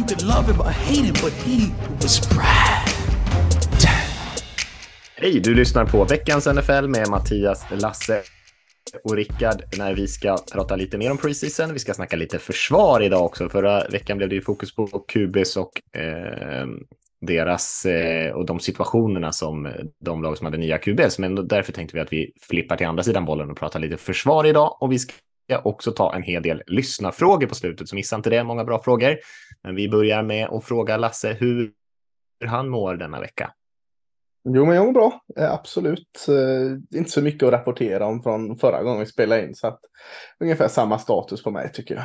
[0.00, 1.72] You could love him or hate him, but he
[2.02, 2.88] was Brad.
[5.16, 8.22] Hej, du lyssnar på veckans NFL med Mattias, Lasse
[9.04, 11.72] och Rickard när vi ska prata lite mer om preseason.
[11.72, 13.48] Vi ska snacka lite försvar idag också.
[13.48, 16.66] Förra veckan blev det ju fokus på QBs och eh,
[17.20, 19.72] deras eh, och de situationerna som
[20.04, 21.18] de lag som hade nya QBs.
[21.18, 24.44] Men därför tänkte vi att vi flippar till andra sidan bollen och pratar lite försvar
[24.44, 24.76] idag.
[24.80, 25.14] Och vi ska
[25.50, 28.44] jag också ta en hel del lyssnarfrågor på slutet, så missa inte det.
[28.44, 29.16] Många bra frågor.
[29.62, 31.72] Men vi börjar med att fråga Lasse hur
[32.46, 33.52] han mår denna vecka.
[34.44, 35.20] Jo, men jag mår bra.
[35.36, 36.26] Eh, absolut.
[36.28, 39.54] Eh, inte så mycket att rapportera om från förra gången vi spelade in.
[39.54, 39.80] Så att
[40.40, 42.04] ungefär samma status på mig tycker jag.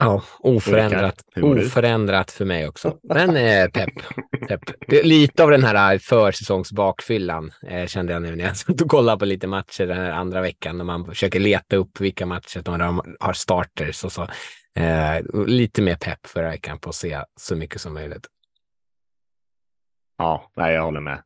[0.00, 2.98] Ja, oförändrat, oförändrat för mig också.
[3.02, 3.90] Men eh, pepp.
[4.48, 4.60] pepp.
[4.88, 9.18] Lite av den här eh, försäsongsbakfyllan eh, kände jag nu när jag satt och kollade
[9.18, 13.02] på lite matcher den här andra veckan när man försöker leta upp vilka matcher de
[13.20, 14.28] har starters och så.
[14.76, 18.26] Eh, lite mer pepp förra veckan på att se så mycket som möjligt.
[20.18, 21.22] Ja, nej, jag håller med.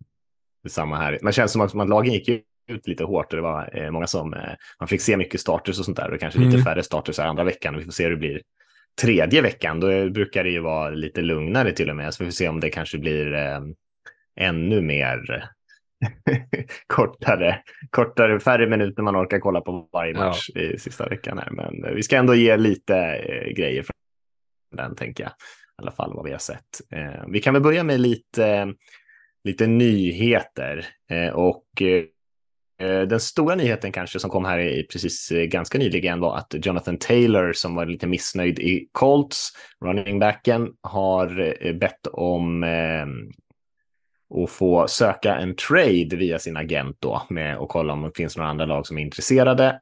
[0.62, 1.18] Det är samma här.
[1.22, 2.28] Det känns som att, att lagen gick
[2.70, 5.78] ut lite hårt och det var eh, många som, eh, man fick se mycket starters
[5.78, 6.50] och sånt där och kanske mm.
[6.50, 7.76] lite färre starters här andra veckan.
[7.76, 8.42] Vi får se hur det blir
[9.00, 9.80] tredje veckan.
[9.80, 12.60] Då brukar det ju vara lite lugnare till och med, så vi får se om
[12.60, 13.60] det kanske blir eh,
[14.36, 15.50] ännu mer
[16.86, 20.60] kortare, kortare, färre minuter man orkar kolla på varje match ja.
[20.60, 21.50] i sista veckan här.
[21.50, 25.30] Men vi ska ändå ge lite eh, grejer från den, tänker jag.
[25.30, 26.80] I alla fall vad vi har sett.
[26.90, 28.74] Eh, vi kan väl börja med lite,
[29.44, 32.04] lite nyheter eh, och eh,
[32.80, 36.54] Eh, den stora nyheten kanske som kom här i precis eh, ganska nyligen var att
[36.66, 39.48] Jonathan Taylor som var lite missnöjd i Colts,
[39.84, 42.64] running backen, har eh, bett om
[44.44, 48.36] att få söka en trade via sin agent då med och kolla om det finns
[48.36, 49.80] några andra lag som är intresserade.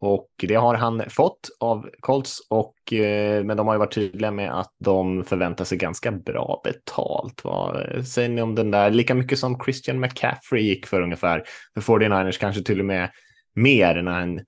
[0.00, 4.30] Och det har han fått av Colts, och, eh, men de har ju varit tydliga
[4.30, 7.44] med att de förväntar sig ganska bra betalt.
[7.44, 8.90] Vad säger ni om den där?
[8.90, 11.44] Lika mycket som Christian McCaffrey gick för ungefär
[11.74, 13.10] för 49ers, kanske till och med
[13.54, 14.40] mer när han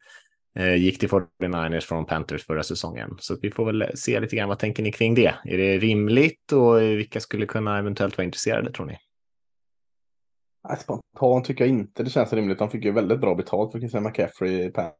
[0.59, 3.17] eh, gick till 49ers från Panthers förra säsongen.
[3.19, 5.35] Så vi får väl se lite grann, vad tänker ni kring det?
[5.45, 8.97] Är det rimligt och vilka skulle kunna eventuellt vara intresserade tror ni?
[10.79, 12.59] Spontant tycker jag inte det känns rimligt.
[12.59, 14.97] De fick ju väldigt bra betalt för Christian McCaffrey i Panthers.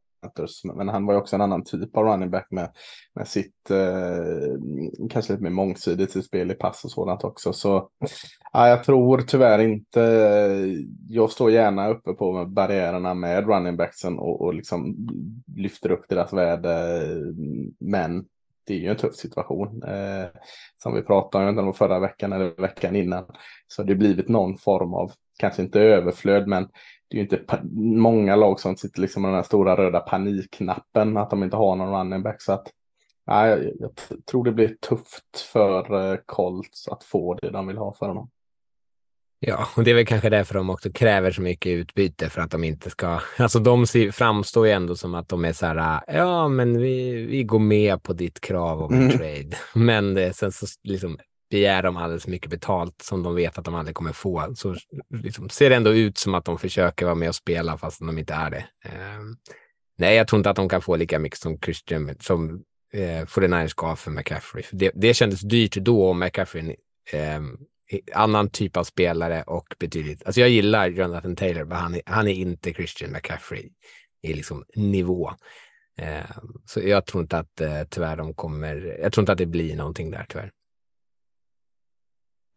[0.75, 2.71] Men han var ju också en annan typ av running back med,
[3.15, 7.53] med sitt eh, kanske lite mer mångsidigt spel i pass och sådant också.
[7.53, 7.89] Så
[8.53, 10.01] ja, jag tror tyvärr inte.
[11.09, 15.09] Jag står gärna uppe på barriärerna med running backsen och, och liksom
[15.57, 17.07] lyfter upp deras värde.
[17.79, 18.25] Men
[18.67, 19.83] det är ju en tuff situation.
[19.83, 20.27] Eh,
[20.83, 23.25] som vi pratade om, om förra veckan eller veckan innan.
[23.69, 26.69] Så det blivit någon form av, kanske inte överflöd, men
[27.11, 27.61] det är ju inte
[28.01, 31.77] många lag som sitter liksom med den här stora röda panikknappen att de inte har
[31.77, 32.43] någon running back.
[32.43, 32.67] Så att,
[33.27, 33.91] nej, jag,
[34.31, 38.31] tror det blir tufft för eh, Colts att få det de vill ha för honom.
[39.43, 42.51] Ja, och det är väl kanske därför de också kräver så mycket utbyte för att
[42.51, 43.21] de inte ska...
[43.39, 47.45] Alltså de framstår ju ändå som att de är så här, ja men vi, vi
[47.45, 49.19] går med på ditt krav om en mm.
[49.19, 49.57] trade.
[49.75, 51.19] Men det, sen så liksom
[51.51, 54.55] begär de alldeles mycket betalt som de vet att de aldrig kommer få.
[54.57, 54.77] Så
[55.15, 58.19] liksom, ser det ändå ut som att de försöker vara med och spela fast de
[58.19, 58.65] inte är det.
[58.85, 59.21] Eh,
[59.99, 62.63] nej, jag tror inte att de kan få lika mycket som Christian, som
[62.93, 64.65] eh, 49ers gav för McCaffrey.
[64.73, 66.77] Det, det kändes dyrt då om McCaffrey
[67.13, 67.41] eh,
[68.15, 70.27] annan typ av spelare och betydligt.
[70.27, 73.69] Alltså jag gillar Jonathan Taylor, men han är, han är inte Christian McCaffrey
[74.23, 75.31] i liksom nivå.
[75.99, 78.99] Eh, så jag tror inte att eh, tyvärr de kommer.
[79.03, 80.51] Jag tror inte att det blir någonting där tyvärr.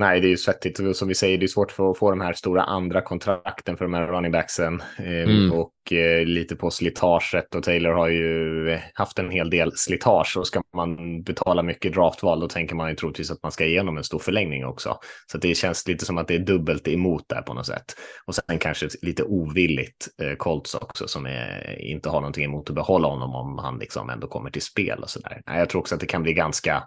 [0.03, 0.97] Nej, det är ju svettigt.
[0.97, 3.85] Som vi säger, det är svårt för att få de här stora andra kontrakten för
[3.85, 4.83] de här running backsen.
[4.97, 5.51] Ehm, mm.
[5.51, 7.55] Och eh, lite på slitaget.
[7.55, 10.37] Och Taylor har ju haft en hel del slitage.
[10.37, 13.97] Och ska man betala mycket draftval, då tänker man ju troligtvis att man ska igenom
[13.97, 14.99] en stor förlängning också.
[15.31, 17.85] Så det känns lite som att det är dubbelt emot där på något sätt.
[18.25, 22.75] Och sen kanske lite ovilligt eh, Colts också, som är, inte har någonting emot att
[22.75, 25.41] behålla honom om han liksom ändå kommer till spel och så där.
[25.45, 26.83] Jag tror också att det kan bli ganska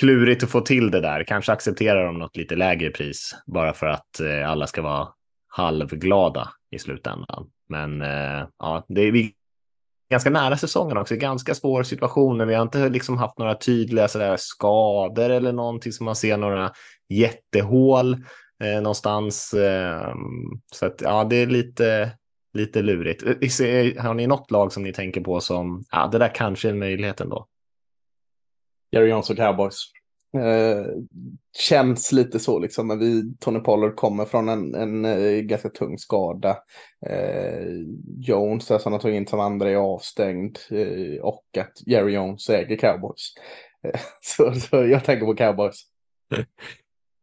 [0.00, 1.24] klurigt att få till det där.
[1.24, 5.08] Kanske accepterar de något lite lägre pris bara för att eh, alla ska vara
[5.48, 7.46] halvglada i slutändan.
[7.68, 9.34] Men eh, ja, det, vi
[10.10, 14.08] ganska nära säsongen också, ganska svår situation, men vi har inte liksom haft några tydliga
[14.08, 16.72] sådär skador eller någonting som man ser några
[17.08, 18.12] jättehål
[18.64, 19.54] eh, någonstans.
[19.54, 20.14] Eh,
[20.72, 22.12] så att ja, det är lite,
[22.52, 23.22] lite lurigt.
[23.22, 26.72] Eh, har ni något lag som ni tänker på som, ja, det där kanske är
[26.72, 27.46] en möjlighet ändå?
[28.90, 29.84] Jerry Jones och Cowboys.
[30.36, 30.86] Eh,
[31.58, 35.68] känns lite så liksom när vi, Tony Pollard kommer från en, en, en eh, ganska
[35.68, 36.58] tung skada.
[37.06, 37.64] Eh,
[38.18, 42.50] Jones, där som har tagit in som andra, är avstängd eh, och att Jerry Jones
[42.50, 43.34] äger Cowboys.
[43.84, 45.82] Eh, så, så, jag tänker på Cowboys.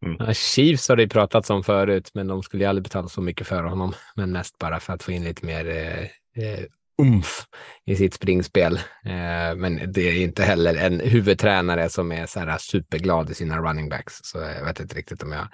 [0.05, 0.17] Mm.
[0.19, 3.47] Ja, Chiefs har det pratats om förut, men de skulle ju aldrig betala så mycket
[3.47, 3.93] för honom.
[4.15, 6.63] Men mest bara för att få in lite mer eh,
[7.01, 7.45] umf
[7.85, 8.75] i sitt springspel.
[9.05, 13.57] Eh, men det är inte heller en huvudtränare som är så här superglad i sina
[13.57, 14.13] running backs.
[14.23, 15.47] Så jag vet inte riktigt om jag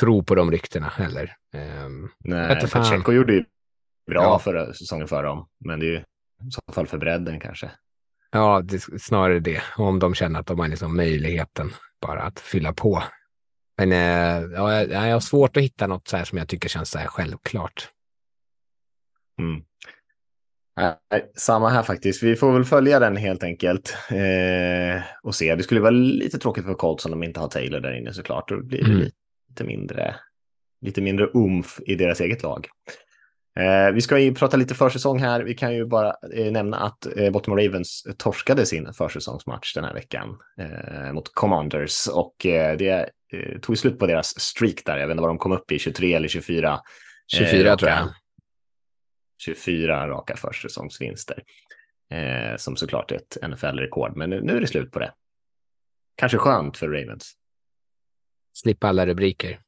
[0.00, 1.36] tror på de ryktena heller.
[1.54, 1.88] Eh,
[2.24, 3.44] Nej, Pacheco gjorde ju
[4.06, 4.38] bra ja.
[4.38, 7.70] förra säsongen för dem, men det är ju i så fall för bredden kanske.
[8.30, 9.62] Ja, det, snarare det.
[9.76, 13.02] Om de känner att de har liksom möjligheten bara att fylla på.
[13.76, 16.90] Men eh, ja, jag har svårt att hitta något så här som jag tycker känns
[16.90, 17.88] så här självklart.
[19.38, 19.64] Mm.
[20.76, 20.96] Nej,
[21.36, 22.22] samma här faktiskt.
[22.22, 25.54] Vi får väl följa den helt enkelt eh, och se.
[25.54, 28.48] Det skulle vara lite tråkigt för Colts om de inte har Taylor där inne såklart.
[28.48, 28.98] Då blir det mm.
[29.48, 30.14] lite mindre,
[30.80, 32.68] lite mindre umf i deras eget lag.
[33.58, 35.42] Eh, vi ska ju prata lite försäsong här.
[35.42, 39.94] Vi kan ju bara eh, nämna att eh, Baltimore Ravens torskade sin försäsongsmatch den här
[39.94, 44.98] veckan eh, mot Commanders och eh, det eh, tog slut på deras streak där.
[44.98, 46.80] Jag vet inte vad de kom upp i, 23 eller 24.
[47.36, 48.08] 24 tror jag.
[49.44, 51.42] 24 raka försäsongsvinster.
[52.10, 55.12] Eh, som såklart är ett NFL-rekord, men nu, nu är det slut på det.
[56.16, 57.32] Kanske skönt för Ravens.
[58.54, 59.58] Slippa alla rubriker.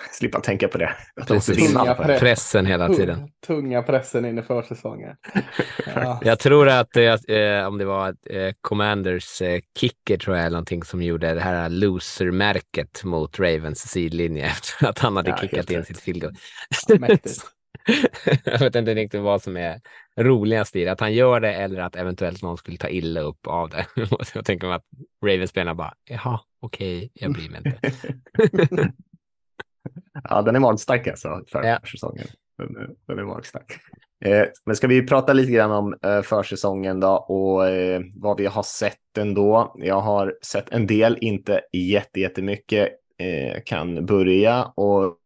[0.12, 0.96] Slippa tänka på det.
[1.26, 2.20] Tunga press.
[2.20, 3.28] Pressen hela tiden.
[3.46, 5.16] Tunga pressen in i försäsongen.
[5.86, 6.20] ja.
[6.24, 10.84] Jag tror att eh, om det var eh, Commanders eh, kicker tror jag, eller någonting
[10.84, 15.84] som gjorde det här loser-märket mot Ravens sidlinje efter att han hade ja, kickat in
[15.84, 16.34] sitt field goal.
[18.44, 19.80] jag vet inte riktigt vad som är
[20.20, 23.46] roligast i det, att han gör det eller att eventuellt någon skulle ta illa upp
[23.46, 23.86] av det.
[24.34, 24.86] jag tänker mig att
[25.26, 27.78] Ravens-spelarna bara, jaha, okej, okay, jag bryr mig inte.
[30.24, 31.78] ja, den är magstark alltså för ja.
[31.90, 32.26] säsongen.
[32.58, 33.78] Den, den är magstark.
[34.24, 38.46] Eh, men ska vi prata lite grann om eh, försäsongen då och eh, vad vi
[38.46, 39.74] har sett ändå.
[39.78, 41.60] Jag har sett en del, inte
[42.14, 42.88] jättemycket.
[43.18, 45.18] Eh, kan börja och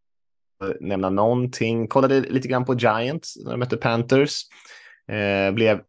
[0.81, 1.89] nämna någonting.
[1.89, 4.43] Kollade lite grann på Giants när de mötte Panthers.
[5.13, 5.81] Eh, blev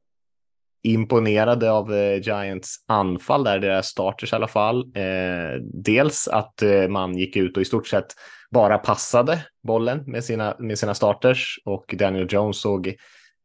[0.83, 4.91] imponerade av eh, Giants anfall där, deras starters i alla fall.
[4.95, 8.15] Eh, dels att eh, man gick ut och i stort sett
[8.51, 12.87] bara passade bollen med sina, med sina starters och Daniel Jones såg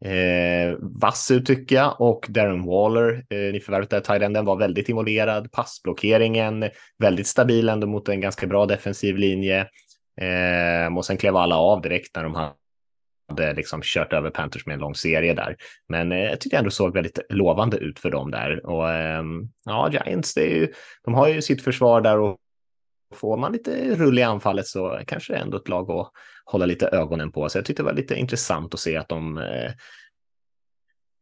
[0.04, 5.52] eh, vass ut tycker jag och Darren Waller, eh, nyförvärvet där, Tyrenden var väldigt involverad,
[5.52, 6.64] passblockeringen
[6.98, 9.66] väldigt stabil ändå mot en ganska bra defensiv linje.
[10.20, 12.34] Eh, och sen klev alla av direkt när de
[13.28, 15.56] hade liksom kört över Panthers med en lång serie där.
[15.88, 18.66] Men eh, jag tyckte ändå såg väldigt lovande ut för dem där.
[18.66, 19.22] Och eh,
[19.64, 20.72] ja, Giants, det är ju,
[21.04, 22.38] de har ju sitt försvar där och
[23.14, 26.10] får man lite rull i anfallet så kanske det är ändå ett lag att
[26.44, 27.48] hålla lite ögonen på.
[27.48, 29.72] Så jag tyckte det var lite intressant att se att de eh,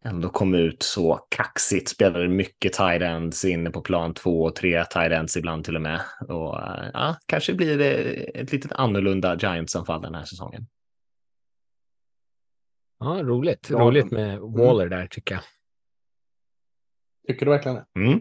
[0.04, 4.84] ändå kom ut så kaxigt, spelade mycket tight ends inne på plan två och tre
[4.84, 6.00] tight ends ibland till och med.
[6.20, 6.60] Och
[6.92, 7.94] ja, kanske blir det
[8.40, 10.66] ett lite annorlunda Giants-anfall den här säsongen.
[12.98, 13.70] Ja, roligt.
[13.70, 14.52] Roligt med mm.
[14.52, 15.44] Waller där tycker jag.
[17.26, 18.00] Tycker du verkligen det?
[18.00, 18.20] Mm.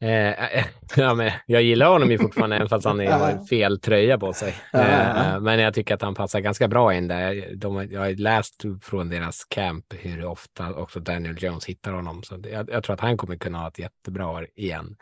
[0.00, 0.64] Eh,
[0.96, 4.54] ja, men jag gillar honom ju fortfarande, även fast han har fel tröja på sig.
[4.72, 7.54] Eh, men jag tycker att han passar ganska bra in där.
[7.56, 12.22] De, jag har läst från deras camp hur ofta också Daniel Jones hittar honom.
[12.22, 14.96] Så jag, jag, tror att han kommer kunna ha ett jättebra år igen.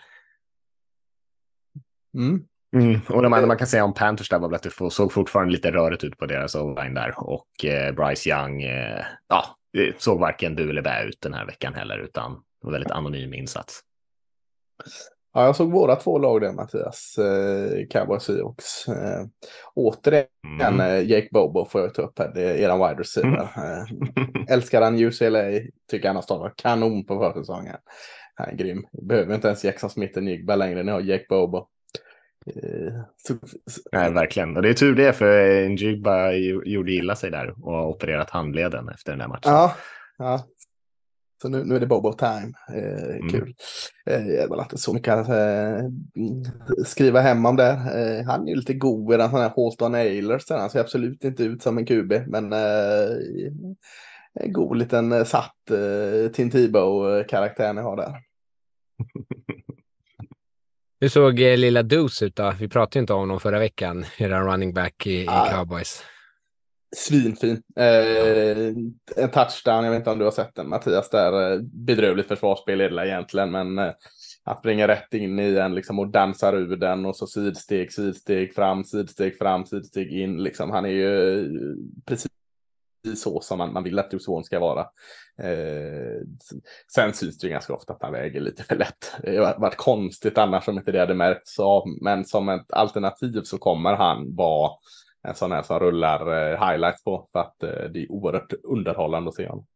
[2.14, 2.44] Mm.
[2.76, 3.00] Mm.
[3.08, 5.52] Och de enda man kan säga om Panthers där var väl att det såg fortfarande
[5.52, 7.14] lite rörigt ut på deras online där.
[7.16, 9.44] Och eh, Bryce Young, eh, ja,
[9.98, 13.80] såg varken du eller bä ut den här veckan heller, utan var väldigt anonym insats.
[15.34, 18.88] Ja, jag såg våra två lag där Mattias, eh, Cowboys Seahawks.
[18.88, 19.26] Eh,
[19.74, 20.26] återigen
[20.60, 20.80] mm.
[20.80, 23.48] eh, Jake Bobo får jag ta upp här, det är eran wide receiver.
[23.56, 23.72] Mm.
[23.72, 25.42] Eh, älskar han UCLA,
[25.90, 27.76] tycker han har startat kanon på försäsongen.
[28.34, 28.86] Han är grym.
[29.02, 31.68] Behöver inte ens Jackson Smith och Nygba längre, ni har Jake Bobo.
[32.46, 32.94] Eh,
[33.92, 34.56] Nej, verkligen.
[34.56, 36.32] Och det är tur det, för Njigba
[36.64, 39.52] gjorde illa sig där och opererat handleden efter den där matchen.
[39.52, 39.74] Ja,
[40.18, 40.44] ja.
[41.44, 42.52] Så nu, nu är det Bobo time.
[42.68, 43.28] Eh, mm.
[43.28, 43.54] Kul.
[44.06, 45.84] Eh, jag har inte så mycket att eh,
[46.86, 47.70] skriva hem om det.
[47.70, 50.50] Eh, han är lite god i den här Halton Ailers.
[50.50, 52.12] Han ser absolut inte ut som en QB.
[52.26, 53.10] Men eh,
[54.40, 58.12] en god liten eh, satt eh, Tim Tebow-karaktär ni har där.
[61.00, 62.54] Hur såg eh, lilla Deuce ut då?
[62.60, 66.04] Vi pratade inte om honom förra veckan, era running back i, i Cowboys.
[66.96, 67.62] Svinfin.
[67.76, 68.66] Eh,
[69.16, 72.80] en touchdown, jag vet inte om du har sett den Mattias, där eh, bedrövligt försvarsspel
[72.80, 73.92] är det egentligen, men eh,
[74.44, 78.54] att springa rätt in i en liksom och dansar ur den och så sidsteg, sidsteg
[78.54, 80.42] fram, sidsteg fram, sidsteg in.
[80.42, 82.30] Liksom, han är ju eh, precis
[83.16, 84.80] så som man, man vill att Dusson ska vara.
[85.38, 86.20] Eh,
[86.94, 89.12] sen syns det ju ganska ofta att han väger lite för lätt.
[89.22, 93.40] Det har varit konstigt annars om inte det hade märkts av, men som ett alternativ
[93.44, 94.70] så kommer han vara
[95.24, 99.28] en sån här som rullar eh, highlights på för att eh, det är oerhört underhållande
[99.28, 99.66] att se honom.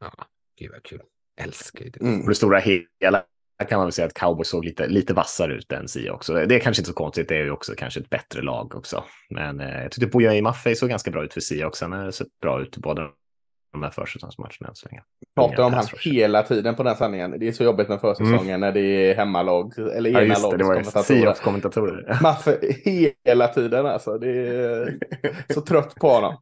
[0.00, 0.12] Ja,
[0.58, 1.02] gud vad kul.
[1.40, 2.00] Älskar ju det.
[2.00, 2.26] Mm.
[2.26, 3.24] Det stora hela
[3.68, 6.34] kan man väl säga att Cowboys såg lite, lite vassare ut än Sia också.
[6.34, 9.04] Det är kanske inte så konstigt, det är ju också kanske ett bättre lag också.
[9.30, 11.84] Men eh, jag tyckte Bojan Maffei såg ganska bra ut för Sia också.
[11.84, 13.10] Han har sett bra ut i båda
[13.72, 15.02] de här försäsongsmatcherna än så länge.
[15.34, 17.38] Pratar om han hela tiden på den sändningen.
[17.38, 20.58] Det är så jobbigt med försäsongen när det är hemmalag eller Ja, ena var ju
[20.58, 21.02] lagskommentatorer.
[21.02, 22.18] Seahawks-kommentatorer.
[22.22, 22.58] Maffe
[23.24, 24.18] hela tiden alltså.
[24.18, 24.98] Det är
[25.54, 26.36] så trött på honom.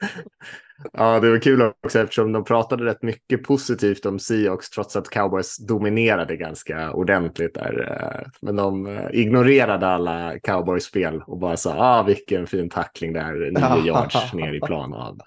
[0.92, 5.10] Ja, det var kul också eftersom de pratade rätt mycket positivt om Seahawks trots att
[5.10, 7.88] Cowboys dominerade ganska ordentligt där.
[7.90, 13.32] eh, Men de eh, ignorerade alla Cowboys-spel och bara sa ah, vilken fin tackling där,
[13.34, 14.92] nio yards ner i plan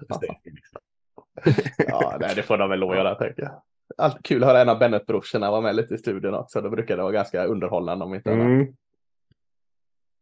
[1.88, 3.51] Ja, nej, det får de väl lov att göra tänker jag.
[3.98, 6.62] Alltid kul att höra en av Bennett-brorsorna vara med lite i studion också.
[6.62, 8.67] Då brukar det vara ganska underhållande om inte annat.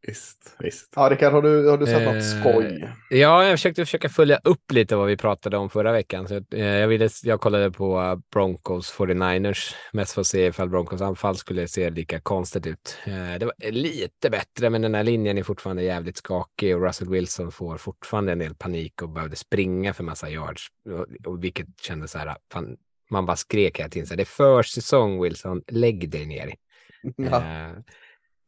[0.07, 0.93] Visst, visst.
[0.95, 2.89] Ja, Rickard, har du, har du sett Eh, något skoj?
[3.09, 6.27] Ja, jag försökte försöka följa upp lite vad vi pratade om förra veckan.
[6.27, 11.01] Så, eh, jag, ville, jag kollade på Broncos 49ers, mest för att se ifall Broncos
[11.01, 12.97] anfall skulle se lika konstigt ut.
[13.05, 17.09] Eh, det var lite bättre, men den här linjen är fortfarande jävligt skakig och Russell
[17.09, 21.67] Wilson får fortfarande en del panik och behövde springa för massa yards, och, och vilket
[21.81, 22.77] kändes så här, fan,
[23.11, 26.53] man bara skrek hela tiden, så här, det är försäsong Wilson, lägg dig ner.
[27.15, 27.37] Ja.
[27.37, 27.71] Eh,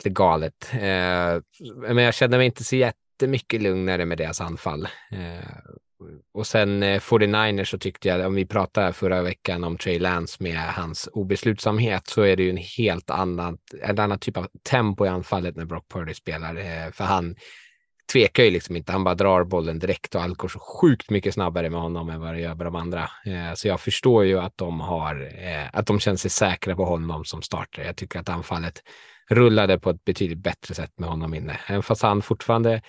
[0.02, 0.70] lite galet.
[0.74, 1.42] Eh,
[1.94, 4.88] men jag kände mig inte så jättemycket lugnare med deras anfall.
[5.12, 5.50] Eh,
[6.34, 10.44] och sen eh, 49ers så tyckte jag, om vi pratade förra veckan om Trey Lance
[10.44, 15.06] med hans obeslutsamhet, så är det ju en helt annan, en annan typ av tempo
[15.06, 16.56] i anfallet när Brock Purdy spelar.
[16.56, 17.36] Eh, för han
[18.14, 21.34] tvekar ju liksom inte, han bara drar bollen direkt och allt går så sjukt mycket
[21.34, 23.10] snabbare med honom än vad det gör med de andra.
[23.26, 26.86] Eh, så jag förstår ju att de har, eh, att de känner sig säkra på
[26.86, 27.84] honom som starter.
[27.84, 28.84] Jag tycker att anfallet
[29.32, 31.60] rullade på ett betydligt bättre sätt med honom inne.
[31.68, 32.82] Även fast han fortfarande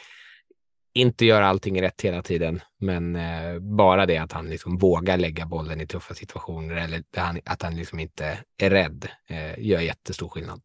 [0.94, 5.46] inte gör allting rätt hela tiden, men eh, bara det att han liksom vågar lägga
[5.46, 9.80] bollen i tuffa situationer eller att han, att han liksom inte är rädd eh, gör
[9.80, 10.60] jättestor skillnad.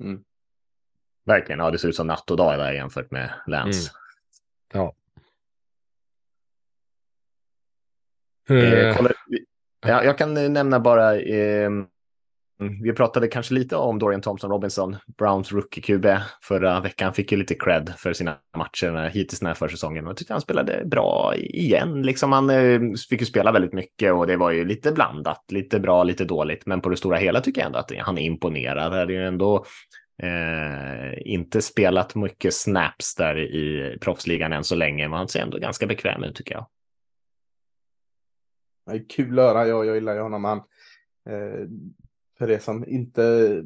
[0.00, 0.24] Mm.
[1.24, 3.90] Verkligen, ja, det ser ut som natt och dag där jämfört med Lance.
[4.72, 4.94] Ja.
[8.48, 9.10] Eh, Eh, kolla,
[9.86, 11.70] ja, jag kan nämna bara, eh,
[12.60, 17.38] Mm, vi pratade kanske lite om Dorian Thompson Robinson, Browns rookie-QB förra veckan, fick ju
[17.38, 20.06] lite cred för sina matcher hittills den här försäsongen.
[20.06, 22.80] Jag tyckte han spelade bra igen, liksom han eh,
[23.10, 26.66] fick ju spela väldigt mycket och det var ju lite blandat, lite bra, lite dåligt,
[26.66, 28.92] men på det stora hela tycker jag ändå att han är imponerad.
[28.92, 29.64] Det är ju ändå
[30.22, 35.58] Eh, inte spelat mycket snaps där i proffsligan än så länge, men han ser ändå
[35.58, 36.66] ganska bekväm ut tycker jag.
[38.86, 39.66] Det är kul att höra.
[39.66, 40.44] Jag, jag gillar ju honom.
[40.44, 40.58] Han,
[41.28, 41.68] eh,
[42.38, 43.62] för det som inte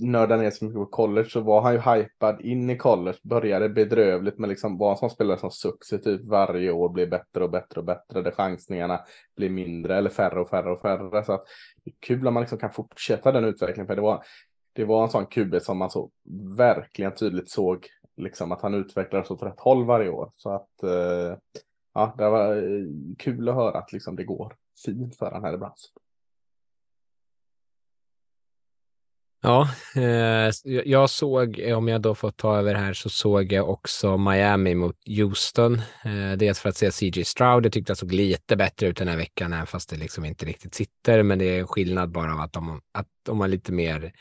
[0.00, 3.18] nördar ner så mycket på college så var han ju hypad in i college.
[3.22, 7.50] Började bedrövligt men liksom var en sån spelare som successivt varje år blir bättre och
[7.50, 8.22] bättre och bättre.
[8.22, 9.00] Där chansningarna
[9.36, 11.24] blir mindre eller färre och färre och färre.
[11.24, 11.44] Så att
[11.84, 13.86] det är kul om man liksom kan fortsätta den utvecklingen.
[13.86, 14.24] För det var,
[14.72, 16.10] det var en sån QB som man så
[16.56, 20.32] verkligen tydligt såg liksom att han utvecklades åt rätt håll varje år.
[20.36, 21.38] Så att eh,
[21.94, 22.84] ja, det var eh,
[23.18, 26.03] kul att höra att liksom det går fint för han här i branschen.
[29.46, 30.50] Ja, eh,
[30.84, 34.74] jag såg, eh, om jag då får ta över här, så såg jag också Miami
[34.74, 35.74] mot Houston.
[36.04, 39.08] Eh, dels för att se CJ Stroud, jag tyckte jag såg lite bättre ut den
[39.08, 41.22] här veckan, även fast det liksom inte riktigt sitter.
[41.22, 44.12] Men det är skillnad bara av att de, att de har lite mer...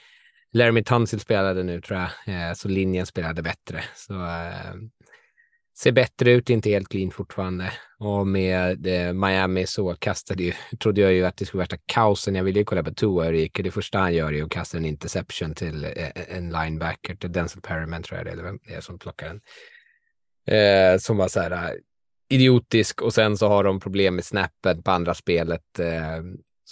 [0.52, 3.84] Laramie Tunsil spelade nu tror jag, eh, så linjen spelade bättre.
[3.96, 4.74] Så eh,
[5.78, 7.72] ser bättre ut, inte helt clean fortfarande.
[8.04, 11.84] Och med eh, Miami så kastade ju, trodde jag ju att det skulle vara värsta
[11.86, 12.36] kaosen.
[12.36, 13.64] Jag ville ju kolla på Tua hur det gick.
[13.64, 15.92] Det första han gör är att kasta en interception till eh,
[16.28, 19.28] en linebacker, till Denzel Perryman tror jag det är, eller vem det är som plockar
[19.28, 19.42] den.
[20.48, 21.72] Eh, som var så här eh,
[22.30, 25.80] idiotisk och sen så har de problem med snappen på andra spelet.
[25.80, 26.22] Eh,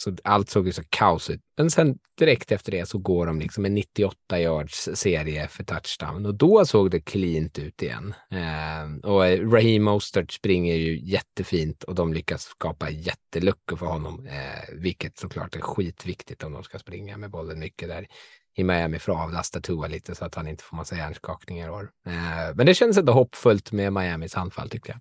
[0.03, 1.41] så allt såg ju så kaos ut.
[1.57, 6.25] Men sen direkt efter det så går de liksom en 98 yards serie för touchdown
[6.25, 8.13] och då såg det cleant ut igen.
[8.31, 14.73] Eh, och Raheem Mostert springer ju jättefint och de lyckas skapa jätteluckor för honom, eh,
[14.73, 18.07] vilket såklart är skitviktigt om de ska springa med bollen mycket där
[18.55, 21.71] i Miami för att avlasta Tua lite så att han inte får massa hjärnskakningar i
[21.71, 21.91] år.
[22.07, 24.99] Eh, men det känns ändå hoppfullt med Miamis anfall tyckte jag.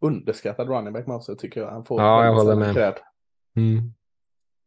[0.00, 1.70] Underskattad running back Mose tycker jag.
[1.70, 2.94] Han får ja, jag håller med.
[3.56, 3.92] Mm.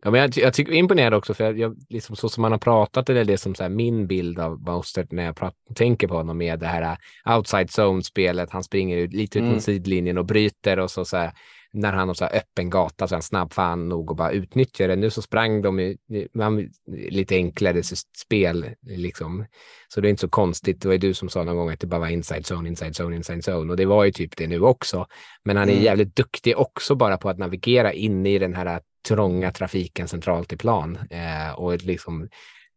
[0.03, 2.60] Ja, men jag, jag tycker imponerad också, för jag, jag, liksom så som man har
[2.60, 6.13] pratat, eller det som så här, min bild av Mostert när jag prat, tänker på
[6.15, 8.51] honom med det här uh, outside zone-spelet.
[8.51, 9.62] Han springer ut lite ut mot mm.
[9.62, 11.31] sidlinjen och bryter och så, så här,
[11.74, 14.88] när han har så öppen gata så är han snabb fan nog och bara utnyttjar
[14.88, 14.96] det.
[14.96, 15.98] Nu så sprang de i,
[16.34, 17.84] man, lite enklare
[18.18, 19.46] spel liksom.
[19.88, 20.82] Så det är inte så konstigt.
[20.82, 23.02] Det var ju du som sa någon gång att det bara var inside zone, inside
[23.02, 25.06] zone, inside zone och det var ju typ det nu också.
[25.44, 25.84] Men han är mm.
[25.84, 30.58] jävligt duktig också bara på att navigera in i den här trånga trafiken centralt i
[30.58, 32.30] plan eh, och liksom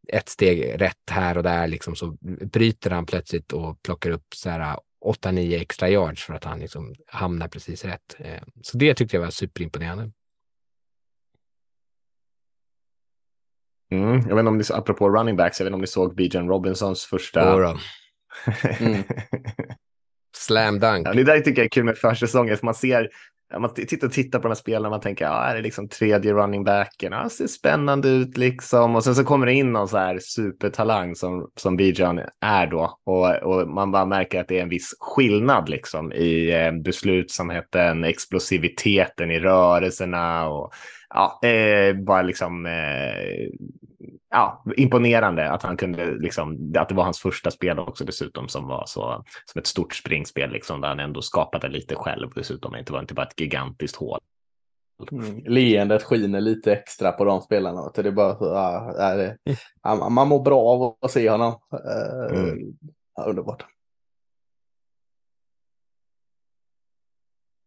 [0.09, 2.17] ett steg rätt här och där liksom så
[2.53, 6.95] bryter han plötsligt och plockar upp så här 8-9 extra yards för att han liksom
[7.07, 8.17] hamnar precis rätt.
[8.19, 10.11] Eh, så det tyckte jag var superimponerande.
[13.91, 16.15] Mm, jag vet inte om ni, apropå running backs, jag vet inte om ni såg
[16.15, 17.57] Bijan Robinsons första...
[17.57, 17.81] Oh,
[18.81, 19.03] mm.
[20.37, 21.07] Slam dunk.
[21.07, 23.11] Ja, det där tycker jag är kul med försäsongen, för man ser
[23.59, 26.33] man tittar, tittar på de här spelarna och man tänker, ja, är det liksom tredje
[26.33, 27.13] running backen?
[27.13, 28.97] Ja, ser spännande ut liksom.
[28.97, 32.99] Och sen så kommer det in någon så här supertalang som, som Bijan är då.
[33.05, 38.05] Och, och man bara märker att det är en viss skillnad liksom i eh, beslutsamheten,
[38.05, 40.73] explosiviteten i rörelserna och
[41.09, 43.49] ja, eh, bara liksom eh,
[44.31, 48.69] ja, imponerande att han kunde, liksom, att det var hans första spel också dessutom som
[48.69, 52.73] var så, som ett stort springspel, liksom, där han ändå skapade lite själv dessutom.
[52.73, 54.19] Det var inte bara ett gigantiskt hål.
[55.13, 55.45] Mm.
[55.45, 57.91] Leendet skiner lite extra på de spelarna.
[57.95, 59.37] Det är bara, ja, är
[59.83, 61.55] ja, man mår bra av att se honom.
[61.73, 62.59] Eh, mm.
[63.17, 63.67] Ja, underbart.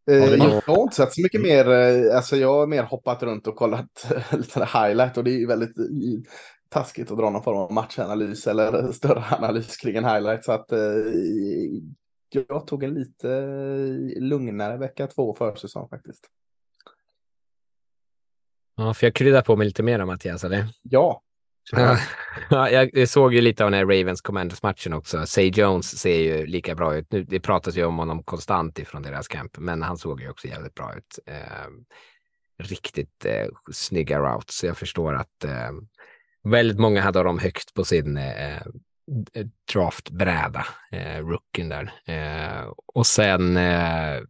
[0.05, 3.55] Jag har inte sett så mycket mer, eh, alltså jag har mer hoppat runt och
[3.55, 5.75] kollat lite highlight och det är väldigt
[6.69, 10.45] taskigt att dra någon form av matchanalys eller större analys kring en highlight.
[10.45, 10.79] Så att eh,
[12.29, 13.27] jag tog en lite
[14.19, 16.29] lugnare vecka två försäsong faktiskt.
[18.75, 20.67] Ja, för jag kryddar på mig lite mer Mattias, eller?
[20.81, 21.21] Ja.
[22.49, 25.25] ja, jag såg ju lite av den här Ravens Commanders-matchen också.
[25.25, 27.11] Say Jones ser ju lika bra ut.
[27.11, 30.47] Nu, det pratas ju om honom konstant ifrån deras camp, men han såg ju också
[30.47, 31.19] jävligt bra ut.
[31.25, 31.67] Eh,
[32.63, 34.63] riktigt eh, snygga routes.
[34.63, 35.71] Jag förstår att eh,
[36.45, 38.61] Väldigt många hade dem högt på sin eh, eh
[39.73, 41.93] draftbräda, eh, rookien där.
[42.05, 44.21] Eh, och sen eh,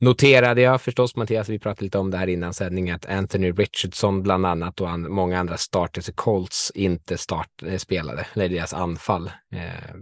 [0.00, 4.22] noterade jag förstås, Mattias, vi pratade lite om det här innan sändningen, att Anthony Richardson
[4.22, 8.74] bland annat och an många andra starters i Colts inte start eh, spelade, eller deras
[8.74, 9.30] anfall.
[9.52, 9.94] Eh,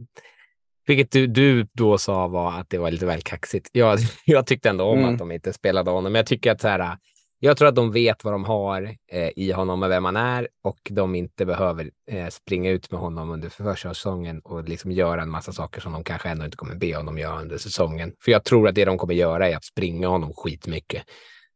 [0.86, 3.70] vilket du, du då sa var att det var lite väl kaxigt.
[3.72, 5.12] Jag, jag tyckte ändå om mm.
[5.12, 6.98] att de inte spelade honom, men jag tycker att så här,
[7.38, 10.48] jag tror att de vet vad de har eh, i honom och vem han är
[10.64, 15.30] och de inte behöver eh, springa ut med honom under försäsongen och liksom göra en
[15.30, 18.12] massa saker som de kanske ändå inte kommer be honom göra under säsongen.
[18.24, 21.04] För jag tror att det de kommer göra är att springa honom skitmycket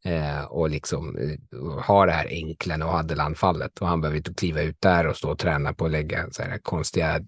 [0.04, 4.34] eh, och liksom eh, och ha det här enkla och anfallet och han behöver inte
[4.34, 7.20] kliva ut där och stå och träna på att lägga så här konstiga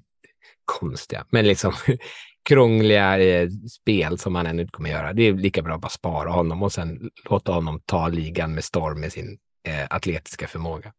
[0.78, 1.72] konstiga, men liksom
[2.50, 5.12] krångliga eh, spel som han ännu inte kommer göra.
[5.12, 8.64] Det är lika bra att bara spara honom och sen låta honom ta ligan med
[8.64, 10.92] storm med sin eh, atletiska förmåga.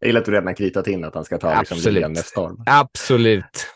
[0.00, 2.24] Jag gillar att du redan har kritat in att han ska ta liksom, ligan med
[2.24, 2.62] storm.
[2.66, 3.66] Absolut.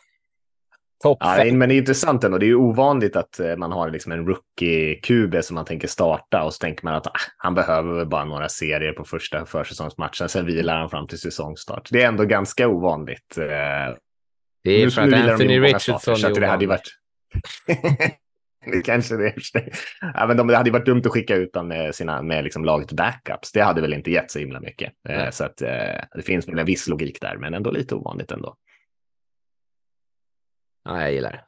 [1.02, 2.38] Topp ja, men det är intressant ändå.
[2.38, 6.42] Det är ju ovanligt att eh, man har liksom en rookie-QB som man tänker starta
[6.44, 10.28] och så tänker man att ah, han behöver bara några serier på första försäsongsmatchen.
[10.28, 11.88] Sen vilar han fram till säsongstart.
[11.90, 13.38] Det är ändå ganska ovanligt.
[13.38, 13.96] Eh,
[14.62, 16.88] det är för att Anthony Richardson är det hade varit...
[18.66, 19.34] det kanske det
[20.00, 22.64] ja, men de, Det hade varit dumt att skicka ut dem med, sina, med liksom
[22.64, 23.52] laget backups.
[23.52, 24.92] Det hade väl inte gett så himla mycket.
[25.08, 28.30] Eh, så att, eh, det finns väl en viss logik där, men ändå lite ovanligt
[28.30, 28.56] ändå.
[30.84, 31.44] Ja, jag gillar det.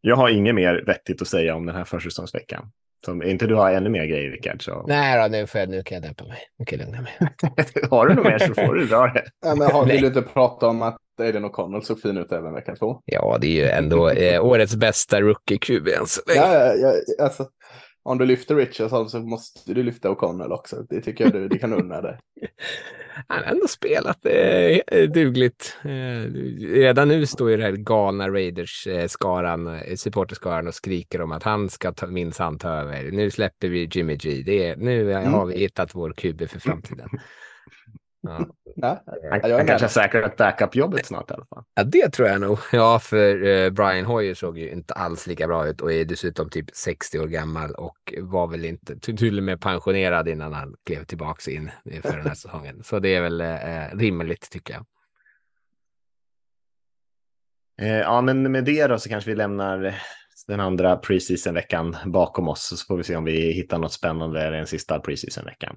[0.00, 2.72] Jag har inget mer vettigt att säga om den här försäsongsveckan.
[3.04, 4.64] Som inte du har ännu mer grejer, Rickard.
[4.64, 4.84] Så...
[4.86, 6.38] Nej, då, nu, får jag, nu kan jag dämpa mig.
[6.58, 7.12] Nu kan jag lugna mig.
[7.90, 9.24] har du något mer så får du dra det.
[9.44, 12.54] Nej, men har, vill du inte prata om att Aiden O'Connell såg fin ut även
[12.54, 13.00] vecka två?
[13.04, 16.40] Ja, det är ju ändå eh, årets bästa rookie-QB än så länge.
[16.40, 16.92] Ja, ja,
[17.24, 17.46] alltså,
[18.06, 20.82] om du lyfter Richardson så måste du lyfta O'Connell också.
[20.88, 22.18] Det tycker jag du, det kan unna dig.
[23.28, 25.76] han har ändå spelat eh, dugligt.
[25.84, 31.42] Eh, redan nu står ju det här galna Raiders-skaran, eh, supporterskaran och skriker om att
[31.42, 33.10] han ska ta, minsann ta över.
[33.10, 34.42] Nu släpper vi Jimmy G.
[34.46, 35.32] Det är, nu mm.
[35.32, 37.08] har vi hittat vår QB för framtiden.
[38.26, 38.46] Ja.
[38.78, 41.64] Ja, han, han kanske har säkrat backup-jobbet snart i alla fall.
[41.74, 42.58] Ja, det tror jag nog.
[42.72, 46.50] Ja, för uh, Brian Hoyer såg ju inte alls lika bra ut och är dessutom
[46.50, 51.04] typ 60 år gammal och var väl inte till och med pensionerad innan han klev
[51.04, 51.70] tillbaka in
[52.02, 52.82] för den här säsongen.
[52.84, 54.84] Så det är väl uh, rimligt tycker jag.
[57.82, 59.94] Uh, ja, men med det då så kanske vi lämnar
[60.46, 64.66] den andra preseason-veckan bakom oss så får vi se om vi hittar något spännande den
[64.66, 65.76] sista preseason-veckan.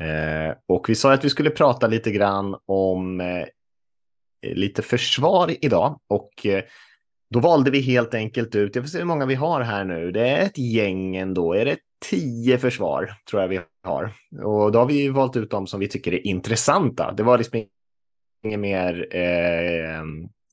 [0.00, 3.46] Eh, och vi sa att vi skulle prata lite grann om eh,
[4.42, 6.64] lite försvar idag och eh,
[7.30, 10.12] då valde vi helt enkelt ut, jag får se hur många vi har här nu,
[10.12, 11.76] det är ett gäng ändå, är det
[12.10, 14.12] tio försvar tror jag vi har.
[14.42, 17.12] Och då har vi valt ut dem som vi tycker är intressanta.
[17.12, 17.64] Det var liksom
[18.44, 20.04] inget mer eh,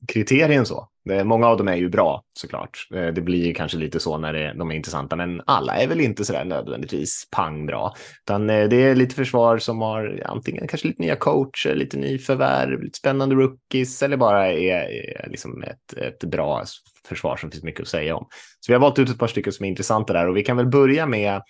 [0.06, 0.88] kriterien så.
[1.24, 2.88] Många av dem är ju bra såklart.
[2.94, 6.00] Eh, det blir kanske lite så när det, de är intressanta, men alla är väl
[6.00, 7.94] inte så där nödvändigtvis pang bra.
[8.24, 11.96] Utan eh, det är lite försvar som har antingen kanske lite nya coacher, eh, lite
[11.96, 14.80] nyförvärv, lite spännande rookies eller bara är,
[15.24, 16.64] är liksom ett, ett bra
[17.04, 18.26] försvar som finns mycket att säga om.
[18.60, 20.56] Så vi har valt ut ett par stycken som är intressanta där och vi kan
[20.56, 21.42] väl börja med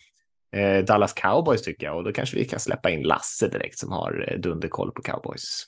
[0.87, 4.37] Dallas Cowboys tycker jag och då kanske vi kan släppa in Lasse direkt som har
[4.39, 5.67] dunderkoll på Cowboys.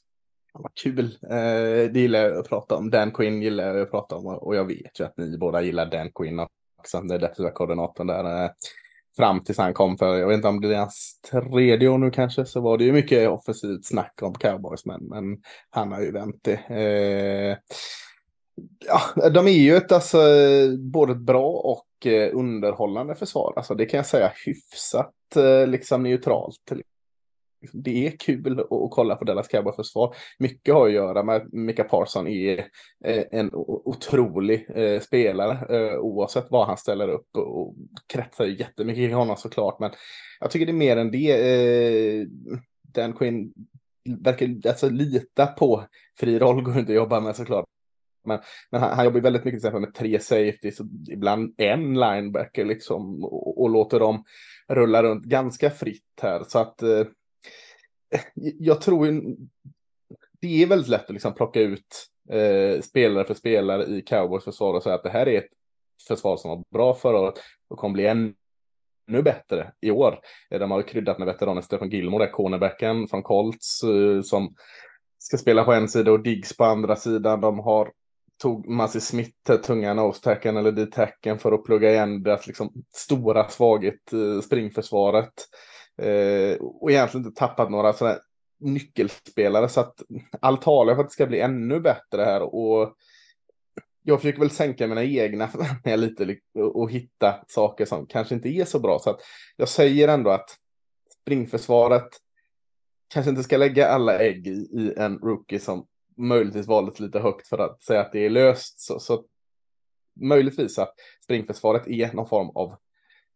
[0.52, 1.18] Vad kul.
[1.22, 2.90] Eh, det gillar jag att prata om.
[2.90, 5.86] Dan Quinn gillar jag att prata om och jag vet ju att ni båda gillar
[5.86, 6.40] Dan Quinn
[6.78, 7.00] också.
[7.00, 8.44] Det är definitiva koordinatorn där.
[8.44, 8.50] Eh,
[9.16, 12.10] fram tills han kom för, jag vet inte om det är hans tredje år nu
[12.10, 15.24] kanske, så var det ju mycket offensivt snack om cowboys, men, men
[15.70, 16.60] han har ju vänt det.
[16.70, 17.56] Eh,
[18.86, 20.18] ja, de är ju ett, alltså,
[20.78, 23.52] både ett bra och eh, underhållande försvar.
[23.56, 26.72] Alltså, det kan jag säga hyfsat eh, liksom neutralt
[27.60, 30.14] Liksom, det är kul att, kolla på Dallas Cowboys försvar.
[30.38, 32.58] Mycket har att göra med att Mika Parson är
[33.04, 37.74] eh, en otrolig eh, spelare eh, oavsett vad han ställer upp och
[38.06, 39.80] kretsar ju jättemycket kring honom såklart.
[39.80, 39.90] Men
[40.40, 42.26] jag tycker det är mer än det.
[42.82, 43.52] Dan Quinn
[44.04, 45.84] verkar alltså lita på
[46.20, 47.64] fri roll går inte att jobba med såklart.
[48.24, 48.38] Men,
[48.70, 50.78] men han, han jobbar väldigt mycket till exempel med tre safeties,
[51.10, 54.24] ibland en linebacker liksom och, och låter dem
[54.68, 56.44] rulla runt ganska fritt här.
[56.48, 56.82] Så att
[58.10, 58.20] Eh,
[58.58, 59.22] jag tror
[60.40, 64.74] det är väldigt lätt att liksom plocka ut eh, spelare för spelare i Cowboys försvar
[64.74, 65.50] och säga att det här är ett
[66.08, 70.20] försvar som var bra förra året och kommer bli ännu bättre i år.
[70.50, 74.54] Eh, de har kryddat med veteranen Stefan Gilmore, cornerbacken från Colts, eh, som
[75.18, 77.40] ska spela på en sida och Diggs på andra sidan.
[77.40, 77.92] De har
[78.40, 83.48] tog Massi Smith, eh, tunga nose eller D-tacken för att plugga igen deras liksom, stora
[83.48, 85.32] svaghet, eh, springförsvaret.
[86.00, 88.18] Eh, och egentligen inte tappat några sådana
[88.60, 90.02] nyckelspelare så att
[90.40, 92.54] allt talar för att det ska bli ännu bättre här.
[92.54, 92.94] Och
[94.02, 98.64] jag försöker väl sänka mina egna förväntningar lite och hitta saker som kanske inte är
[98.64, 98.98] så bra.
[98.98, 99.20] Så att
[99.56, 100.50] jag säger ändå att
[101.22, 102.08] springförsvaret
[103.08, 105.86] kanske inte ska lägga alla ägg i, i en rookie som
[106.16, 108.80] möjligtvis valdes lite högt för att säga att det är löst.
[108.80, 109.24] Så, så
[110.20, 112.76] möjligtvis att springförsvaret är någon form av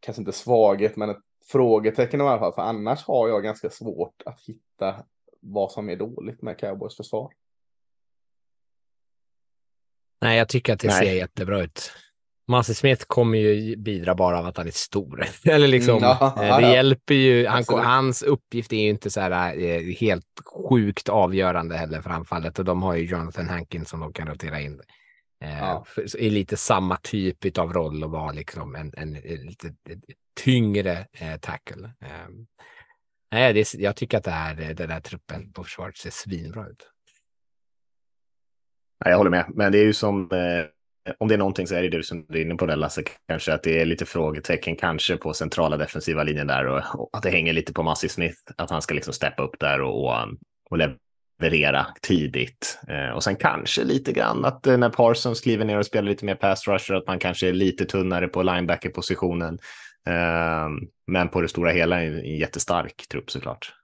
[0.00, 4.22] kanske inte svaghet men ett frågetecken i alla fall, för annars har jag ganska svårt
[4.26, 5.04] att hitta
[5.40, 7.32] vad som är dåligt med Cowboys försvar.
[10.20, 11.06] Nej, jag tycker att det Nej.
[11.06, 11.92] ser jättebra ut.
[12.46, 15.24] Masse Smith kommer ju bidra bara av att han är stor.
[15.44, 17.46] Eller liksom, mm, ja, det ja, hjälper ju.
[17.46, 22.58] Han, hans uppgift är ju inte så här eh, helt sjukt avgörande heller för anfallet
[22.58, 24.80] och de har ju Jonathan Hankins som de kan rotera in.
[25.44, 25.84] Eh, ja.
[26.18, 29.74] I lite samma typ av roll och vara liksom en, en, lite
[30.40, 31.84] tyngre eh, tackle.
[32.00, 32.28] Eh,
[33.32, 36.90] nej, det, jag tycker att det här, den där truppen på försvaret ser svinbra ut.
[39.04, 40.66] Jag håller med, men det är ju som eh,
[41.18, 43.52] om det är någonting så är det du som är inne på det Lasse, kanske
[43.52, 47.30] att det är lite frågetecken kanske på centrala defensiva linjen där och, och att det
[47.30, 50.28] hänger lite på Massi Smith, att han ska liksom steppa upp där och, och,
[50.70, 50.78] och
[51.38, 52.78] leverera tidigt.
[52.88, 56.24] Eh, och sen kanske lite grann att eh, när Parsons kliver ner och spelar lite
[56.24, 59.58] mer pass rusher, att man kanske är lite tunnare på linebacker-positionen.
[60.06, 60.68] Eh,
[61.06, 63.74] men på det stora hela en, en jättestark trupp såklart.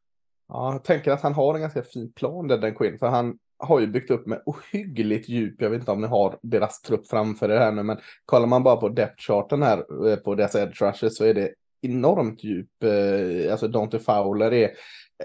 [0.48, 3.80] Ja, jag tänker att han har en ganska fin plan, den Quinn, för han har
[3.80, 5.54] ju byggt upp med ohyggligt djup.
[5.58, 8.62] Jag vet inte om ni har deras trupp framför er här nu, men kollar man
[8.62, 11.50] bara på depth charten här eh, på deras edge rushers så är det
[11.82, 12.82] enormt djup.
[12.84, 14.70] Eh, alltså Dante Fowler är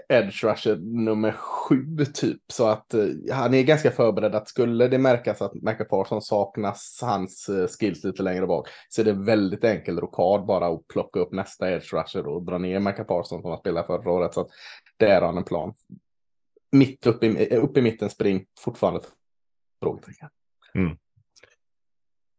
[0.08, 2.42] edge rusher nummer sju typ.
[2.52, 5.52] Så att uh, han är ganska förberedd att skulle det märkas att
[5.88, 10.66] Parsons saknas hans uh, skills lite längre bak så är det väldigt enkel rokad bara
[10.66, 14.34] att plocka upp nästa edge rusher och dra ner Parsons som han spelade förra året.
[14.34, 14.48] Så att
[14.96, 15.74] där har han en plan.
[16.72, 19.00] mitt upp i, upp i mitten spring fortfarande
[19.82, 20.28] frågetecken.
[20.74, 20.96] Mm.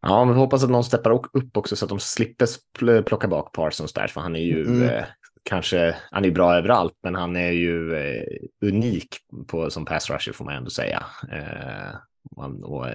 [0.01, 3.93] Ja, men hoppas att någon steppar upp också så att de slipper plocka bak Parsons
[3.93, 4.83] där, för han är ju mm.
[4.83, 5.05] eh,
[5.47, 8.23] kanske, han är bra överallt, men han är ju eh,
[8.61, 11.05] unik på, som pass rusher får man ändå säga.
[11.31, 11.95] Eh,
[12.63, 12.85] och,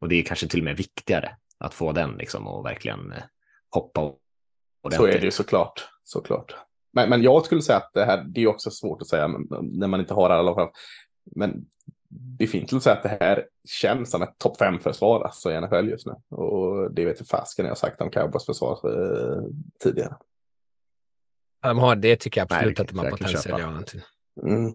[0.00, 3.22] och, det är kanske till och med viktigare att få den liksom och verkligen eh,
[3.70, 4.96] hoppa ordentligt.
[4.96, 6.54] Så är det ju såklart, såklart.
[6.92, 9.28] Men, men jag skulle säga att det här, det är också svårt att säga
[9.62, 10.70] när man inte har alla.
[11.36, 11.66] Men
[12.38, 16.06] befintligt säga att det här känns som ett topp fem försvar alltså, i NFL just
[16.06, 16.36] nu.
[16.36, 19.42] Och det vet jag fasken jag har sagt om Cowboys försvar eh,
[19.82, 20.16] tidigare.
[21.66, 23.84] De har, det tycker jag absolut att de har potential.
[24.42, 24.72] Mm.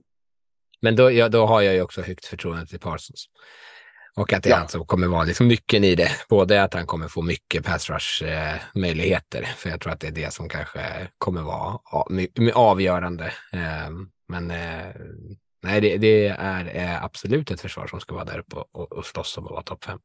[0.82, 3.26] Men då, ja, då har jag ju också högt förtroende till Parsons.
[4.16, 4.56] Och att det ja.
[4.56, 6.12] alltså kommer vara liksom nyckeln i det.
[6.30, 8.60] Både att han kommer få mycket pass rush eh,
[9.56, 11.80] för jag tror att det är det som kanske kommer vara
[12.54, 13.26] avgörande.
[13.54, 13.90] Eh,
[14.28, 14.96] men eh,
[15.64, 19.06] nej, det, det är eh, absolut ett försvar som ska vara där uppe och, och
[19.06, 20.00] slåss om att vara topp fem.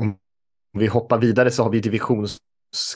[0.00, 0.18] Om
[0.72, 1.80] vi hoppar vidare så har vi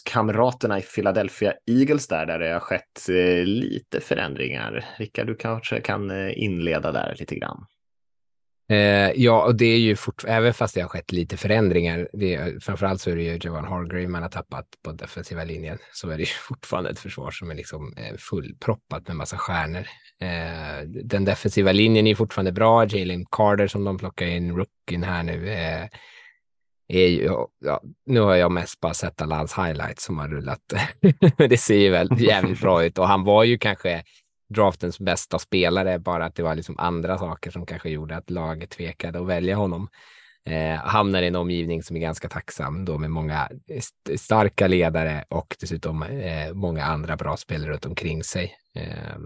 [0.05, 4.85] kamraterna i Philadelphia Eagles där, där det har skett eh, lite förändringar.
[4.99, 7.67] Rickard, du kanske kan eh, inleda där lite grann.
[8.73, 12.65] Eh, ja, och det är ju fortfarande, även fast det har skett lite förändringar, det,
[12.65, 16.17] framförallt så är det ju Javon Hargrave man har tappat på defensiva linjen, så är
[16.17, 19.87] det ju fortfarande ett försvar som är liksom eh, fullproppat med massa stjärnor.
[20.21, 25.23] Eh, den defensiva linjen är fortfarande bra, Jalen Carter som de plockar in, rookien här
[25.23, 25.87] nu, eh,
[26.93, 30.61] är ju, ja, nu har jag mest bara sett alla hans highlights som har rullat.
[31.37, 34.03] det ser ju väl jävligt bra ut och han var ju kanske
[34.49, 38.71] draftens bästa spelare, bara att det var liksom andra saker som kanske gjorde att laget
[38.71, 39.89] tvekade att välja honom.
[40.45, 45.25] Eh, hamnar i en omgivning som är ganska tacksam då med många st starka ledare
[45.29, 48.55] och dessutom eh, många andra bra spelare runt omkring sig.
[48.75, 49.17] Eh,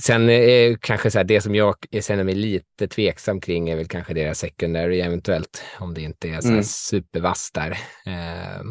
[0.00, 3.88] Sen är kanske så här, det som jag känner mig lite tveksam kring är väl
[3.88, 6.62] kanske deras secondary eventuellt, om det inte är så mm.
[6.62, 7.78] supervass där.
[8.06, 8.62] Eh,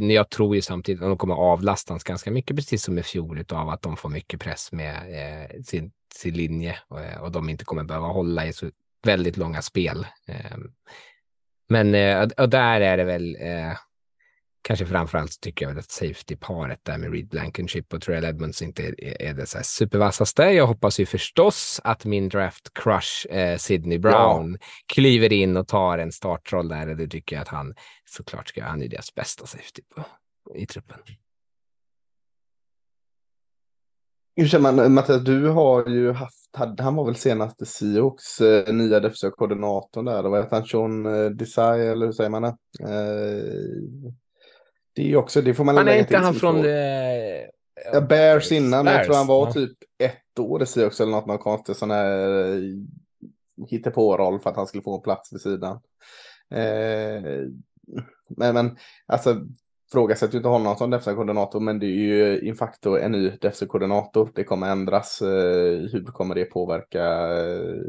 [0.00, 3.68] jag tror ju samtidigt att de kommer avlastas ganska mycket, precis som i fjol, av
[3.68, 7.64] att de får mycket press med eh, sin, sin linje och, eh, och de inte
[7.64, 8.70] kommer behöva hålla i så
[9.04, 10.06] väldigt långa spel.
[10.28, 10.56] Eh,
[11.68, 13.72] men eh, och där är det väl eh,
[14.66, 18.82] kanske framförallt tycker jag väl att safety-paret där med Reed Blankenship och Terrell Edmonds inte
[18.82, 20.42] är, är det så supervassaste.
[20.42, 24.66] Jag hoppas ju förstås att min draft crush eh, Sidney Brown ja.
[24.86, 26.86] kliver in och tar en startroll där.
[26.86, 27.74] Det tycker jag att han
[28.04, 30.04] såklart ska, han är deras bästa safety på,
[30.54, 30.98] i truppen.
[34.36, 38.74] Hur känner man, Mattias, du har ju haft, han var väl senast i Sioux eh,
[38.74, 42.56] nya defensiva koordinatorn där, vad heter han, Sean eh, Desai eller hur säger man det?
[42.80, 44.12] Eh,
[44.96, 47.50] det är också, det får man Han är inte han från det...
[47.92, 48.96] Ja, Bears innan, Bears.
[48.96, 49.52] jag tror han var ja.
[49.52, 52.18] typ ett år i också eller något, något konstigt sån här
[52.54, 52.60] eh,
[53.68, 55.80] hittepå-roll för att han skulle få en plats vid sidan.
[56.50, 57.22] Eh,
[58.28, 59.46] men, men alltså
[60.34, 63.66] ju inte honom som defensiv koordinator, men det är ju in facto en ny defensiv
[63.66, 64.30] koordinator.
[64.34, 65.22] Det kommer ändras.
[65.22, 67.04] Eh, hur kommer det påverka
[67.38, 67.82] eh,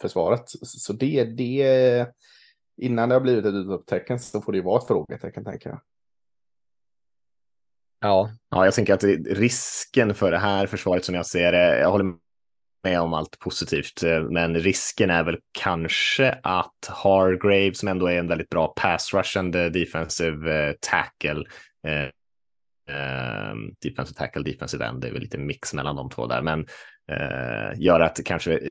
[0.00, 0.44] försvaret?
[0.62, 2.06] Så det, det
[2.76, 5.80] innan det har blivit ett utropstecken så får det ju vara ett frågetecken tänker jag.
[8.04, 8.30] Ja.
[8.50, 12.14] ja, jag tänker att risken för det här försvaret som jag ser det, jag håller
[12.82, 18.18] med om allt positivt, eh, men risken är väl kanske att Hargrave, som ändå är
[18.18, 21.44] en väldigt bra pass rushande defensive eh, tackle,
[21.86, 22.02] eh,
[22.96, 26.66] eh, defensive tackle, defensive end, det är väl lite mix mellan de två där, men
[27.12, 28.68] eh, gör att kanske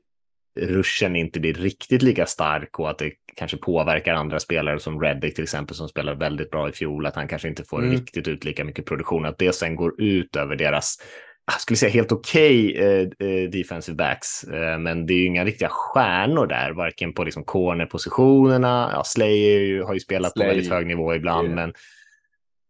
[0.60, 5.34] ruschen inte blir riktigt lika stark och att det kanske påverkar andra spelare som Reddick
[5.34, 7.90] till exempel som spelar väldigt bra i fjol, att han kanske inte får mm.
[7.90, 10.98] riktigt ut lika mycket produktion, att det sen går ut över deras
[11.46, 15.26] jag skulle säga helt okej okay, eh, eh, defensive backs, eh, men det är ju
[15.26, 18.90] inga riktiga stjärnor där, varken på liksom cornerpositionerna.
[18.94, 20.46] Ja, Slay har ju spelat Slay.
[20.46, 21.54] på väldigt hög nivå ibland, yeah.
[21.54, 21.72] men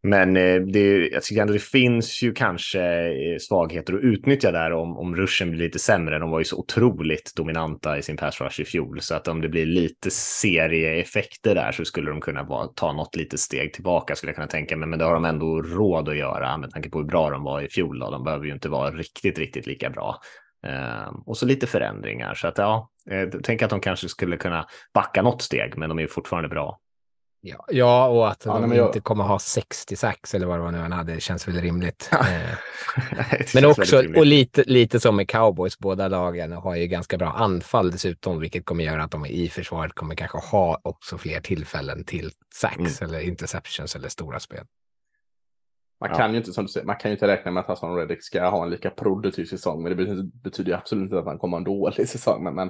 [0.06, 4.72] men eh, det, jag tycker ändå det finns ju kanske eh, svagheter att utnyttja där
[4.72, 6.18] om, om ruschen blir lite sämre.
[6.18, 9.40] De var ju så otroligt dominanta i sin pass rush i fjol, så att om
[9.40, 14.14] det blir lite serieeffekter där så skulle de kunna vara, ta något litet steg tillbaka
[14.14, 14.88] skulle jag kunna tänka mig.
[14.88, 17.60] Men det har de ändå råd att göra med tanke på hur bra de var
[17.60, 17.98] i fjol.
[17.98, 18.10] Då.
[18.10, 20.20] De behöver ju inte vara riktigt, riktigt lika bra.
[20.66, 22.34] Uh, och så lite förändringar.
[22.34, 25.98] Så att ja, eh, jag att de kanske skulle kunna backa något steg, men de
[25.98, 26.80] är ju fortfarande bra.
[27.46, 29.04] Ja, ja och att ja, de inte jag...
[29.04, 32.10] kommer ha 60 sax eller vad det var nu han hade känns väl rimligt.
[32.12, 37.32] Eh, men också, och lite, lite som med cowboys, båda lagen har ju ganska bra
[37.32, 42.04] anfall dessutom, vilket kommer göra att de i försvaret kommer kanske ha också fler tillfällen
[42.04, 42.92] till sax mm.
[43.00, 44.64] eller interceptions eller stora spel.
[46.00, 46.16] Man Ja.
[46.16, 48.22] kan ju inte, som du säger, man kan ju inte räkna med att Hassan Reddick
[48.22, 49.82] ska ha en lika produktiv säsong.
[49.82, 52.44] Men det betyder, betyder ju absolut inte att han kommer ha en dålig säsong.
[52.44, 52.68] Men, men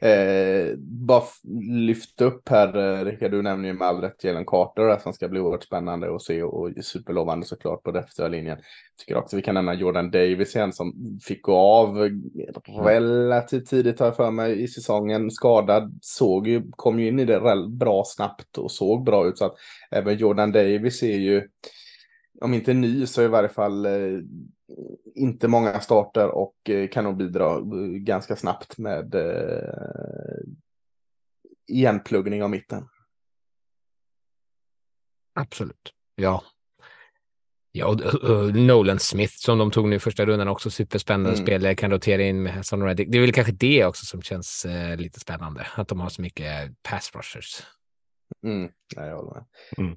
[0.00, 1.22] eh, bara
[1.68, 5.12] lyfta upp här, eh, Rickard, du nämner ju med all rätt Jalen Carter där, som
[5.12, 8.58] ska bli oerhört spännande att se och superlovande såklart på defensiva linjen.
[8.98, 12.10] Tycker också vi kan nämna Jordan Davis igen som fick gå av
[12.84, 15.30] relativt tidigt har jag för mig i säsongen.
[15.30, 19.38] Skadad, såg ju, kom ju in i det bra snabbt och såg bra ut.
[19.38, 19.54] Så att
[19.90, 21.48] även Jordan Davis är ju,
[22.40, 24.20] om inte ny så i varje fall eh,
[25.14, 27.62] inte många starter och eh, kan nog bidra eh,
[27.98, 30.40] ganska snabbt med eh,
[31.66, 32.88] igenpluggning av mitten.
[35.34, 35.92] Absolut.
[36.14, 36.44] Ja.
[37.76, 41.46] Ja, och uh, Nolan Smith som de tog nu i första rundan också superspännande Mm.
[41.46, 41.74] spelare.
[41.74, 43.08] Kan rotera in med Hassan Reddick.
[43.12, 45.66] Det är väl kanske det också som känns eh, lite spännande.
[45.74, 47.62] Att de har så mycket pass rushers.
[48.46, 48.70] Mm.
[48.96, 49.96] Nej, jag håller med.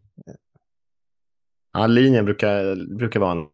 [1.78, 3.48] Ja, linjen brukar, brukar vara en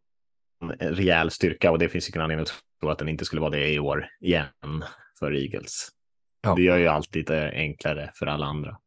[0.79, 3.73] rejäl styrka och det finns ingen anledning att tro att den inte skulle vara det
[3.73, 4.83] i år igen
[5.19, 5.89] för Eagles.
[6.41, 6.55] Ja.
[6.55, 8.77] Det gör ju allt lite enklare för alla andra.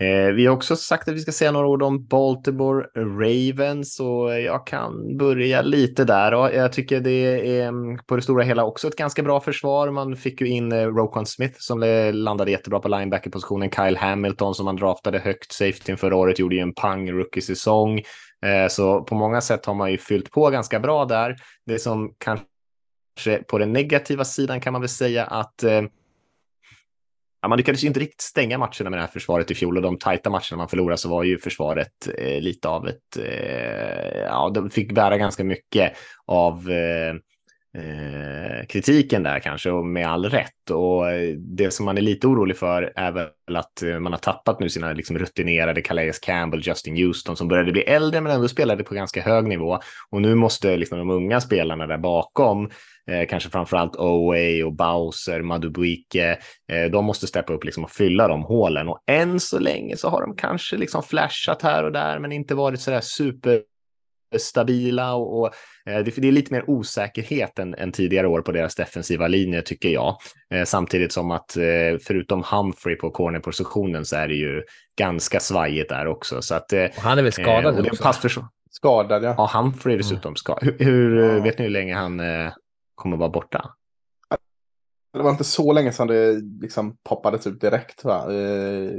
[0.00, 4.40] Eh, vi har också sagt att vi ska säga några ord om Baltimore Ravens och
[4.40, 6.34] jag kan börja lite där.
[6.34, 9.90] Och jag tycker det är mm, på det stora hela också ett ganska bra försvar.
[9.90, 11.80] Man fick ju in eh, Roquan Smith som
[12.12, 13.70] landade jättebra på linebacker-positionen.
[13.70, 17.98] Kyle Hamilton som man draftade högt safety förra året gjorde ju en pang rookie-säsong.
[18.46, 21.36] Eh, Så på många sätt har man ju fyllt på ganska bra där.
[21.66, 25.82] Det som kanske på den negativa sidan kan man väl säga att eh,
[27.42, 29.82] ja, man lyckades ju inte riktigt stänga matcherna med det här försvaret i fjol och
[29.82, 34.50] de tajta matcherna man förlorade så var ju försvaret eh, lite av ett, eh, ja,
[34.54, 35.92] de fick bära ganska mycket
[36.26, 37.14] av eh,
[37.76, 40.70] eh, kritiken där kanske och med all rätt.
[40.70, 44.18] Och eh, det som man är lite orolig för är väl att eh, man har
[44.18, 48.48] tappat nu sina liksom, rutinerade Calais Campbell, Justin Houston som började bli äldre men ändå
[48.48, 49.78] spelade på ganska hög nivå.
[50.10, 52.70] Och nu måste liksom, de unga spelarna där bakom
[53.10, 56.38] Eh, kanske framförallt Oway och Bowser, Madubuike.
[56.72, 58.88] Eh, de måste steppa upp liksom och fylla de hålen.
[58.88, 62.54] Och än så länge så har de kanske liksom flashat här och där, men inte
[62.54, 63.00] varit så där
[64.30, 65.14] superstabila.
[65.14, 65.46] Och, och
[65.86, 69.62] eh, det, det är lite mer osäkerhet än, än tidigare år på deras defensiva linje,
[69.62, 70.16] tycker jag.
[70.54, 71.62] Eh, samtidigt som att eh,
[72.06, 74.62] förutom Humphrey på cornerpositionen så är det ju
[74.98, 76.42] ganska svajigt där också.
[76.42, 78.48] Så att, Och han är väl skadad och det också?
[78.70, 79.34] Skadad ja.
[79.36, 80.64] Ja, Humphrey är dessutom skadad.
[80.64, 81.42] Hur, hur Ja.
[81.42, 82.20] vet ni hur länge han
[82.94, 83.70] kommer vara borta?
[85.12, 88.04] Det var inte så länge sedan det liksom poppades ut typ direkt.
[88.04, 88.34] Va?
[88.34, 88.90] Eh,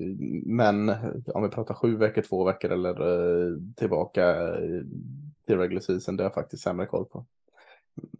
[0.45, 0.89] men
[1.33, 4.81] om vi pratar sju veckor, två veckor eller eh, tillbaka eh,
[5.47, 7.25] till regular season, det har jag faktiskt sämre koll på.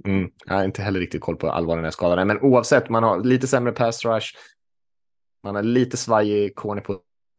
[0.06, 0.32] Mm.
[0.46, 3.04] Jag har inte heller riktigt koll på allvar den här skadan är, men oavsett, man
[3.04, 4.28] har lite sämre pass rush.
[5.44, 6.56] Man har lite svajig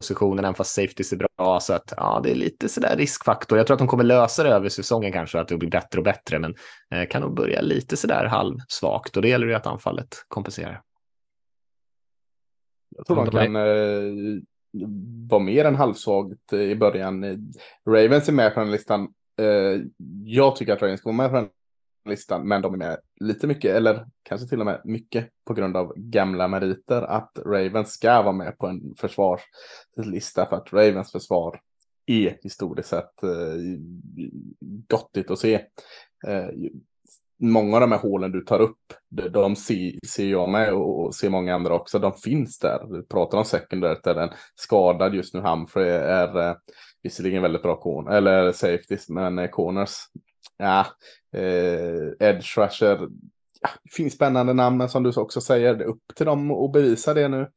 [0.03, 3.59] cornerpositionen, även fast safety är bra, så att ja, det är lite sådär riskfaktor.
[3.59, 6.05] Jag tror att de kommer lösa det över säsongen kanske, att det blir bättre och
[6.05, 6.55] bättre, men
[6.91, 10.83] eh, kan nog börja lite sådär halvsvagt och det gäller ju att anfallet kompenserar.
[12.97, 14.43] Jag tror är- kan eh,
[15.31, 17.25] vara mer än halvsvagt eh, i början.
[17.89, 19.09] Ravens är med på den listan.
[19.41, 19.81] Eh,
[20.25, 21.49] jag tycker att Ravens vara med på den
[22.05, 25.77] listan, men de är med lite mycket, eller kanske till och med mycket på grund
[25.77, 31.61] av gamla meriter, att Ravens ska vara med på en försvarslista för att Ravens försvar
[32.07, 33.31] är historiskt sett eh,
[34.89, 35.55] gottigt att se.
[36.27, 36.49] Eh,
[37.43, 41.01] många av de här hålen du tar upp, de, de ser, ser jag med och,
[41.01, 41.99] och ser många andra också.
[41.99, 42.87] De finns där.
[42.91, 45.41] Du pratar om secondary där den skadad just nu.
[45.41, 46.57] Humphrey är eh,
[47.03, 49.91] visserligen väldigt bra corner, eller safeties, men eh, corners.
[50.63, 50.87] Ja,
[51.33, 53.09] eh, edge rusher.
[53.61, 56.73] Ja, finns spännande namn, men som du också säger, det är upp till dem att
[56.73, 57.49] bevisa det nu.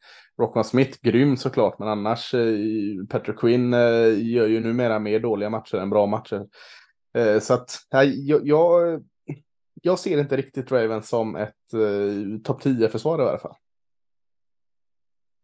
[0.42, 2.58] Rockman Smith, grym såklart, men annars eh,
[3.10, 6.46] Patrick Quinn eh, gör ju numera mer dåliga matcher än bra matcher.
[7.18, 9.04] Eh, så att ja, jag, jag,
[9.82, 13.56] jag ser inte riktigt Ravens som ett eh, topp 10-försvar i alla fall.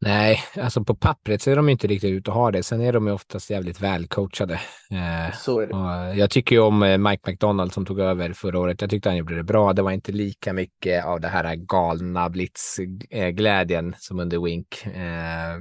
[0.04, 2.64] Nej, alltså på pappret ser de inte riktigt ut att ha det.
[2.64, 4.54] Sen är de ju oftast jävligt välcoachade.
[4.92, 6.16] Eh, Så är det.
[6.20, 8.82] jag tycker ju om eh, Mike McDonald som tog över förra året.
[8.82, 9.74] Jag tyckte han gjorde det bra.
[9.74, 14.86] Det var inte lika mycket av det här galna blitzglädjen som under Wink.
[14.86, 15.58] Eh,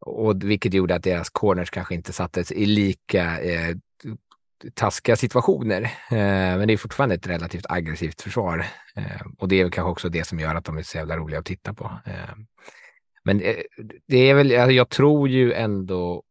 [0.00, 3.76] och vilket gjorde att deras corners kanske inte sattes i lika eh,
[4.74, 5.82] taskiga situationer.
[6.10, 8.66] Eh, men det är fortfarande ett relativt aggressivt försvar.
[8.96, 11.16] Eh, och det är väl kanske också det som gör att de är så jävla
[11.16, 11.84] roliga att titta på.
[12.06, 12.34] Eh,
[13.24, 13.56] men eh,
[14.06, 16.22] det är väl, alltså, jag tror ju ändå.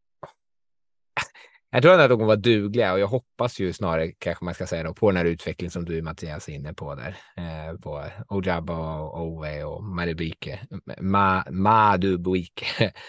[1.71, 4.53] Jag tror ändå att de kommer vara dugliga och jag hoppas ju snarare kanske man
[4.53, 7.17] ska säga då, på den här utvecklingen som du Mattias är inne på där.
[7.37, 10.59] Eh, på Ojaba och Owe och Madubuike.
[11.01, 12.93] Ma, Madubuike.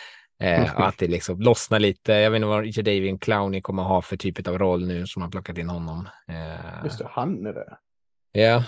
[0.42, 2.12] Eh, och att det liksom lossnar lite.
[2.12, 5.30] Jag vet inte vad Jadavian Clowney kommer ha för typ av roll nu som har
[5.30, 6.08] plockat in honom.
[6.28, 7.78] Eh, Just det, han är det.
[8.32, 8.64] Ja.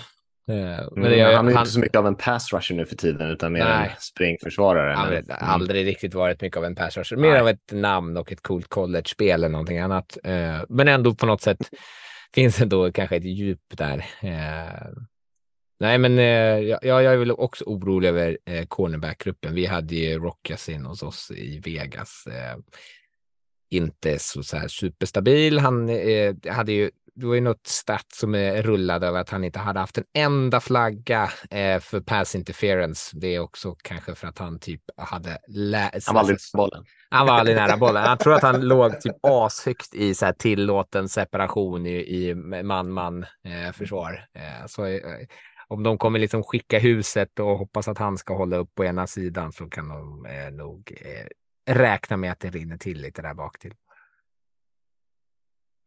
[0.47, 2.85] Eh, men Mm, det, han är ju inte så mycket av en pass rusher nu
[2.85, 3.89] för tiden, utan mer Nej.
[3.89, 4.93] en springförsvarare.
[4.93, 7.17] Han har aldrig riktigt varit mycket av en pass rusher.
[7.17, 7.41] Mer Nej.
[7.41, 10.17] av ett namn och ett coolt college-spel eller någonting annat.
[10.23, 11.69] Eh, men ändå på något sätt
[12.35, 13.97] finns det då kanske ett djup där.
[14.21, 14.89] Eh,
[15.79, 18.37] nej, men eh, ja, jag är väl också orolig över
[18.67, 19.55] cornerback-gruppen.
[19.55, 22.27] Vi hade ju Rockas in hos oss i Vegas.
[23.69, 25.59] Inte så, så här superstabil.
[25.59, 25.89] Han
[26.49, 29.97] hade ju det var ju något stat som rullade över att han inte hade haft
[29.97, 33.17] en enda flagga eh, för pass interference.
[33.17, 36.07] Det är också kanske för att han typ hade läst.
[36.07, 36.85] Han var aldrig på bollen.
[37.09, 38.03] Han var aldrig nära bollen.
[38.03, 43.23] Jag tror att han låg typ ashögt i så här tillåten separation i, i man-man
[43.23, 44.25] eh, försvar.
[44.35, 45.01] Eh, så eh,
[45.67, 49.07] om de kommer liksom skicka huset och hoppas att han ska hålla upp på ena
[49.07, 51.27] sidan så kan de eh, nog eh,
[51.73, 53.73] räkna med att det rinner till lite där bak till.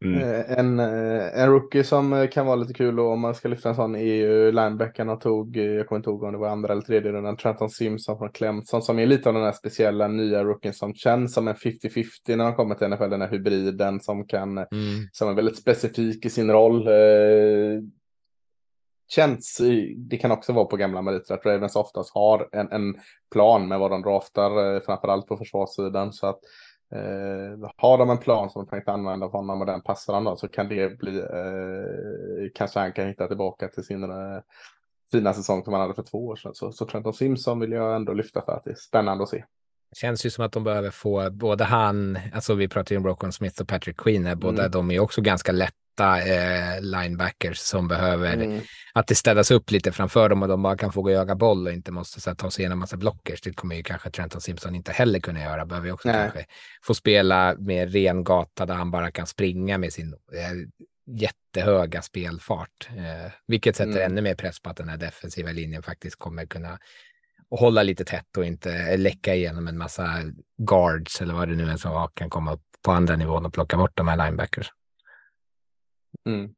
[0.05, 0.22] Mm.
[0.22, 3.49] Eh, En, eh, en rookie som eh, kan vara lite kul och om man ska
[3.49, 6.72] lyfta en sån är ju linebackarna tog, jag kommer inte ihåg om det var andra
[6.72, 10.44] eller tredje rundan, Trenton Simpson från Clemson som är lite av den här speciella nya
[10.44, 14.26] rookien som känns som en 50-50 när man kommer till NFL, den här hybriden som
[14.26, 14.66] kan, Mm.
[15.12, 16.88] som är väldigt specifik i sin roll.
[19.09, 19.61] Känns,
[19.97, 22.94] det kan också vara på gamla meriter att Ravens oftast har en, en
[23.32, 26.12] plan med vad de draftar, framförallt på försvarssidan.
[26.12, 26.38] Så att
[26.93, 30.37] eh, har de en plan som de tänkte använda för honom och den passar då
[30.37, 34.41] så kan det bli, eh, kanske han kan hitta tillbaka till sin eh,
[35.12, 36.55] fina säsong som han hade för två år sedan.
[36.55, 39.45] Så, så Trenton Simpson vill jag ändå lyfta för att det är spännande att se.
[39.97, 43.32] Känns ju som att de behöver få både han, alltså vi pratar ju om Brocon
[43.32, 44.70] Smith och Patrick Queen, här, båda Mm.
[44.70, 45.53] de är också ganska
[45.97, 48.61] lätta eh, linebackers som behöver Mm.
[48.94, 51.34] att det städas upp lite framför dem och de bara kan få gå och jaga
[51.34, 53.40] boll och inte måste så här, ta sig igenom massa blockers.
[53.40, 55.66] Det kommer ju kanske Trenton Simpson inte heller kunna göra.
[55.66, 56.16] Behöver ju också Nej.
[56.22, 56.44] kanske
[56.82, 60.68] få spela med ren gata där han bara kan springa med sin eh,
[61.07, 64.03] jättehöga spelfart, eh, vilket sätter Mm.
[64.12, 66.78] ännu mer press på att den här defensiva linjen faktiskt kommer kunna
[67.51, 70.09] hålla lite tätt och inte läcka igenom en massa
[70.59, 73.76] guards eller vad det nu är som kan komma upp på andra nivån och plocka
[73.76, 74.70] bort de här linebackers.
[76.27, 76.51] Mm.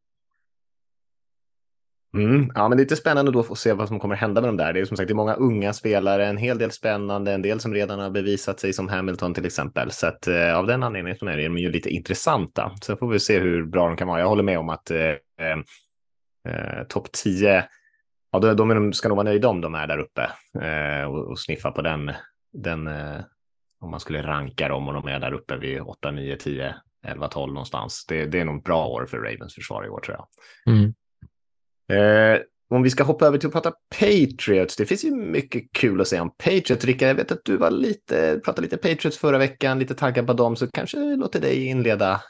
[2.15, 2.53] Mm.
[2.55, 4.49] Ja, men det är lite spännande då att få se vad som kommer hända med
[4.49, 4.73] de där.
[4.73, 7.61] Det är som sagt det är många unga spelare, en hel del spännande, en del
[7.61, 9.91] som redan har bevisat sig som Hamilton till exempel.
[9.91, 12.73] Så att, eh, av den anledningen så är de ju lite intressanta.
[12.83, 14.21] Sen får vi se hur bra de kan vara.
[14.21, 15.59] Jag håller med om att eh, eh,
[16.49, 17.65] eh topp 10,
[18.33, 21.31] ja, de, de, de ska nog vara nöjda om de är där uppe eh, och,
[21.31, 22.13] och sniffa på den,
[22.53, 23.21] den eh,
[23.81, 26.75] om man skulle ranka dem och de är där uppe vid 8, 9, 10,
[27.07, 28.05] 11, 12 någonstans.
[28.09, 30.27] Det, det är nog ett bra år för Ravens försvar i år tror jag.
[30.75, 30.95] Mm.
[31.93, 32.41] Eh,
[32.71, 34.77] om vi ska hoppa över till att prata Patriots.
[34.77, 36.85] Det finns ju mycket kul att säga om Patriots.
[36.85, 40.33] Rickard, jag vet att du var lite, pratade lite Patriots förra veckan, lite taggad på
[40.33, 42.23] dem, så kanske låter dig inleda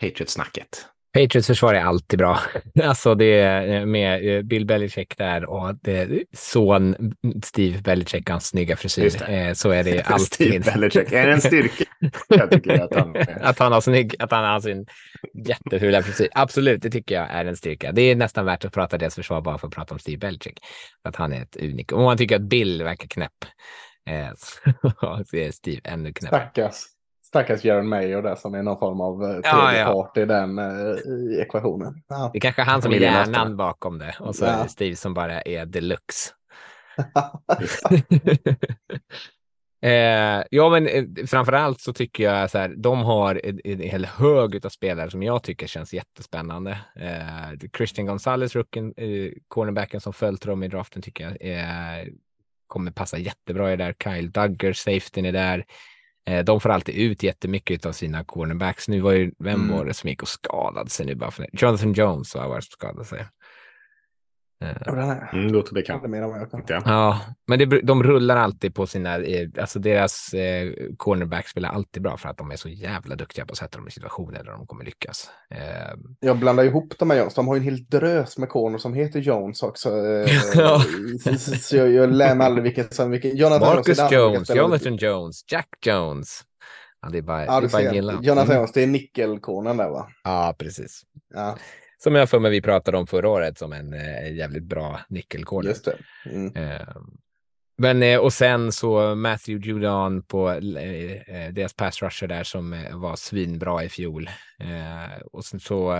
[0.00, 0.86] Patriots-snacket.
[1.12, 2.38] Patriots försvar är alltid bra.
[2.82, 6.96] Alltså det är med eh, Bill Belichick där och det, son
[7.44, 9.30] Steve Belichick, hans snygga frisyr.
[9.30, 10.64] Eh, Så är det Steve alltid.
[10.64, 11.84] Belichick, är det en styrka?
[12.28, 14.86] Jag tycker att han att han har snygg, att han har sin
[15.46, 16.28] jättefula frisyr.
[16.32, 17.92] Absolut, det tycker jag är en styrka.
[17.92, 20.58] Det är nästan värt att prata deras försvar bara för att prata om Steve Belichick.
[21.04, 21.92] Att han är ett unik.
[21.92, 23.44] Om man tycker att Bill verkar knäpp,
[24.10, 24.28] eh,
[25.26, 26.28] så är Steve ännu knäpp.
[26.28, 26.74] Stackars,
[27.28, 29.92] stackars Jaron Mayer där som är någon form av eh, Ja, tredje ja.
[29.92, 32.02] part i den eh, i ekvationen.
[32.08, 32.30] Ja.
[32.32, 34.68] Det är kanske han som är hjärnan bakom det och så Ja.
[34.68, 36.30] Steve som bara är deluxe.
[39.82, 43.80] eh, ja, men eh, framför allt så tycker jag så här, de har en, en
[43.80, 46.78] hel hög av spelare som jag tycker känns jättespännande.
[46.96, 52.06] Eh, Christian Gonzalez, rookien, eh, cornerbacken som följt dem i draften tycker jag eh,
[52.66, 53.94] kommer passa jättebra i det där.
[54.04, 55.64] Kyle Duggar, safetyn är där.
[56.28, 58.88] Eh, de får alltid ut jättemycket av sina cornerbacks.
[58.88, 59.76] Nu var ju, vem Mm.
[59.76, 63.06] var det som gick och skadade sig nu bara för Jonathan Jones har varit skadad
[63.06, 63.26] sig.
[64.64, 66.02] Eh, Ja, den är- Mm, låter bekant.
[66.02, 66.62] det är mer än vad jag kan.
[66.68, 66.82] Ja.
[66.86, 72.02] Ja, men det, de rullar alltid på sina, eh, alltså deras eh, cornerbacks spelar alltid
[72.02, 74.50] bra för att de är så jävla duktiga på att sätta dem i situationer där
[74.52, 75.30] de kommer lyckas.
[75.54, 77.34] Eh, Jag blandar ihop de här Jones.
[77.34, 79.88] De har ju en hel drös med corner som heter Jones också.
[79.88, 80.82] eh, Ja.
[81.38, 83.36] så, jag, jag lär mig aldrig vilken som vilken.
[83.36, 86.40] Jonathan Marcus Jones, spelar- Jonathan Jones, Jack Jones.
[87.02, 88.12] Ja, det är bara, Ja, det är bara gilla.
[88.22, 88.56] Jonathan Mm.
[88.56, 90.08] Jones, det är nickelkornen där va?
[90.24, 91.02] Ja, precis.
[91.34, 91.56] Ja,
[92.02, 95.68] Som jag för mig vi pratade om förra året som en eh, jävligt bra nickelcorner.
[95.68, 95.96] just det.
[96.30, 96.56] Mm.
[96.56, 96.86] Eh,
[97.78, 102.98] men och sen så Matthew Judon på eh, eh, deras pass rusher där som eh,
[102.98, 104.30] var svinbra i fjol.
[104.60, 105.94] Eh, och sen så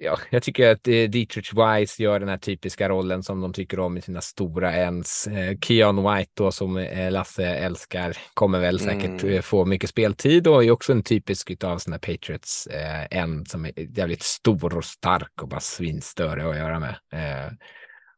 [0.00, 3.80] ja, jag tycker att eh, Dietrich Wise gör den här typiska rollen som de tycker
[3.80, 5.26] om i sina stora ens.
[5.26, 9.34] Eh, Keon White då som eh, Lasse älskar kommer väl säkert Mm.
[9.34, 13.98] eh, få mycket speltid och är också en typisk av sådana Patriots eh, som är
[13.98, 16.96] jävligt stor och stark och bara svinstörig att göra med.
[17.12, 17.52] Eh,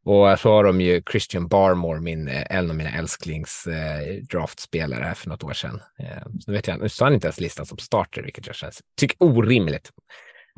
[0.04, 5.14] och så har de ju Christian Barmore, min, en av mina älsklings eh, draftspelare här
[5.14, 5.80] för något år sedan.
[5.98, 8.80] Eh, så vet jag, nu står han inte ens listan som starter, vilket jag känns,
[8.96, 9.90] tycker orimligt.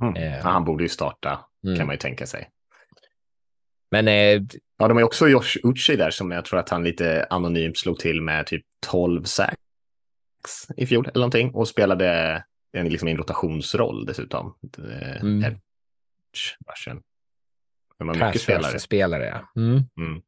[0.03, 0.17] Mm.
[0.17, 0.43] Eh.
[0.43, 1.77] Han borde ju starta, Mm.
[1.79, 2.51] kan man ju tänka sig.
[3.91, 4.43] Men eh,
[4.77, 7.99] Ja, de har också Josh Uchi där som jag tror att han lite anonymt slog
[7.99, 9.57] till med typ 12 sacks
[10.77, 14.55] i fjol eller någonting och spelade en, liksom, en rotationsroll dessutom.
[14.79, 15.45] Eh, Mm.
[15.45, 17.03] edge rushen.
[17.99, 18.79] De har mycket spelare.
[18.79, 19.61] spelare ja.
[19.63, 19.83] Mm.
[19.99, 20.23] Mm.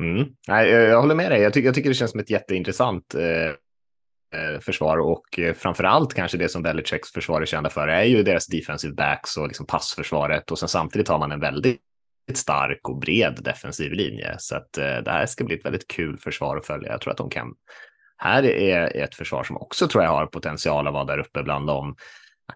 [0.00, 0.28] Mm.
[0.48, 1.40] Nej, jag jag håller med dig.
[1.40, 3.54] Jag tycker, jag tycker det känns som ett jätteintressant eh,
[4.32, 8.04] Eh, försvar och eh, framför allt kanske det som Belichicks försvar är kända för är
[8.04, 11.80] ju deras defensive backs och liksom passförsvaret och sen samtidigt har man en väldigt
[12.34, 14.34] stark och bred defensiv linje.
[14.38, 16.92] Så att eh, det här ska bli ett väldigt kul försvar att följa.
[16.92, 17.54] Jag tror att de kan.
[18.16, 21.66] Här är ett försvar som också tror jag har potential att vara där uppe bland
[21.66, 21.96] dem.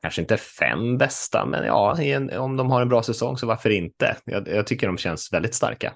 [0.02, 3.70] kanske inte fem bästa, men ja, en, om de har en bra säsong så varför
[3.70, 4.16] inte?
[4.24, 5.92] Jag, jag tycker de känns väldigt starka.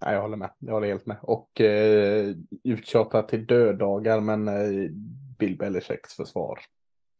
[0.00, 0.50] Nej, jag håller med.
[0.58, 1.16] Jag håller helt med.
[1.22, 2.34] Och eh,
[2.64, 4.90] uttjatat till döddagar, men eh,
[5.38, 6.58] Bill Belichicks försvar.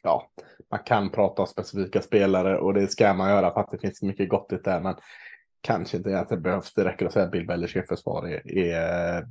[0.02, 0.30] Ja,
[0.70, 4.02] man kan prata om specifika spelare och det ska man göra för att det finns
[4.02, 4.94] mycket gott i det där, men
[5.60, 6.74] kanske inte att det behövs.
[6.74, 9.26] Det räcker att säga att Bill Belichicks försvar är, är,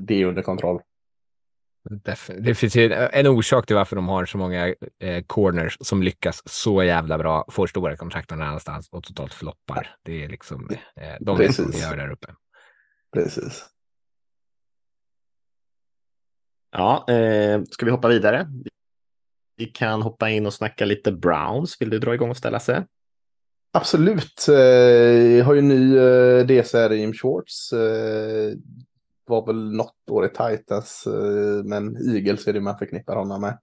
[0.00, 0.82] det är under kontroll.
[2.38, 6.42] Det finns ju en orsak till varför de har så många eh, corners som lyckas
[6.44, 9.96] så jävla bra, får stora kontrakt någon annanstans och totalt floppar.
[10.02, 11.82] Det är liksom, eh, de Precis.
[11.82, 12.28] gör där uppe.
[13.16, 13.64] Precis.
[16.72, 18.46] Ja, eh, ska vi hoppa vidare?
[19.56, 21.80] Vi kan hoppa in och snacka lite Browns.
[21.80, 22.84] Vill du dra igång och ställa sig?
[23.72, 24.48] Absolut.
[24.48, 24.54] Eh,
[25.36, 27.72] Jag har ju en ny eh, DC här i Jim Schwartz.
[27.72, 28.52] Eh,
[29.26, 33.58] Var väl något år i Titans, eh, men Eagles är det man förknippar honom med.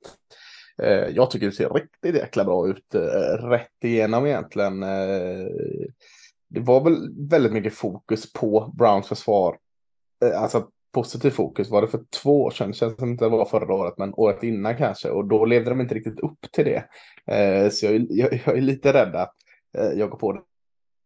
[1.15, 2.95] Jag tycker det ser riktigt jäkla bra ut.
[3.39, 4.83] Rätt igenom egentligen.
[6.53, 9.57] Det var väl väldigt mycket fokus på Browns försvar.
[10.25, 12.73] Eh, alltså positiv fokus var det för två år sedan.
[12.73, 15.09] Känns som inte det var förra året, men året innan kanske.
[15.09, 16.85] Och då levde de inte riktigt upp till det.
[17.35, 19.33] Eh, Så jag, är- jag, jag är lite rädd att
[19.77, 20.41] eh, jag går på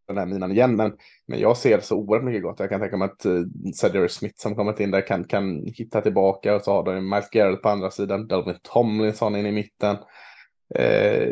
[0.08, 0.76] den här minan igen.
[0.76, 0.94] Men,
[1.28, 2.60] men jag ser så oerhört mycket gott.
[2.60, 3.46] Jag kan tänka mig att uh,
[3.76, 6.56] Cedric Smith som kommit in där kan, kan hitta tillbaka.
[6.56, 8.28] Och så har de Miles Garrett på andra sidan.
[8.28, 9.98] Delvin Tomlinson in i mitten.
[10.76, 11.30] Eh,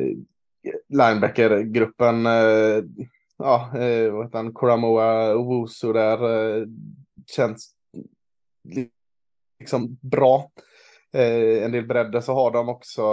[0.89, 2.25] Linebacker-gruppen.
[2.25, 2.83] Eh,
[3.37, 4.53] ja, eh, vad heter han?
[4.53, 6.57] Kuramoa Owusu där.
[6.57, 6.67] Eh,
[7.35, 7.71] känns
[9.59, 10.51] liksom bra.
[11.13, 13.03] Eh, en del bredder så har de också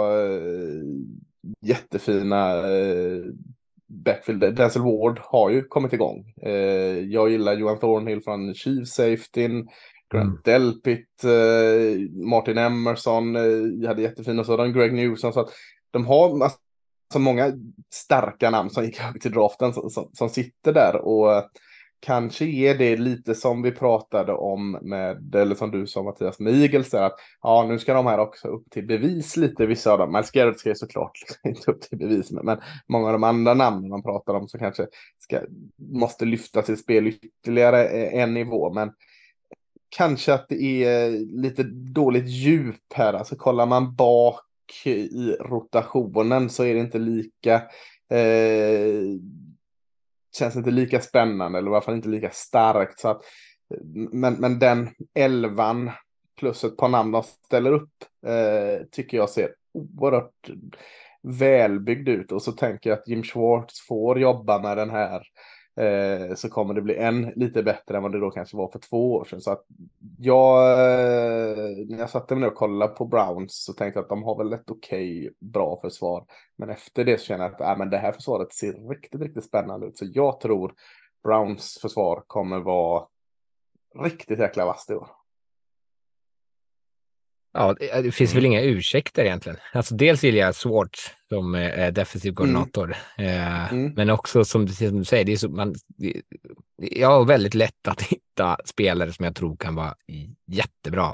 [1.61, 2.63] jättefina
[3.87, 4.55] backfield.
[4.55, 6.33] Denzel Ward har ju kommit igång.
[7.09, 9.67] Jag gillar Johan Thornhill från Chief Safetyn.
[10.13, 10.61] Grant Mm.
[10.61, 11.23] Delpit,
[12.11, 15.33] Martin Emerson, eh, hade jättefina sådana, Greg Newsom.
[15.33, 15.49] Så att
[15.91, 16.57] de har massa,
[17.13, 17.53] så många
[17.93, 20.95] starka namn som gick högt till draften som, som, som sitter där.
[20.95, 21.49] Och
[21.99, 26.53] kanske är det lite som vi pratade om med, eller som du sa Mattias, med
[26.91, 30.11] där, att ja, nu ska de här också upp till bevis lite, vissa av dem.
[30.11, 31.11] Miles Garrett ska ju såklart
[31.43, 32.57] inte upp till bevis, men, men
[32.87, 34.87] många av de andra namnen man pratar om så kanske
[35.19, 35.39] ska,
[35.77, 38.73] måste lyfta sitt spel ytterligare en nivå.
[38.73, 38.91] Men
[39.89, 41.09] kanske att det är
[41.41, 43.13] lite dåligt djup här.
[43.13, 44.39] Alltså kollar man bak
[44.85, 47.55] i rotationen så är det inte lika
[48.09, 49.19] eh,
[50.37, 52.99] känns inte lika spännande eller i alla fall inte lika starkt.
[52.99, 53.21] Så att,
[54.11, 55.91] men, men den elvan
[56.39, 57.93] plus ett par namn de ställer upp
[58.25, 60.49] eh, tycker jag ser oerhört
[61.23, 62.31] välbyggd ut.
[62.31, 65.23] Och så tänker jag att Jim Schwartz får jobba med den här
[65.75, 68.79] eh, så kommer det bli än lite bättre än vad det då kanske var för
[68.79, 69.41] två år sedan.
[69.41, 69.65] Så att
[70.19, 74.09] jag, eh, när jag satte mig ner och kollade på Browns så tänkte jag att
[74.09, 76.25] de har väl ett okej bra försvar.
[76.57, 79.45] Men efter det så känner jag att äh, men det här försvaret ser riktigt, riktigt
[79.45, 79.97] spännande ut.
[79.97, 80.73] Så jag tror
[81.23, 83.07] Browns försvar kommer vara
[83.99, 85.22] riktigt jäkla vasst i år.
[87.53, 89.57] Ja, det, det finns väl inga ursäkter egentligen.
[89.73, 92.95] Alltså dels gillar jag Swartz som eh, defensiv koordinator.
[93.17, 93.93] Eh, Mm.
[93.95, 96.21] Men också som, du- som du säger, det är så, man, det,
[96.77, 99.95] jag har väldigt lätt att hitta spelare som jag tror kan vara
[100.47, 101.11] jättebra.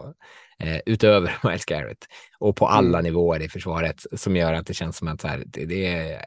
[0.59, 2.05] Eh, utöver Miles Garrett.
[2.39, 3.03] Och på alla Mm.
[3.03, 6.21] nivåer i försvaret som gör att det känns som att så här, det, det är...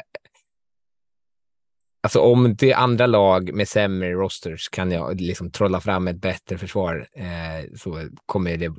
[2.02, 6.16] Alltså om det är andra lag med sämre rosters kan jag liksom trolla fram ett
[6.20, 8.72] bättre försvar eh, så kommer det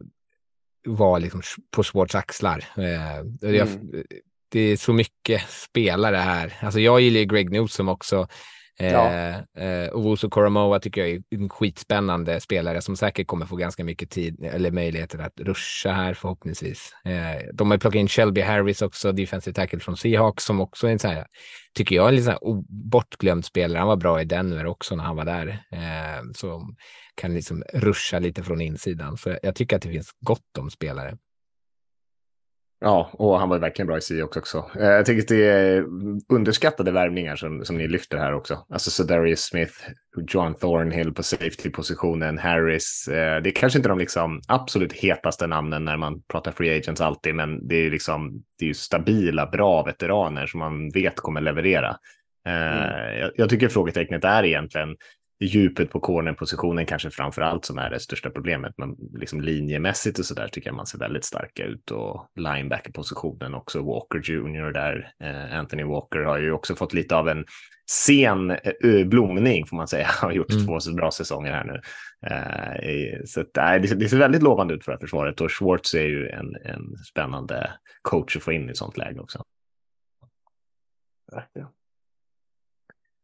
[0.85, 2.65] vara liksom på Swartz axlar.
[2.77, 3.67] Eh, och jag,
[4.49, 6.53] det är så mycket spelare här.
[6.61, 8.27] Alltså jag gillar ju Greg Newsom också.
[8.77, 9.13] Ja.
[9.13, 13.83] Eh, eh Owusu Koromoa tycker jag är en skitspännande spelare som säkert kommer få ganska
[13.83, 16.91] mycket tid eller möjligheter att ruscha här förhoppningsvis.
[17.05, 20.91] Eh, de har plockat in Shelby Harris också, defensive tackle från Seahawks som också är
[20.91, 21.25] en sån här,
[21.73, 22.37] tycker jag, en lite
[22.91, 23.79] bortglömd spelare.
[23.79, 25.47] Han var bra i Denver också när han var där.
[25.71, 26.61] Eh, så
[27.15, 29.17] kan liksom ruscha lite från insidan.
[29.17, 31.17] Så jag tycker att det finns gott om spelare.
[32.85, 34.65] Ja, och han var verkligen bra i Seahawks också.
[34.79, 35.85] Eh, jag tycker att det är
[36.33, 38.65] underskattade värvningar som, som ni lyfter här också.
[38.69, 39.73] Alltså Sedarius Smith,
[40.27, 43.07] John Thornhill på safety-positionen, Harris.
[43.07, 47.01] Eh, det är kanske inte de liksom absolut hetaste namnen när man pratar free agents
[47.01, 51.41] alltid, men det är liksom det är ju stabila, bra veteraner som man vet kommer
[51.41, 51.97] leverera.
[52.47, 53.19] Eh, mm.
[53.19, 54.95] Jag, jag tycker frågetecknet är egentligen
[55.45, 58.73] djupet på cornerpositionen kanske framför allt som är det största problemet.
[58.77, 63.53] Men liksom linjemässigt och så där tycker jag man ser väldigt starka ut och linebacker-positionen
[63.53, 63.81] också.
[63.81, 65.13] Walker Jr där.
[65.23, 67.45] Eh, Anthony Walker har ju också fått lite av en
[67.91, 68.51] sen
[68.85, 70.07] uh, blomning får man säga.
[70.21, 70.65] Har gjort mm.
[70.65, 71.81] två så bra säsonger här nu.
[72.29, 75.93] Uh, så att, det, det ser väldigt lovande ut för det här försvaret och Schwartz
[75.93, 77.71] är ju en, en spännande
[78.01, 79.43] coach att få in i sånt läge också.
[81.31, 81.67] Verkligen.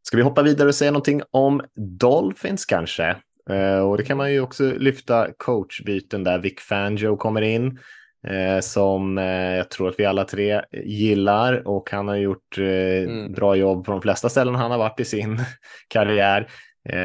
[0.10, 1.62] Ska vi hoppa vidare och säga någonting om
[2.00, 3.16] Dolphins kanske?
[3.50, 7.80] Eh, och det kan man ju också lyfta coachbyten där Vic Fangio kommer in
[8.28, 13.34] eh, som eh, jag tror att vi alla tre gillar och han har gjort mm.
[13.34, 15.42] bra jobb på de flesta ställen han har varit i sin
[15.88, 16.48] karriär.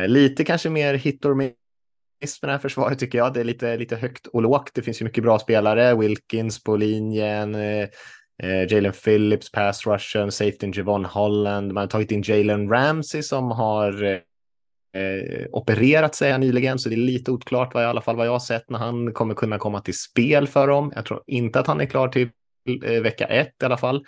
[0.06, 3.34] lite kanske mer hit or miss med det här försvaret tycker jag.
[3.34, 4.70] Det är lite, lite högt och lågt.
[4.74, 5.94] Det finns ju mycket bra spelare.
[5.94, 7.56] Wilkins på linjen,
[8.42, 11.72] Eh, Jalen Phillips, pass rushen, safety Javon Holland.
[11.72, 14.04] Man har tagit in Jalen Ramsey som har
[14.94, 18.32] eh, opererat sig nyligen, så det är lite oklart vad i alla fall vad jag
[18.32, 20.92] har sett när han kommer kunna komma till spel för dem.
[20.94, 22.30] Jag tror inte att han är klar till
[22.84, 24.04] eh, vecka ett i alla fall.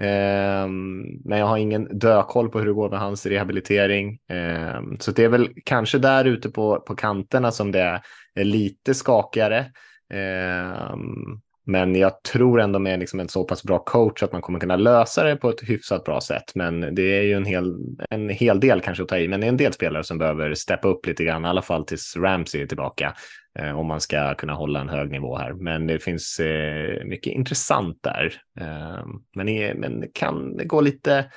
[0.00, 4.18] Ehm, men jag har ingen dökoll på hur det går med hans rehabilitering.
[4.28, 8.00] Ehm, så det är väl kanske där ute på, på kanterna som det
[8.34, 9.66] är lite skakigare.
[10.14, 14.60] Ehm, men jag tror ändå med liksom en så pass bra coach att man kommer
[14.60, 16.54] kunna lösa det på ett hyfsat bra sätt.
[16.54, 17.76] Men det är ju en hel,
[18.10, 19.28] en hel del kanske att ta i.
[19.28, 21.84] Men det är en del spelare som behöver steppa upp lite grann, i alla fall
[21.84, 23.14] tills Ramsey är tillbaka.
[23.58, 25.52] Eh, om man ska kunna hålla en hög nivå här.
[25.52, 28.34] Men det finns eh, mycket intressant där.
[28.60, 29.46] Eh, men,
[29.80, 31.30] men det kan gå lite,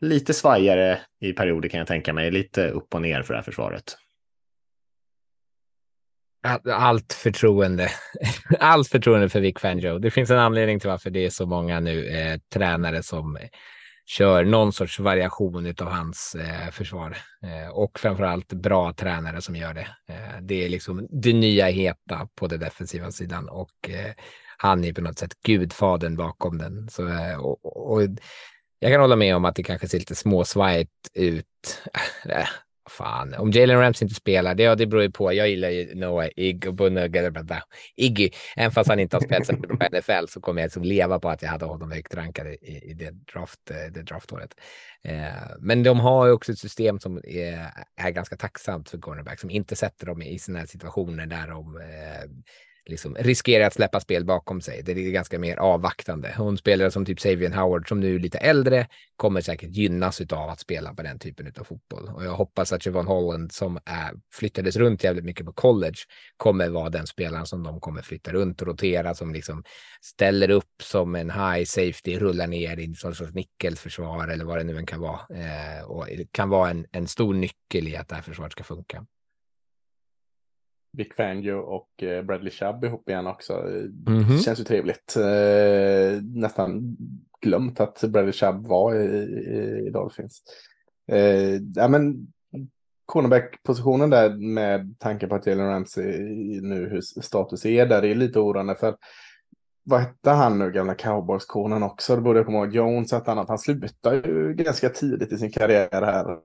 [0.00, 2.30] lite svajigare i perioder kan jag tänka mig.
[2.30, 3.96] Lite upp och ner för det här försvaret
[6.72, 7.90] allt förtroende.
[8.60, 9.98] allt förtroende för Vic Fangio.
[9.98, 13.38] Det finns en anledning till varför det är så många nu eh, tränare som
[14.08, 19.74] kör någon sorts variation av hans eh, försvar eh, och framförallt bra tränare som gör
[19.74, 19.88] det.
[20.08, 24.12] Eh, det är liksom det nya heta på den defensiva sidan och eh,
[24.56, 26.88] han är på något sätt gudfaden bakom den.
[26.90, 28.02] Så, eh, och, och,
[28.78, 31.44] jag kan hålla med om att det kanske ser lite småsvajigt ut.
[32.28, 32.48] Eh,
[32.88, 35.32] Fan, om Jalen Ramsey inte spelar, det, ja, det beror ju på.
[35.32, 36.28] Jag gillar ju Noah
[37.96, 41.28] Iggy, även fast han inte har spelat på NFL så kommer jag liksom leva på
[41.28, 44.54] att jag hade honom högt rankad i, i det, draft, eh, det draftåret.
[45.04, 49.40] Eh, men de har ju också ett system som är, är ganska tacksamt för cornerback
[49.40, 52.30] som inte sätter dem i sådana här situationer där de eh,
[52.88, 54.82] liksom riskerar att släppa spel bakom sig.
[54.82, 56.34] Det är ganska mer avvaktande.
[56.36, 58.86] Hon spelare som typ Savian Howard som nu är lite äldre
[59.16, 62.08] kommer säkert gynnas av att spela på den typen av fotboll.
[62.14, 65.98] Och jag hoppas att Javon Holland som är, flyttades runt jävligt mycket på college
[66.36, 69.64] kommer vara den spelaren som de kommer flytta runt och rotera som liksom
[70.00, 74.64] ställer upp som en high safety, rullar ner i en sorts nickelförsvar eller vad det
[74.64, 75.20] nu än kan vara.
[75.34, 79.06] Eh, och kan vara en, en stor nyckel i att det här försvaret ska funka.
[80.98, 83.52] Vic Fangio och eh, Bradley Chubb ihop igen också.
[83.52, 84.38] Mm -hmm.
[84.38, 85.16] Känns ju trevligt.
[85.16, 86.96] Eh, nästan
[87.40, 90.42] glömt att Bradley Chubb var i, i, i Dolphins.
[91.74, 92.32] Ja, men
[93.06, 96.04] cornerback-positionen där med tanke på att Jalen Ramsey
[96.60, 98.96] nu hur status är där är lite oroande för
[99.88, 102.16] vad hette han nu, gamla cowboys-konen också?
[102.16, 102.74] Det borde jag komma ihåg.
[102.74, 103.48] Jones, ett annat.
[103.48, 106.38] Han slutade ju ganska tidigt i sin karriär här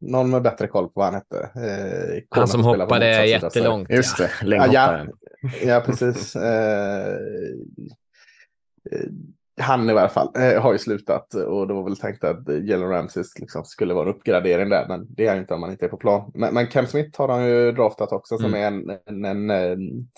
[0.00, 1.50] någon med bättre koll på vad han hette.
[1.54, 3.90] Eh, han som hoppade jättelångt.
[3.90, 5.10] Just det, längdhopparen.
[5.42, 6.36] Ja, ja, ja, precis.
[8.90, 9.06] Eh, eh,
[9.60, 12.88] han i varje fall eh, har ju slutat och det var väl tänkt att Jalen
[12.88, 15.88] Ramses liksom skulle vara en uppgradering där, men det är inte om man inte är
[15.88, 16.30] på plan.
[16.34, 18.60] Men, men Cam Smith har han ju draftat också som mm.
[18.60, 20.08] är en, en, en, en,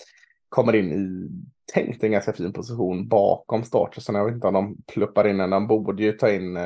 [0.49, 1.29] kommer in i
[1.73, 4.15] tänkt en ganska fin position bakom startersen.
[4.15, 6.63] Jag vet inte om de pluppar in en, de borde ju ta in eh,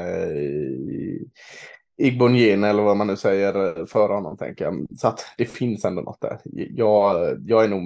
[1.98, 4.88] Igbonjen eller vad man nu säger eh, för honom tänker jag.
[4.98, 6.40] Så att det finns ändå något där.
[6.54, 7.84] Jag, jag är nog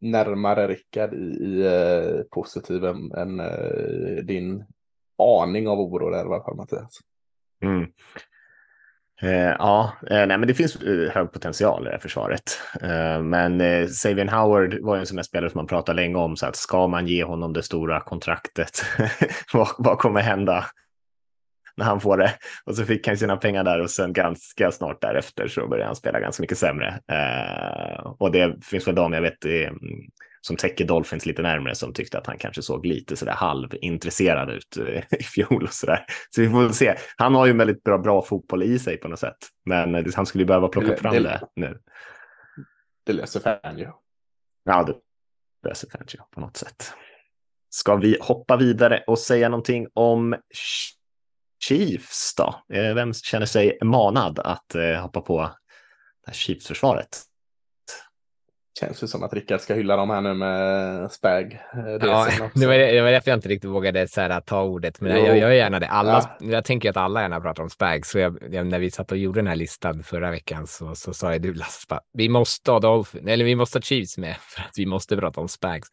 [0.00, 4.64] närmare Rickard i, i eh, positiv än, än eh, din
[5.18, 7.00] aning av oro där i alla fall Mattias.
[7.62, 7.86] Mm.
[9.22, 12.60] Eh, ja, eh, nej, men det finns eh, hög potential i det här försvaret.
[12.80, 16.16] Eh, men eh, Savian Howard var ju en sån där spelare som man pratade länge
[16.16, 18.82] om, så att ska man ge honom det stora kontraktet,
[19.52, 20.64] vad, vad kommer hända
[21.76, 22.34] när han får det?
[22.64, 25.96] Och så fick han sina pengar där och sen ganska snart därefter så började han
[25.96, 27.00] spela ganska mycket sämre.
[27.12, 29.46] Eh, och det finns väl de, jag vet,
[30.46, 34.76] som täcker Dolphins lite närmare som tyckte att han kanske såg lite sådär halvintresserad ut
[34.76, 36.04] eh, i fjol och sådär.
[36.30, 36.94] Så vi får väl se.
[37.16, 40.26] Han har ju väldigt bra, bra fotboll i sig på något sätt, men eh, han
[40.26, 41.78] skulle behöva plocka det, fram det, det nu.
[43.06, 43.92] Det löser Fangio.
[44.64, 44.94] Ja, det
[45.68, 46.92] löser Fangio på något sätt.
[47.70, 50.36] Ska vi hoppa vidare och säga någonting om
[51.68, 52.62] Chiefs då?
[52.74, 57.26] Eh, vem känner sig manad att hoppa på det här Chiefs-försvaret?
[58.80, 61.52] Känns ju som att Rickard ska hylla dem här nu med Spag.
[61.52, 65.00] Eh, ja, det var, det var därför jag inte riktigt vågade så här, ta ordet,
[65.00, 65.88] men jag, jag gör gärna det.
[65.88, 66.46] Alla, ja.
[66.46, 69.38] Jag tänker att alla gärna pratar om Spag, så jag, när vi satt och gjorde
[69.38, 73.28] den här listan förra veckan så, så sa jag du Lasse, vi måste ha Dolphin,
[73.28, 75.88] eller vi måste ha Chiefs med för att vi måste prata om Spags.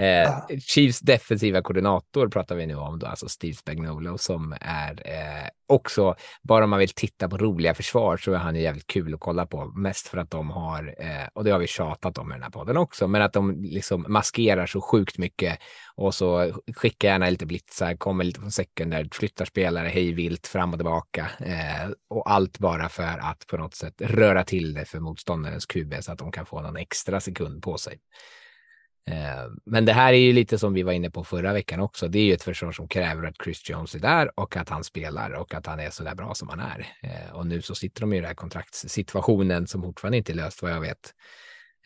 [0.00, 5.48] Eh, Chiefs defensiva koordinator pratar vi nu om, då, alltså Steve Spagnuolo som är eh,
[5.66, 9.14] också, bara om man vill titta på roliga försvar så är han ju jävligt kul
[9.14, 9.64] att kolla på.
[9.64, 12.50] Mest för att de har, eh, och det har vi tjatat om i den här
[12.50, 15.58] podden också, men att de liksom maskerar så sjukt mycket
[15.94, 20.72] och så skickar gärna lite blitzar, kommer lite från sekundär, flyttar spelare hej vilt fram
[20.72, 25.00] och tillbaka eh, och allt bara för att på något sätt röra till det för
[25.00, 27.98] motståndarens QB så att de kan få någon extra sekund på sig.
[29.06, 32.08] Eh, men det här är ju lite som vi var inne på förra veckan också.
[32.08, 34.84] Det är ju ett försvar som kräver att Chris Jones är där och att han
[34.84, 36.86] spelar och att han är så där bra som han är.
[37.02, 40.62] Eh, och nu så sitter de i den här kontraktssituationen som fortfarande inte är löst
[40.62, 41.14] vad jag vet.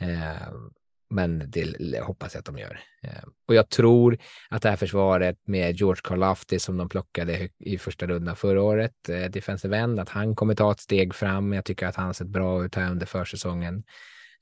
[0.00, 0.52] Eh,
[1.10, 2.80] men det hoppas jag att de gör.
[3.48, 4.18] Och jag tror
[4.50, 8.92] att det här försvaret med George Karlafti som de plockade i första rundan förra året,
[9.30, 11.52] defensive end, att han kommer ta ett steg fram.
[11.52, 13.84] Jag tycker att han sett bra ut här under försäsongen.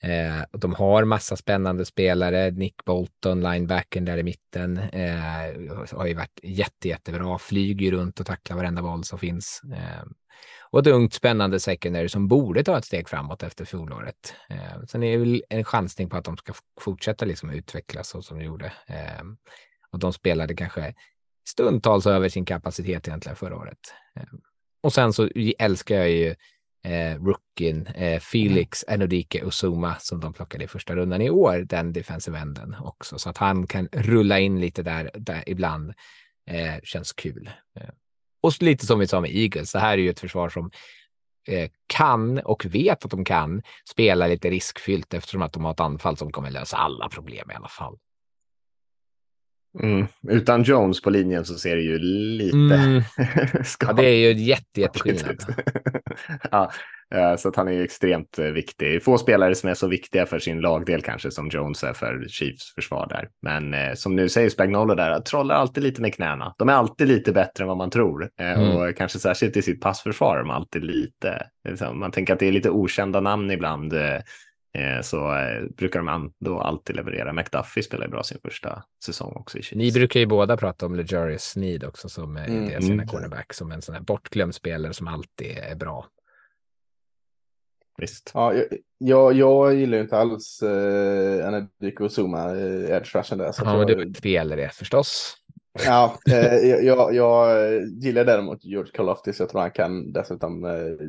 [0.03, 2.51] Eh, de har massa spännande spelare.
[2.51, 7.39] Nick Bolton, linebacken där i mitten, eh, har ju varit jätte, jättebra.
[7.39, 9.63] Flyger runt och tacklar varenda boll som finns.
[9.73, 10.05] Eh,
[10.71, 14.35] och ett ungt spännande secondary som borde ta ett steg framåt efter fjolåret.
[14.51, 18.23] Eh, sen är det väl en chansning på att de ska fortsätta liksom utvecklas så
[18.23, 18.73] som de gjorde.
[18.87, 19.23] Eh,
[19.91, 20.95] och de spelade kanske
[21.49, 23.79] stundtals över sin kapacitet egentligen förra året.
[24.17, 24.25] Eh,
[24.83, 25.29] och sen så
[25.59, 26.35] älskar jag ju
[26.85, 28.95] eh, rookien eh, Felix mm.
[28.95, 33.31] Enodike Osuma som de plockade i första rundan i år, den defensive enden också, så
[33.31, 35.93] att han kan rulla in lite där, där ibland.
[36.47, 37.51] Eh, känns kul.
[37.81, 37.89] Eh,
[38.41, 40.71] och lite som vi sa med Eagles, det här är ju ett försvar som
[41.49, 45.81] eh, kan och vet att de kan spela lite riskfyllt eftersom att de har ett
[45.81, 47.99] anfall som kommer lösa alla problem i alla fall.
[49.81, 50.07] Mm.
[50.29, 52.57] Utan Jones på linjen så ser det ju lite...
[52.57, 53.03] Mm.
[53.81, 55.45] ja, det är ju jätte, jätteskillnad.
[56.51, 56.71] ja,
[57.39, 59.03] så att han är extremt eh, viktig.
[59.03, 62.75] Få spelare som är så viktiga för sin lagdel kanske som Jones är för Chiefs
[62.75, 63.29] försvar där.
[63.43, 66.55] Men eh, som nu säger Spagnolo där, trollar alltid lite med knäna.
[66.59, 68.31] De är alltid lite bättre än vad man tror.
[68.41, 68.77] Eh, mm.
[68.77, 71.47] Och kanske särskilt i sitt passförsvar de alltid lite.
[71.69, 73.93] Liksom, man tänker att det är lite okända namn ibland.
[73.93, 74.21] Eh, Eh,
[75.03, 77.33] så eh, brukar de då alltid leverera.
[77.33, 79.79] McDuffie spelar bra sin första säsong också i Chiefs.
[79.79, 82.69] Ni brukar ju båda prata om LeJarius Sneed också som är mm.
[82.69, 83.07] deras mm.
[83.07, 86.07] cornerback som en sån här bortglömd spelare som alltid är bra.
[87.99, 88.31] Visst.
[88.35, 88.67] Ja, jag,
[88.99, 93.53] jag, jag gillar ju inte alls eh, Anadiko Zuma, eh, edge rushen där.
[93.53, 95.37] Så ja, men du spelar det förstås.
[95.75, 99.41] Ja, eh, jag, jag, gillar däremot George Karloftis.
[99.41, 101.07] Jag tror han kan dessutom eh,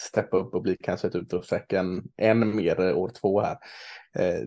[0.00, 3.56] steppa upp och bli kanske typ ett utropstecken än mer år två här.
[4.18, 4.42] Eh,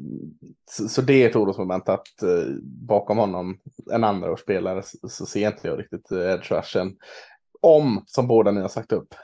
[0.71, 3.57] så, så, det är ett orosmoment att eh, bakom honom
[3.91, 6.51] en andra årsspelare, så, så ser inte jag riktigt eh, edge
[7.61, 9.15] om, som båda ni har sagt upp,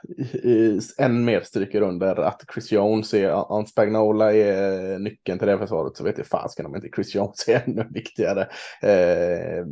[0.98, 5.98] än mer stryker under att Chris Jones är, om Spagnola är nyckeln till det försvaret
[5.98, 8.42] så vet jag fasken om inte Chris Jones är ännu viktigare.
[8.82, 9.66] Eh,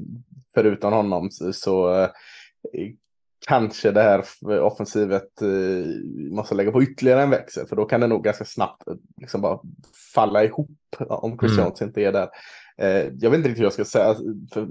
[0.53, 2.09] förutom honom så, så eh,
[3.47, 4.23] kanske det här
[4.61, 5.87] offensivet eh,
[6.31, 9.41] måste lägga på ytterligare en växel för då kan det nog ganska snabbt eh, liksom
[9.41, 9.59] bara
[10.15, 11.65] falla ihop om Chris mm.
[11.65, 12.29] Jones inte är där.
[12.77, 14.15] Eh, jag vet inte riktigt hur jag ska säga.
[14.53, 14.67] För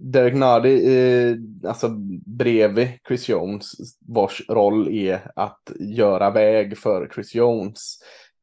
[0.00, 1.36] Derek Nardi, eh,
[1.68, 1.88] alltså
[2.26, 3.72] bredvid Chris Jones,
[4.08, 7.98] vars roll är att göra väg för Chris Jones.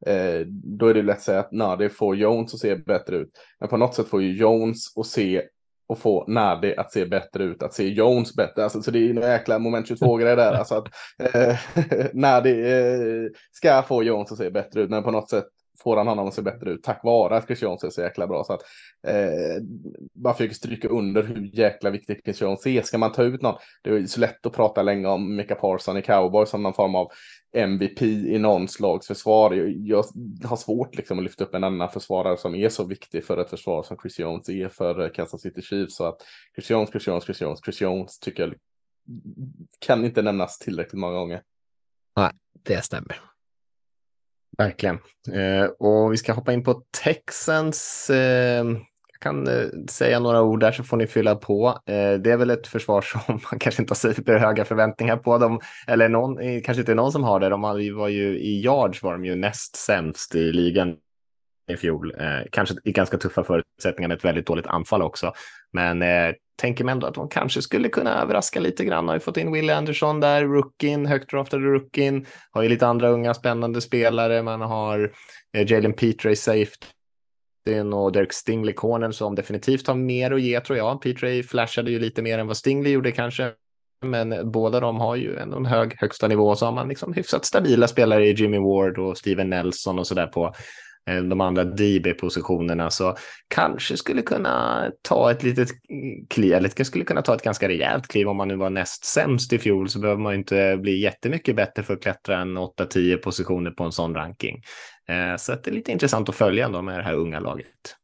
[0.06, 3.30] Eh, då är det lätt att säga att Nardi får Jones att se bättre ut.
[3.60, 5.42] Men på något sätt får ju Jones att se
[5.90, 8.64] och få Nardi att se bättre ut, att se Jones bättre.
[8.64, 10.52] Alltså, så det är en jäkla moment 22-grej där.
[10.52, 10.88] Alltså att
[11.34, 11.56] eh,
[12.12, 15.46] Nardi eh, ska få Jones att se bättre ut, men på något sätt
[15.82, 18.26] får han honom att se bättre ut tack vare att Chris Jones är så jäkla
[18.26, 18.44] bra.
[18.44, 18.62] Så att,
[19.06, 19.62] eh,
[20.14, 22.82] bara försöker stryka under hur jäkla viktigt Chris Jones är.
[22.82, 25.96] Ska man ta ut någon, det är så lätt att prata länge om Micah Parson
[25.96, 27.12] i Cowboys som någon form av
[27.52, 29.54] MVP i någon slags försvar.
[29.54, 30.04] Jag, jag,
[30.44, 33.50] har svårt liksom att lyfta upp en annan försvarare som är så viktig för ett
[33.50, 35.96] försvar som Chris Jones är för Kansas City Chiefs.
[35.96, 36.22] Så att
[36.54, 38.54] Chris Jones, Chris Jones, Chris Jones, Chris Jones tycker jag
[39.78, 41.42] kan inte nämnas tillräckligt många gånger.
[42.16, 42.30] Nej,
[42.62, 43.29] det stämmer.
[44.58, 44.98] Verkligen.
[45.32, 48.10] Eh, och vi ska hoppa in på Texans.
[48.10, 48.64] Eh,
[49.12, 51.68] jag kan eh, säga några ord där så får ni fylla på.
[51.86, 53.20] Eh, det är väl ett försvar som
[53.50, 55.38] man kanske inte har superhöga förväntningar på.
[55.38, 57.48] Dem, eller någon, eh, kanske inte någon som har det.
[57.48, 57.60] De
[57.96, 60.96] var ju i yards var de ju näst sämst i ligan
[61.72, 62.14] i fjol.
[62.18, 65.32] Eh, kanske i ganska tuffa förutsättningar med ett väldigt dåligt anfall också.
[65.72, 69.08] Men eh, tänker mig ändå att de kanske skulle kunna överraska lite grann.
[69.08, 72.26] Har ju fått in Willie Anderson där, rookien, högt draftade rookien.
[72.50, 74.42] Har ju lite andra unga spännande spelare.
[74.42, 75.12] Man har
[75.56, 76.66] eh, Jalen Petre i
[77.92, 81.02] och Derek Stingley cornern som definitivt har mer att ge tror jag.
[81.02, 83.52] Petre flashade ju lite mer än vad Stingley gjorde kanske.
[84.04, 86.56] Men båda de har ju ändå en hög högsta nivå.
[86.56, 90.14] Så har man liksom hyfsat stabila spelare i Jimmy Ward och Steven Nelson och så
[90.14, 90.54] där på
[91.06, 93.16] Eh, de andra DB-positionerna så
[93.48, 95.68] kanske skulle kunna ta ett litet
[96.30, 99.52] kliv, eller skulle kunna ta ett ganska rejält kliv om man nu var näst sämst
[99.52, 103.70] i fjol så behöver man inte bli jättemycket bättre för att klättra en 8-10 positioner
[103.70, 104.62] på en sån ranking.
[105.08, 107.96] Eh, så det är lite intressant att följa ändå med det här unga laget.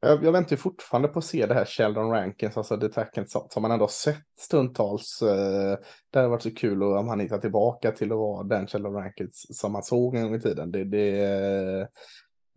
[0.00, 3.62] Jag, jag väntar fortfarande på att se det här Sheldon Rankins, alltså det tacken som,
[3.62, 5.22] man ändå sett stundtals.
[5.22, 5.78] Eh,
[6.10, 9.58] det hade varit så kul om han hittar tillbaka till att vara den Sheldon Rankins
[9.58, 10.70] som man såg en gång i tiden.
[10.70, 11.20] Det, det,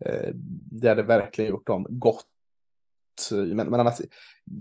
[0.04, 0.30] eh,
[0.70, 2.26] det hade verkligen gjort dem gott.
[3.30, 4.00] Men, men annars,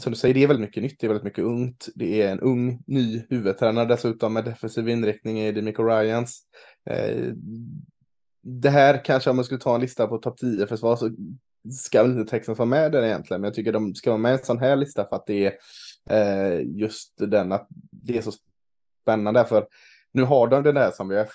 [0.01, 1.89] som du säger, det är väldigt mycket nytt, det är väldigt mycket ungt.
[1.95, 6.41] Det är en ung, ny huvudtränare dessutom med defensiv inriktning i Demico Ryans.
[6.89, 7.33] Eh,
[8.43, 11.11] det här kanske om man skulle ta en lista på topp 10 försvar så
[11.69, 14.31] ska väl inte Texans vara med där egentligen, men jag tycker de ska vara med
[14.31, 15.53] i en sån här lista för att det är
[16.09, 18.31] eh, just den att det är så
[19.01, 19.45] spännande.
[19.45, 19.67] För
[20.11, 21.27] nu har de det där som vi har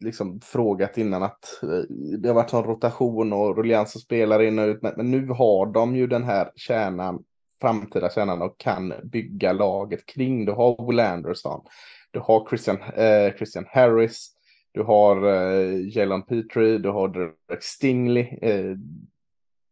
[0.00, 4.58] liksom frågat innan att eh, det har varit sån rotation och ruljans och spelar in
[4.58, 7.22] och ut, men, men nu har de ju den här kärnan,
[7.60, 10.44] framtida kärnan och kan bygga laget kring.
[10.44, 11.60] Du har Will Anderson,
[12.10, 14.32] du har Christian, eh, Christian Harris,
[14.72, 18.38] du har eh, Jalen Petrie, du har Derek Stingley.
[18.42, 18.76] Eh,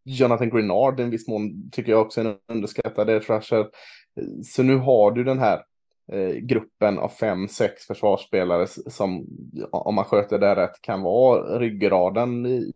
[0.05, 3.67] Jonathan Grenard i viss mån tycker jag också är en underskattad trasher.
[4.45, 5.65] Så nu har du den här
[6.13, 9.27] eh, gruppen av fem, sex försvarsspelare som
[9.71, 12.73] om man sköter det rätt kan vara ryggraden i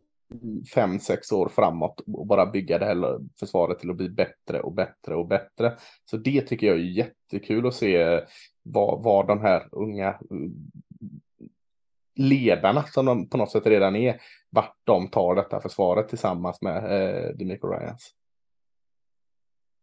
[0.74, 4.72] fem, sex år framåt och bara bygga det här försvaret till att bli bättre och
[4.72, 5.72] bättre och bättre.
[6.04, 8.20] Så det tycker jag är jättekul att se eh,
[8.62, 10.18] vad, vad de här unga
[12.18, 16.76] ledarna som de på något sätt redan är, vart de tar detta försvaret tillsammans med
[16.76, 18.14] eh, Demico Ryans.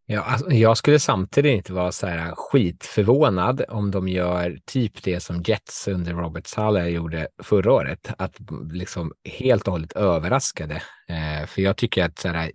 [0.07, 5.19] Ja, alltså, jag skulle samtidigt inte vara så här skitförvånad om de gör typ det
[5.19, 8.37] som Jets under Robert Saleh gjorde förra året, att
[8.71, 10.75] liksom helt och hållet överraskade.
[11.09, 12.51] Eh, för jag tycker att så här,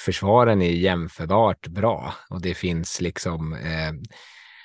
[0.00, 3.92] försvaren är jämförbart bra och det finns liksom eh,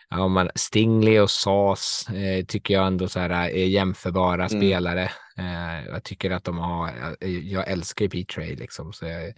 [0.10, 4.50] ja, man, Stingley och Sas eh, tycker jag ändå så här är jämförbara mm.
[4.50, 5.04] spelare.
[5.38, 8.94] Eh, jag tycker att de har, jag, jag älskar ju P-Trade liksom.
[8.94, 9.34] Så jag,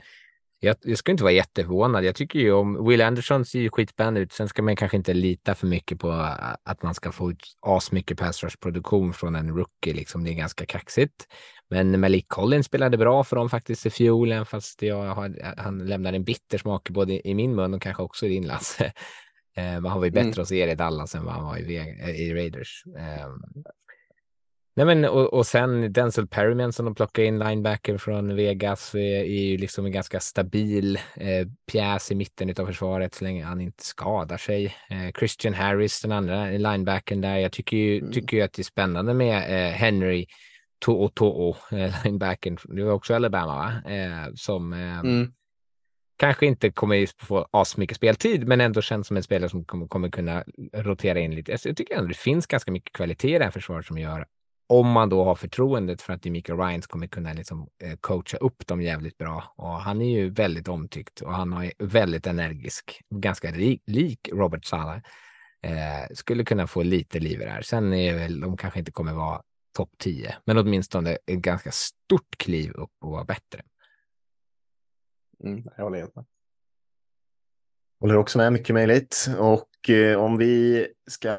[0.60, 2.06] jag, jag ska inte vara jätteförvånad.
[2.06, 4.34] Jag tycker ju om Will Anderson ser ju skitspännande ut.
[4.34, 6.12] Sen ska man kanske inte lita för mycket på
[6.64, 9.94] att man ska få ut asmycket pass rush produktion från en rookie.
[9.94, 10.24] Liksom.
[10.24, 11.28] Det är ganska kaxigt.
[11.70, 16.14] Men Malik Collins spelade bra för dem faktiskt i fjol, fast jag har, han lämnar
[16.14, 18.94] en bitter smak både i min mun och kanske också i din Lasse.
[19.58, 20.38] Eh, han var ju bättre mm.
[20.38, 21.76] hos er i Dallas än vad han var i,
[22.16, 22.84] i Raiders.
[22.98, 23.28] Eh,
[24.76, 29.00] nej men, och, och sen Denzel Perryman som de plockar in, linebacker från Vegas, är,
[29.00, 33.62] är ju liksom en ganska stabil eh, pjäs i mitten av försvaret så länge han
[33.62, 34.66] inte skadar sig.
[34.66, 37.38] Eh, Christian Harris, den andra linebacken där.
[37.38, 38.12] Jag tycker ju, mm.
[38.12, 40.26] tycker ju att det är spännande med eh, Henry
[40.86, 42.58] To'o To'o, eh, linebacken.
[42.64, 43.92] Det var också Alabama, va?
[43.94, 45.32] Eh, som eh, mm
[46.20, 50.10] kanske inte kommer få asmycket speltid, men ändå känns som en spelare som kommer, kommer
[50.10, 50.44] kunna
[50.74, 51.52] rotera in lite.
[51.52, 54.26] Alltså, jag tycker ändå det finns ganska mycket kvalitet i det här försvaret som gör
[54.70, 58.68] om man då har förtroendet för att Demico Ryans kommer kunna liksom eh, coacha upp
[58.68, 59.54] dem jävligt bra.
[59.56, 64.66] Och han är ju väldigt omtyckt och han är väldigt energisk, ganska lik, lik Robert
[64.66, 65.02] Sala.
[65.64, 67.62] Eh, skulle kunna få lite liv i det här.
[67.62, 69.42] Sen är väl de kanske inte kommer vara
[69.78, 73.62] topp 10, men åtminstone ett ganska stort kliv upp och vara bättre.
[75.44, 76.26] Mm, jag håller helt med.
[78.00, 79.28] Håller också med, mycket möjligt.
[79.40, 81.38] Och eh, om vi ska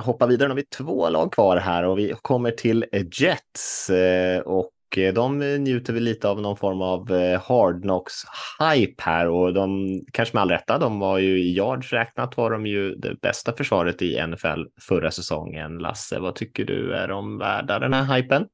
[0.00, 3.90] hoppa vidare, nu har vi två lag kvar här och vi kommer till Jets.
[3.90, 8.14] Eh, och eh, de njuter vi lite av någon form av eh, hard knocks
[8.60, 12.50] hype här och de kanske med all rätta, de var ju i yards räknat var
[12.50, 15.78] de ju det bästa försvaret i NFL förra säsongen.
[15.78, 16.94] Lasse, vad tycker du?
[16.94, 18.46] Är de värda den här hypen?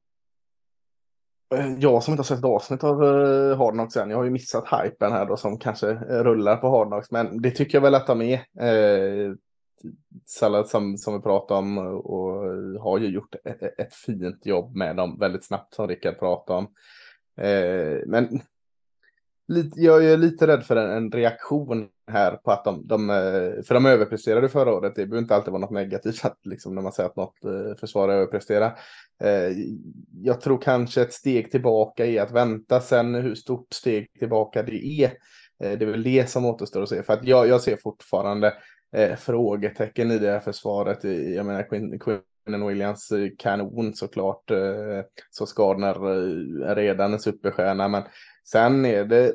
[1.53, 4.65] Eh, jag som inte har sett ett avsnitt av uh, än, jag har ju missat
[4.83, 8.07] hypen här då som kanske eh, rullar på Hardnox, men det tycker jag väl att
[8.07, 8.39] de är.
[8.63, 9.35] Uh,
[10.27, 14.97] Sallad som, som vi pratade om och har ju gjort ett, ett fint jobb med
[14.97, 16.65] dem väldigt snabbt som Rickard pratade om.
[17.45, 18.41] Uh, men
[19.53, 23.63] lite, jag är lite rädd för en, en, reaktion här på att de, de, eh,
[23.65, 24.95] för de överpresterade förra året.
[24.97, 27.77] Det behöver inte alltid vara något negativt att, liksom, när man säger att något eh,
[27.81, 28.79] försvar överpresterar.
[29.25, 29.57] Eh,
[30.23, 34.85] jag tror kanske ett steg tillbaka är att vänta sen hur stort steg tillbaka det
[34.85, 35.13] är.
[35.59, 37.03] Det är väl det som återstår att se.
[37.03, 38.55] För att jag, jag ser fortfarande
[39.19, 41.05] frågetecken i det här försvaret.
[41.05, 41.99] Jag menar Quinn,
[42.45, 44.51] Brennan Williams kanon såklart.
[44.51, 47.89] Eh, Så Skadner är eh, redan en superstjärna.
[47.89, 48.03] Men
[48.45, 49.35] sen är det,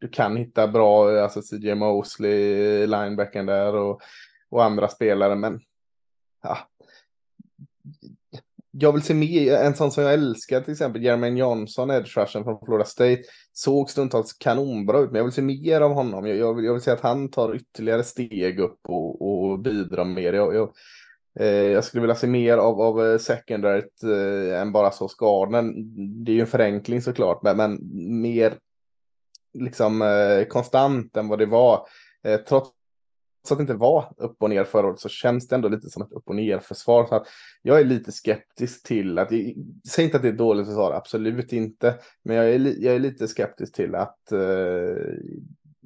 [0.00, 4.00] du kan hitta bra, eh, alltså CJ Mosley, linebacken där och,
[4.50, 5.34] och andra spelare.
[5.34, 5.60] Men
[6.42, 6.58] ja,
[8.78, 12.44] jag vill se mer, en sån som jag älskar till exempel, Jermaine Johnson, edge rushen
[12.44, 13.22] från Florida State,
[13.52, 16.26] såg stundtals kanonbra ut, men jag vill se mer av honom.
[16.26, 20.04] Jag, jag, vill, jag vill se att han tar ytterligare steg upp och, och bidrar
[20.04, 20.32] mer.
[20.32, 20.72] Jag, jag,
[21.40, 25.74] Eh, jag skulle vilja se mer av, av eh, secondaryt eh, än bara så skadan.
[26.24, 27.78] Det är ju en förenkling såklart, men, men
[28.20, 28.58] mer
[29.58, 31.86] liksom eh, konstant än vad det var.
[32.24, 32.72] Eh, trots
[33.50, 36.02] att det inte var upp och ner förra året så känns det ändå lite som
[36.02, 37.06] ett upp och ner försvar.
[37.06, 37.26] Så att
[37.62, 39.28] jag är lite skeptisk till att,
[39.88, 41.94] säg inte att det är ett dåligt försvar, absolut inte.
[42.24, 44.38] Men jag är, jag är lite skeptisk till att eh,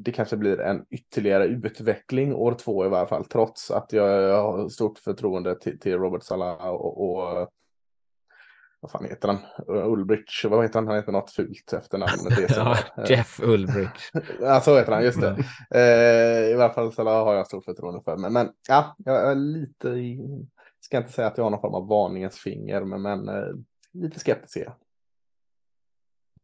[0.05, 3.25] det kanske blir en ytterligare utveckling år två i varje fall.
[3.25, 7.49] Trots att jag, har stort förtroende till, till Robert Salah och, och
[8.81, 9.39] vad fan heter han?
[9.67, 10.87] Ulbrich, vad heter han?
[10.87, 12.25] Han heter något fult efternamn.
[12.29, 12.77] Det ja,
[13.09, 14.11] Jeff Ulbrich.
[14.41, 15.37] ja, så heter han, just det.
[15.75, 18.17] Eh, I varje fall så har jag stort förtroende för.
[18.17, 19.95] Men, men ja, jag är lite,
[20.81, 23.55] ska inte säga att jag har någon form av varningens finger, men, men eh,
[23.93, 24.75] lite skeptisk är jag.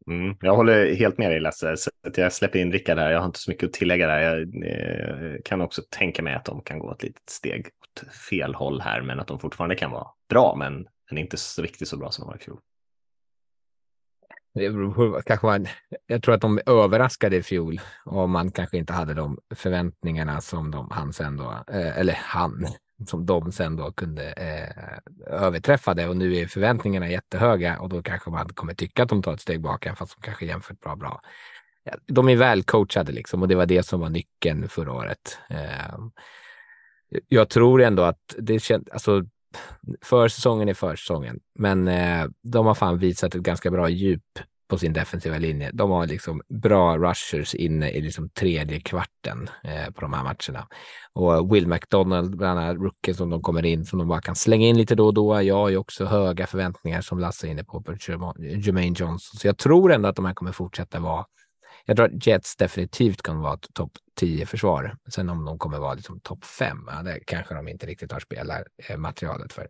[0.07, 3.11] Mm, jag håller helt med dig Lasse, så att jag släpper in Rickard här.
[3.11, 4.19] Jag har inte så mycket att tillägga där.
[4.19, 8.55] Jag eh, kan också tänka mig att de kan gå ett litet steg åt fel
[8.55, 11.97] håll här, men att de fortfarande kan vara bra, men men inte så riktigt så
[11.97, 12.59] bra som de var i fjol.
[15.25, 15.67] kanske man,
[16.05, 20.71] jag tror att de överraskade i fjol och man kanske inte hade de förväntningarna som
[20.71, 22.67] de, han sen då, eh, eller han,
[23.05, 24.97] som de sen då kunde eh,
[25.33, 29.33] överträffade och nu är förväntningarna jättehöga och då kanske man kommer tycka att de tar
[29.33, 31.21] ett steg bak fast de kanske jämfört bra bra.
[32.05, 35.39] De är väl coachade liksom och det var det som var nyckeln förra året.
[35.49, 35.97] Eh,
[37.27, 39.25] jag tror ändå att det känns, alltså
[40.01, 44.93] försäsongen är försäsongen, men eh, de har fan visat ett ganska bra djup på sin
[44.93, 45.71] defensiva linje.
[45.73, 50.67] De har liksom bra rushers inne i liksom tredje kvarten eh, på de här matcherna.
[51.13, 54.67] Och Will McDonald, bland annat rookie som de kommer in, som de bara kan slänga
[54.67, 55.41] in lite då och då.
[55.43, 59.39] Jag har ju också höga förväntningar som Lasse är inne på, på Jermaine Johnson.
[59.39, 61.25] Så jag tror ändå att de här kommer fortsätta vara
[61.89, 64.97] jag tror att Jets definitivt kommer vara ett topp 10 försvar.
[65.09, 68.19] Sen om de kommer vara liksom topp 5, ja, det kanske de inte riktigt har
[68.19, 69.67] spelarmaterialet eh, för.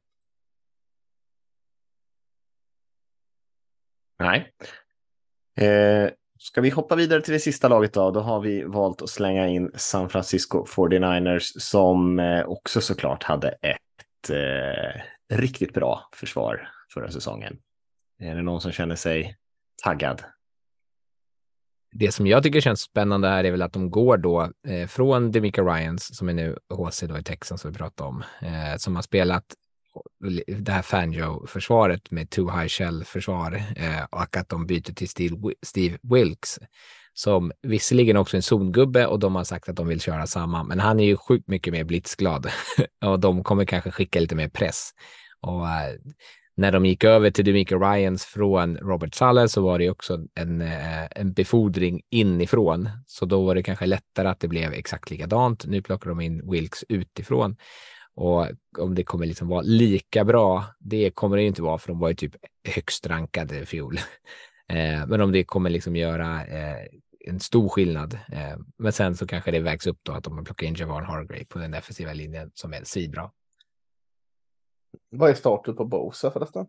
[4.20, 4.54] Nej.
[5.58, 8.12] Eh, ska vi hoppa vidare till det sista laget då?
[8.12, 13.50] Då har vi valt att slänga in San Francisco 49ers som eh, också såklart hade
[13.50, 15.02] ett eh,
[15.38, 17.58] riktigt bra försvar förra säsongen.
[18.20, 19.36] Är det någon som känner sig
[19.84, 20.24] taggad
[21.92, 25.32] det som jag tycker känns spännande här är väl att de går då eh, från
[25.32, 28.96] Demica Ryans, som är nu HC då i Texas som vi pratade om, eh, som
[28.96, 29.46] har spelat
[30.58, 35.98] det här Fanjo-försvaret med Too High Shell-försvar eh, och att de byter till Steve, Steve
[36.02, 36.60] Wilkes
[37.14, 40.64] som visserligen också är en zongubbe och de har sagt att de vill köra samma,
[40.64, 42.48] men han är ju sjukt mycket mer blitzglad
[43.06, 44.92] och de kommer kanske skicka lite mer press.
[45.42, 45.96] Och eh,
[46.58, 50.62] när de gick över till Demico Ryans från Robert Saleh så var det också en,
[50.62, 52.90] eh, en befordring inifrån.
[53.06, 55.66] Så då var det kanske lättare att det blev exakt likadant.
[55.66, 57.56] Nu plockar de in Wilkes utifrån.
[58.18, 58.48] Och
[58.80, 62.10] om det kommer liksom vara lika bra, det kommer det inte vara för de var
[62.10, 62.36] ju typ
[62.76, 64.00] högst rankade i fjol.
[64.70, 66.88] Eh, men om det kommer liksom göra eh,
[67.20, 68.14] en stor skillnad.
[68.14, 71.46] Eh, men sen så kanske det vägs upp då att de plockar in Javon Hargrave
[71.46, 73.32] på den defensiva linjen som är svinbra.
[75.10, 76.68] Vad är starten på Bosa förresten?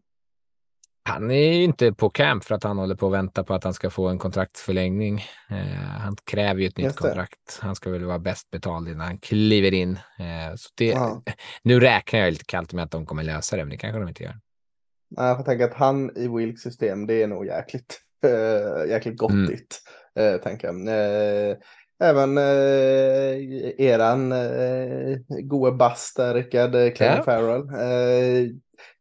[1.09, 3.65] Han är ju inte på camp för att han håller på att vänta på att
[3.65, 5.25] han ska få en kontraktförlängning.
[5.51, 5.57] Eh,
[6.01, 7.59] han kräver ju ett nytt kontrakt.
[7.61, 9.93] Han ska väl vara bäst betald innan han kliver in.
[9.93, 10.99] Eh, så det,
[11.63, 14.09] Nu räknar jag lite kallt med att de kommer lösa det, men det kanske de
[14.09, 14.37] inte gör.
[15.17, 19.83] Jag tänker att han i Wilks system, det är nog jäkligt, äh, jäkligt gottigt.
[20.15, 20.35] Mm.
[20.35, 20.89] Äh, tänker jag.
[20.89, 21.57] Äh,
[22.01, 22.39] även
[23.79, 27.23] eran äh, goe bass där, Rickard, Clem ja.
[27.23, 28.59] Farrell.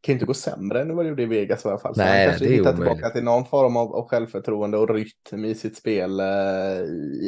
[0.07, 1.95] Kan inte gå sämre än vad det gjorde i Vegas i alla fall.
[1.95, 5.55] Så Nej, han kanske hittar tillbaka till någon form av, av självförtroende och rytm i
[5.55, 6.25] sitt spel eh,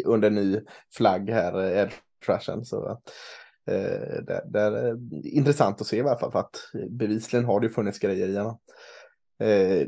[0.06, 0.62] under ny
[0.98, 1.92] flagg här, Ed
[2.26, 2.66] Trashen.
[2.66, 3.00] Så
[3.70, 6.56] Eh, det, det, är intressant att se i alla fall för att
[6.90, 8.58] bevisligen har det funnits grejer i honom.
[9.40, 9.88] Eh,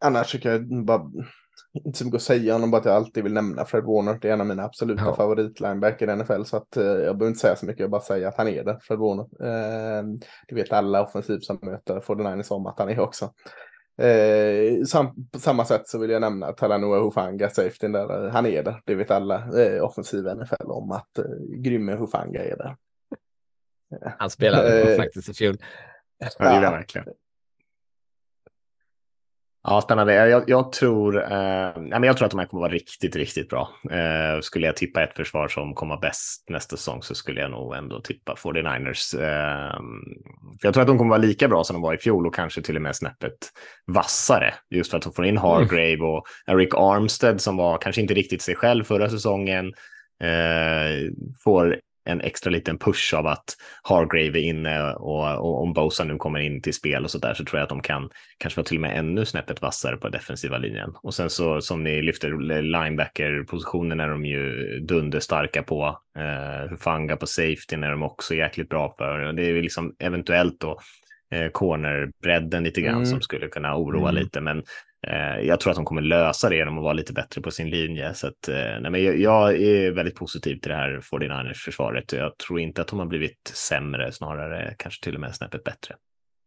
[0.00, 1.10] annars tycker jag bara
[1.74, 4.18] inte så mycket att säga om bara att jag alltid vill nämna Fred Warner.
[4.22, 5.14] Det är en av mina absoluta ja.
[5.14, 7.80] favoritlinebacker i NFL så att eh, jag behöver inte säga så mycket.
[7.80, 9.24] Jag bara säga att han är det, Fred Warner.
[9.40, 10.04] Eh,
[10.48, 13.32] det vet alla offensiv som möter 49ers om att han är också.
[14.00, 18.28] Eh, sam på samma sätt så vill jag nämna Talanoa Hufanga, safety där.
[18.28, 18.80] Han är det.
[18.84, 21.24] Det vet alla eh, offensiva NFL om att eh,
[21.56, 22.76] grymme Hufanga är där.
[24.18, 25.56] Han spelade faktiskt i fjol.
[26.18, 27.06] Ja, det gjorde han verkligen.
[29.62, 30.14] Ja, spännande.
[30.14, 33.68] Jag, jag, tror, eh, jag tror att de här kommer vara riktigt, riktigt bra.
[33.90, 37.74] Eh, skulle jag tippa ett försvar som kommer bäst nästa säsong så skulle jag nog
[37.74, 39.14] ändå tippa 49ers.
[39.14, 39.80] Eh,
[40.60, 42.34] för jag tror att de kommer vara lika bra som de var i fjol och
[42.34, 43.38] kanske till och med snäppet
[43.86, 44.54] vassare.
[44.70, 46.06] Just för att de får in Hargrave mm.
[46.06, 49.66] och Eric Armstead som var kanske inte riktigt sig själv förra säsongen.
[50.22, 51.12] Eh,
[51.44, 56.16] får en extra liten push av att Hargrave är inne och, och om Bosa nu
[56.16, 58.66] kommer in till spel och så där så tror jag att de kan kanske vara
[58.66, 60.92] till och med ännu snäppet vassare på defensiva linjen.
[61.02, 65.98] Och sen så som ni lyfter linebacker-positionen är de ju dunderstarka på.
[66.18, 69.32] Eh, Hufanga på safety är de också jäkligt bra för.
[69.32, 70.78] Det är liksom eventuellt då
[71.32, 73.06] eh, cornerbredden lite grann mm.
[73.06, 74.22] som skulle kunna oroa mm.
[74.22, 74.40] lite.
[74.40, 74.62] Men
[75.42, 78.14] jag tror att de kommer lösa det genom att vara lite bättre på sin linje.
[78.14, 82.12] Så att, eh, nej, men jag, jag, är väldigt positiv till det här 49ers försvaret.
[82.12, 85.94] Jag tror inte att de har blivit sämre, snarare kanske till och med snäppet bättre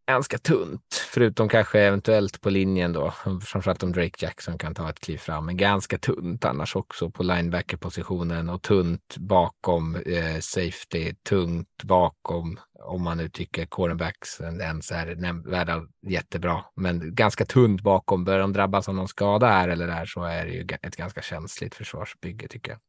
[0.08, 5.00] ganska tunt, förutom kanske eventuellt på linjen då, framförallt om Drake Jackson kan ta ett
[5.00, 11.84] kliv fram, men ganska tunt annars också på linebacker-positionen och tunt bakom eh, safety, tungt
[11.84, 18.26] bakom om man nu tycker cornerbacks ens är värda jättebra, men ganska tunt bakom.
[18.26, 21.22] Börjar de drabbas av någon skada här eller där så är det ju ett ganska
[21.22, 22.80] känsligt försvarsbygge tycker jag.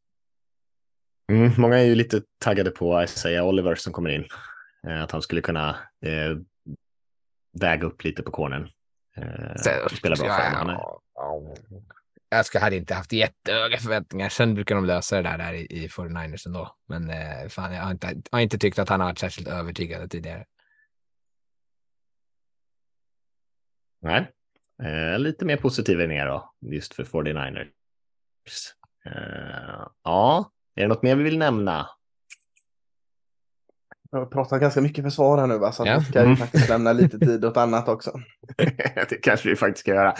[1.32, 4.24] Mm, många är ju lite taggade på Isaiah Oliver som kommer in.
[4.86, 5.70] Eh, att han skulle kunna
[6.04, 6.36] eh,
[7.60, 8.68] väga upp lite på cornern.
[9.16, 11.54] Eh, spela bra ja, ja, ja.
[12.28, 14.28] Jag ska, hade inte haft jättehöga förväntningar.
[14.28, 16.76] Sen brukar de lösa det där, där i, i 49ers ändå.
[16.88, 19.48] Men eh, fan, jag har, inte, jag har inte tyckt att han har varit särskilt
[19.48, 20.44] övertygande tidigare.
[24.02, 24.30] Nej,
[24.82, 27.68] eh, lite mer positiv än er då, just för 49ers.
[29.06, 31.88] Eh, ja, är det något mer vi vill nämna?
[34.10, 35.72] Jag har pratat ganska mycket försvar här nu, va?
[35.72, 35.98] så ja.
[35.98, 36.36] vi ska mm.
[36.36, 38.20] faktiskt lämna lite tid åt annat också.
[39.08, 40.14] det kanske vi faktiskt ska göra.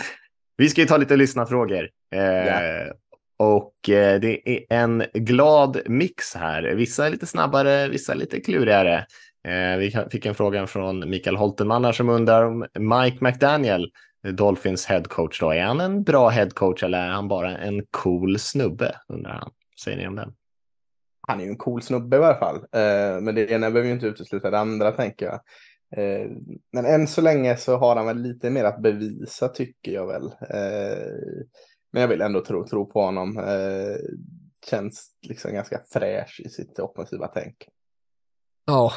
[0.57, 1.91] Vi ska ju ta lite lyssnarfrågor.
[2.15, 2.93] Eh, ja.
[3.37, 6.63] Och eh, det är en glad mix här.
[6.63, 9.07] Vissa är lite snabbare, vissa är lite klurigare.
[9.49, 13.91] Eh, vi fick en fråga från Mikael Holtenmann som undrar om Mike McDaniel,
[14.33, 18.97] Dolphins headcoach, då, är han en bra headcoach eller är han bara en cool snubbe?
[19.09, 19.51] Undrar han.
[19.85, 20.33] Säger ni om den?
[21.27, 22.57] han är ju en cool snubbe i alla fall.
[22.57, 25.41] Eh, men det ena behöver ju inte utesluta det andra tänker jag.
[25.97, 26.31] Eh,
[26.73, 30.25] men än så länge så har han väl lite mer att bevisa tycker jag väl.
[30.25, 31.13] Eh,
[31.93, 33.39] men jag vill ändå tro, tro på honom.
[33.39, 33.97] Eh,
[34.71, 37.57] känns liksom ganska fräsch i sitt offensiva tänk.
[38.67, 38.93] Ja,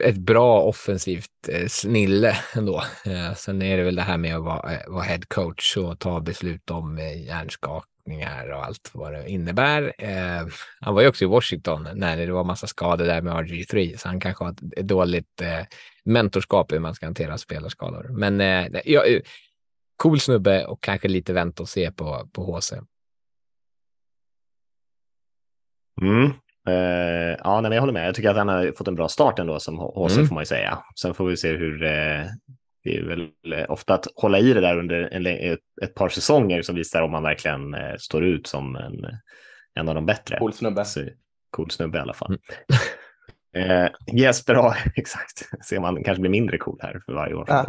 [0.00, 2.82] ett bra offensivt eh, snille ändå.
[3.06, 5.98] Eh, sen är det väl det här med att vara, eh, vara head coach och
[5.98, 9.92] ta beslut om hjärnskakningar och allt vad det innebär.
[10.80, 14.08] Han var ju också i Washington när det var massa skador där med RG3, så
[14.08, 15.42] han kanske har ett dåligt
[16.04, 18.08] mentorskap hur man ska hantera spelarskador.
[18.08, 19.20] Men eh, ja, eh,
[19.96, 22.72] cool snubbe och kanske lite vänt och se på, på HC.
[26.02, 26.32] Mm.
[26.68, 28.08] Uh, ja, nej, jag håller med.
[28.08, 30.26] Jag tycker att han har fått en bra start ändå som HC mm.
[30.28, 30.78] får man ju säga.
[31.00, 32.26] Sen får vi se hur, uh,
[32.84, 33.30] det är väl
[33.68, 37.10] ofta att hålla i det där under en, ett, ett par säsonger som visar om
[37.10, 39.06] man verkligen eh, står ut som en,
[39.74, 40.38] en av de bättre.
[40.38, 40.84] Cool snubbe.
[40.84, 41.08] Så,
[41.50, 42.28] cool snubbe i alla fall.
[42.28, 42.40] Mm.
[43.56, 47.44] Eh, Jesper har, exakt, ser man kanske blir mindre cool här för varje år.
[47.48, 47.66] Ja.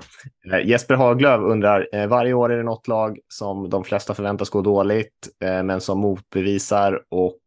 [0.51, 4.49] Eh, Jesper Haglöf undrar, eh, varje år är det något lag som de flesta förväntas
[4.49, 7.37] gå dåligt, eh, men som motbevisar och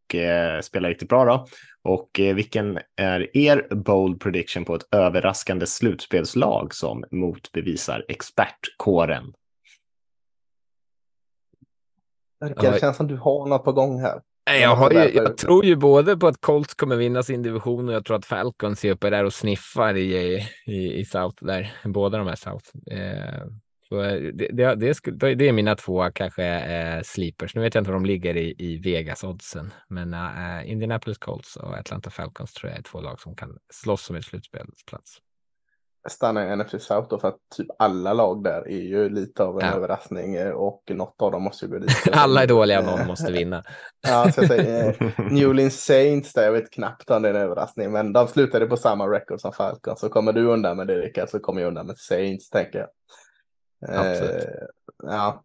[0.61, 1.25] spelar riktigt bra.
[1.25, 1.45] Då.
[1.85, 9.33] Och eh, vilken är er bold prediction på ett överraskande slutspelslag som motbevisar expertkåren?
[12.39, 14.21] Det känns som du har något på gång här.
[14.45, 17.95] Jag, har ju, jag tror ju både på att Colts kommer vinna sin division och
[17.95, 21.73] jag tror att Falcons är uppe där och sniffar i, i, i South där.
[21.83, 22.65] Båda de här South.
[22.91, 23.45] Eh,
[23.89, 27.55] Så det, det, det, skulle, det är mina två kanske eh, sleepers.
[27.55, 31.77] Nu vet jag inte var de ligger i, i Vegas-oddsen, men eh, Indianapolis Colts och
[31.77, 35.21] Atlanta Falcons tror jag är två lag som kan slåss om ett slutspelsplats
[36.09, 39.59] stannar i NFC South då för att typ alla lag där är ju lite av
[39.59, 39.73] en ja.
[39.73, 41.91] överraskning eh, och något av dem måste ju gå dit.
[42.11, 43.63] alla är dåliga och någon måste vinna.
[44.07, 47.33] ja, så jag säger, eh, New Orleans Saints där, jag vet knappt om det är
[47.33, 49.97] en överraskning, men de slutade på samma record som Falcon.
[49.97, 52.89] Så kommer du undan med det Rickard så kommer jag undan med Saints tänker jag.
[53.89, 54.43] Absolut.
[54.45, 54.51] Eh,
[55.03, 55.43] ja.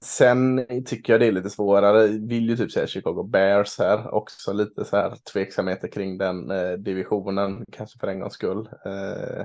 [0.00, 2.06] Sen tycker jag det är lite svårare.
[2.06, 4.14] Vill ju typ säga Chicago Bears här.
[4.14, 7.64] Också lite så här tveksamheter kring den eh, divisionen.
[7.72, 8.68] Kanske för en gångs skull.
[8.84, 9.44] Eh,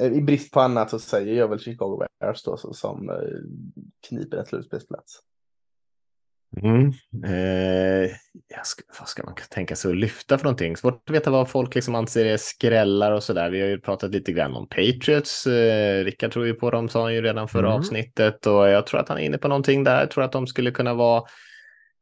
[0.00, 3.16] i brist på annat så säger jag väl Chicago Bears då som eh,
[4.08, 5.20] kniper en slutspelsplats.
[6.56, 6.86] Mm.
[7.24, 8.10] Eh,
[8.64, 10.76] ska, vad ska man tänka sig att lyfta för någonting?
[10.76, 13.50] Svårt att veta vad folk liksom anser är skrällar och så där.
[13.50, 15.46] Vi har ju pratat lite grann om Patriots.
[15.46, 17.78] Eh, Rickard tror ju på dem, sa han ju redan förra mm.
[17.78, 20.00] avsnittet och jag tror att han är inne på någonting där.
[20.00, 21.22] Jag tror att de skulle kunna vara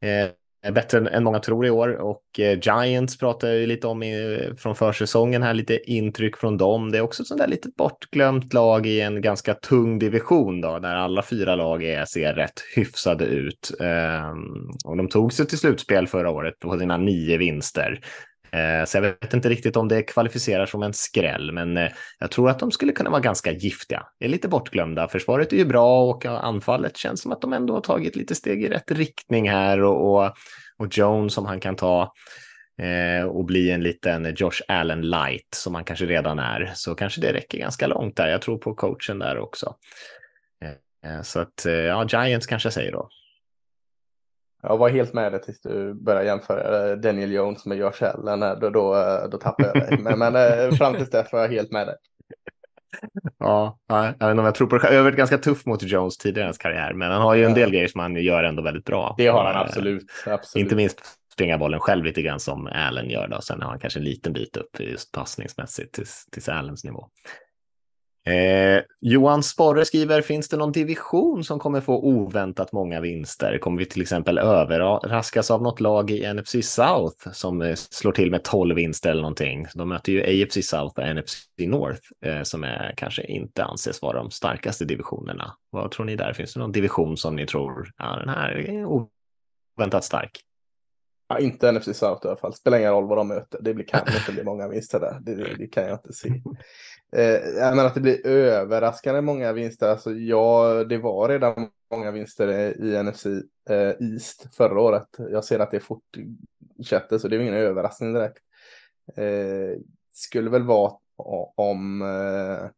[0.03, 0.31] eh,
[0.63, 4.41] Eh, bättre än många tror i år och eh, Giants pratar ju lite om i,
[4.59, 6.93] från försäsongen här, lite intryck från dem.
[6.93, 10.79] Det är också ett sånt där lite bortglömt lag i en ganska tung division då,
[10.79, 13.71] där alla fyra lag är, ser rätt hyfsade ut.
[13.81, 18.01] Um, och de tog sig till slutspel förra året på sina nio vinster.
[18.53, 22.31] Eh, så jag vet inte riktigt om det kvalificerar som en skräll, men eh, jag
[22.31, 24.07] tror att de skulle kunna vara ganska giftiga.
[24.19, 25.09] Det är lite bortglömda.
[25.09, 28.63] Försvaret är ju bra och anfallet känns som att de ändå har tagit lite steg
[28.63, 30.33] i rätt riktning här och, och,
[30.79, 32.13] och Jones som han kan ta
[32.83, 37.21] eh, och bli en liten Josh Allen light som han kanske redan är, så kanske
[37.21, 38.29] det räcker ganska långt där.
[38.29, 39.75] Jag tror på coachen där också.
[41.23, 43.09] Så att, ja, Giants kanske jag säger då.
[44.63, 48.41] Jag var helt med dig tills du började jämföra Daniel Jones med Josh Allen.
[48.61, 48.97] Då, då,
[49.31, 49.99] då tappade jag dig.
[49.99, 51.97] Men, men eh, fram tills dess var jag helt med dig.
[53.39, 54.89] Ja, jag vet inte om jag tror på det.
[54.89, 57.45] Jag har varit ganska tuff mot Jones tidigare i hans karriär, men han har ju
[57.45, 59.15] en del grejer som han gör ändå väldigt bra.
[59.19, 60.11] Det har han absolut.
[60.27, 60.65] absolut.
[60.65, 61.01] Inte minst
[61.33, 63.29] springa bollen själv lite grann som Allen gör.
[63.29, 63.41] Då.
[63.41, 67.09] Sen har han kanske en liten bit upp just passningsmässigt till, till Allens nivå.
[68.27, 73.59] Eh, Johan Sporre skriver, finns det någon division som kommer få oväntat många vinster?
[73.59, 78.31] Kommer vi till exempel överraskas av något lag i NFC South som eh, slår till
[78.31, 79.67] med 12 vinster eller någonting?
[79.75, 84.19] De möter ju AFC South och NFC North eh, som är, kanske inte anses vara
[84.19, 85.57] de starkaste divisionerna.
[85.71, 86.33] Vad tror ni där?
[86.33, 90.41] Finns det någon division som ni tror, ja, den här är oväntat stark?
[91.29, 92.55] Ja, inte NFC South i alla fall.
[92.55, 93.59] Spelar ingen roll vad de möter.
[93.63, 95.19] Det blir, kan inte bli många vinster där.
[95.21, 96.29] Det, det, det kan jag inte se.
[97.13, 99.89] Eh, men att det blir överraskande många vinster.
[99.89, 102.49] Alltså, ja, det var redan många vinster
[102.85, 103.27] i NFC
[103.71, 105.09] eh, East förra året.
[105.19, 108.39] Jag ser att det fortsätter, så det är ingen överraskning direkt.
[109.17, 109.81] Eh,
[110.13, 110.93] skulle väl vara
[111.57, 112.71] om eh,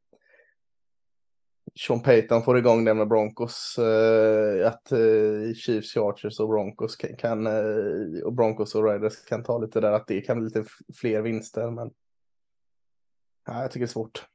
[1.75, 3.79] Sean Payton får igång det med Broncos.
[3.79, 9.43] Eh, att eh, Chiefs, Chargers och Broncos kan, kan eh, och Broncos och Raiders kan
[9.43, 9.93] ta lite där.
[9.93, 10.65] Att det kan bli lite
[10.95, 11.71] fler vinster.
[11.71, 11.91] Men
[13.47, 14.27] Ja, jag tycker det är svårt.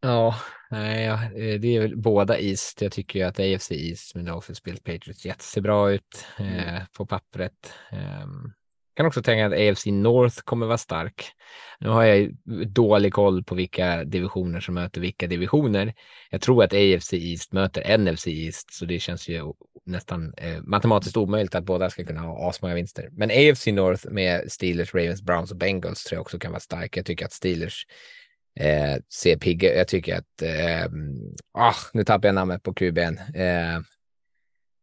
[0.00, 0.34] Ja,
[0.70, 2.82] nej, eh, det är väl båda East.
[2.82, 6.68] Jag tycker ju att AFC East med Dolphins, Bills, Patriots, Jets ser bra ut eh,
[6.68, 6.82] mm.
[6.96, 7.72] på pappret.
[7.92, 8.26] Eh,
[8.96, 11.32] kan också tänka att AFC North kommer vara stark.
[11.80, 12.34] Nu har jag
[12.66, 15.94] dålig koll på vilka divisioner som möter vilka divisioner.
[16.30, 19.52] Jag tror att AFC East möter NFC East, så det känns ju
[19.84, 23.08] nästan eh, matematiskt omöjligt att båda ska kunna ha asmånga vinster.
[23.12, 26.96] Men AFC North med Steelers, Ravens, Browns och Bengals tror jag också kan vara stark.
[26.96, 27.86] Jag tycker att Steelers
[28.56, 30.90] eh, ser pigga Jag tycker att, eh,
[31.52, 33.18] ah, nu tappar jag namnet på QBn.
[33.34, 33.80] Eh,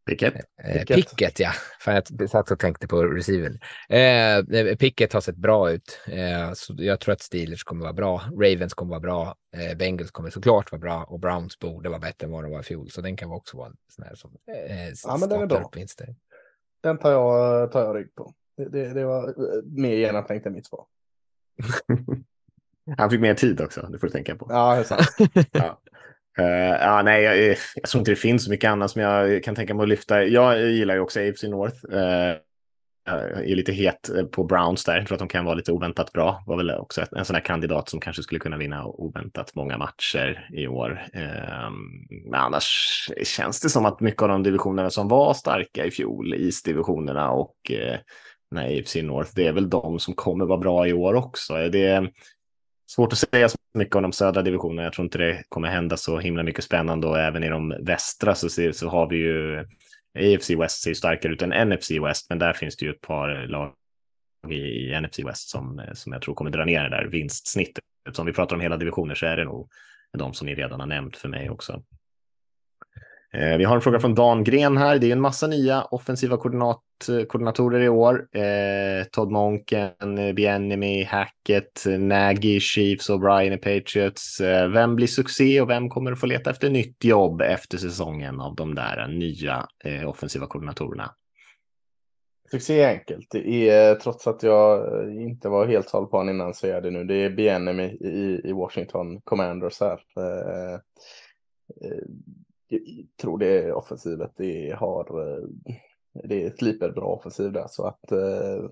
[0.06, 0.34] Pickett.
[0.64, 1.50] Eh, Pickett, ja.
[1.80, 3.58] Fan, jag satt och tänkte på receiven.
[3.88, 6.00] Eh, Pickett har sett bra ut.
[6.06, 8.22] Eh, så jag tror att Steelers kommer vara bra.
[8.32, 9.34] Ravens kommer vara bra.
[9.56, 11.04] Eh, Bengals kommer såklart vara bra.
[11.04, 12.90] Och Browns borde vara bättre än vad de var i fjol.
[12.90, 15.70] Så den kan också vara en sån här som eh, ja, men den är bra.
[15.74, 16.14] vinster.
[16.82, 18.32] Den tar jag, tar jag rygg på.
[18.56, 20.86] Det, det, det var eh, mer genomtänkt än mitt svar.
[22.98, 24.46] Han fick mer tid också, det får du tänka på.
[24.48, 25.32] Ja, det är sant.
[25.52, 25.80] ja.
[26.38, 29.54] Uh, ja, nej, jag, jag tror inte det finns så mycket annat som jag kan
[29.54, 30.24] tänka mig att lyfta.
[30.24, 31.76] Jag gillar ju också AFC North.
[31.92, 32.36] Uh,
[33.06, 34.96] jag är lite het på Browns där.
[34.96, 36.42] Jag tror att de kan vara lite oväntat bra.
[36.46, 40.48] Var väl också en sån här kandidat som kanske skulle kunna vinna oväntat många matcher
[40.52, 41.06] i år.
[41.16, 41.70] Uh,
[42.30, 42.68] men annars
[43.24, 47.56] känns det som att mycket av de divisionerna som var starka i fjol, East-divisionerna och
[47.70, 47.96] uh,
[48.50, 51.54] nej, AFC North, det är väl de som kommer vara bra i år också.
[51.54, 52.10] Det,
[52.86, 54.82] Svårt att säga så mycket om de södra divisionerna.
[54.82, 58.34] Jag tror inte det kommer hända så himla mycket spännande och även i de västra
[58.34, 59.64] så, ser, så har vi ju
[60.18, 63.46] AFC West ser starkare ut än NFC West, men där finns det ju ett par
[63.46, 63.72] lag
[64.48, 67.84] i, i NFC West som, som jag tror kommer dra ner det där vinstsnittet.
[68.08, 69.68] Eftersom om vi pratar om hela divisioner så är det nog
[70.18, 71.82] de som ni redan har nämnt för mig också.
[73.32, 74.98] Eh, vi har en fråga från Dan Gren här.
[74.98, 76.82] Det är en massa nya offensiva koordinat,
[77.28, 78.36] koordinatorer i år.
[78.36, 84.40] Eh, Todd Monken, eh, Biennemi, Hackett, eh, Nagy, Chiefs och Brian i Patriots.
[84.40, 88.40] Eh, vem blir succé och vem kommer att få leta efter nytt jobb efter säsongen
[88.40, 91.14] av de där nya eh, offensiva koordinatorerna?
[92.50, 93.30] Succé är enkelt.
[93.30, 96.80] Det är, trots att jag eh, inte var helt såld på honom innan så är
[96.80, 97.04] det nu.
[97.04, 100.00] Det är Biennemi i, i Washington Commanders här.
[100.16, 100.74] Eh,
[101.82, 102.04] eh,
[102.68, 102.80] jag
[103.20, 104.32] tror det är offensivet.
[104.36, 105.44] Det har eh,
[106.24, 108.70] det är slipper bra offensiv där så att eh,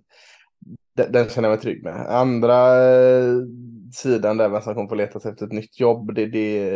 [0.96, 2.06] den, den, känner jag mig trygg med.
[2.06, 3.34] Andra eh,
[3.94, 6.14] sidan där vem som kommer få leta sig efter ett nytt jobb.
[6.14, 6.70] Det, det,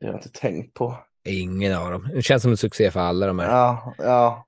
[0.00, 0.96] det har jag inte tänkt på.
[1.28, 2.08] Ingen av dem.
[2.14, 3.50] Det känns som en succé för alla de här.
[3.50, 4.46] Ja, ja.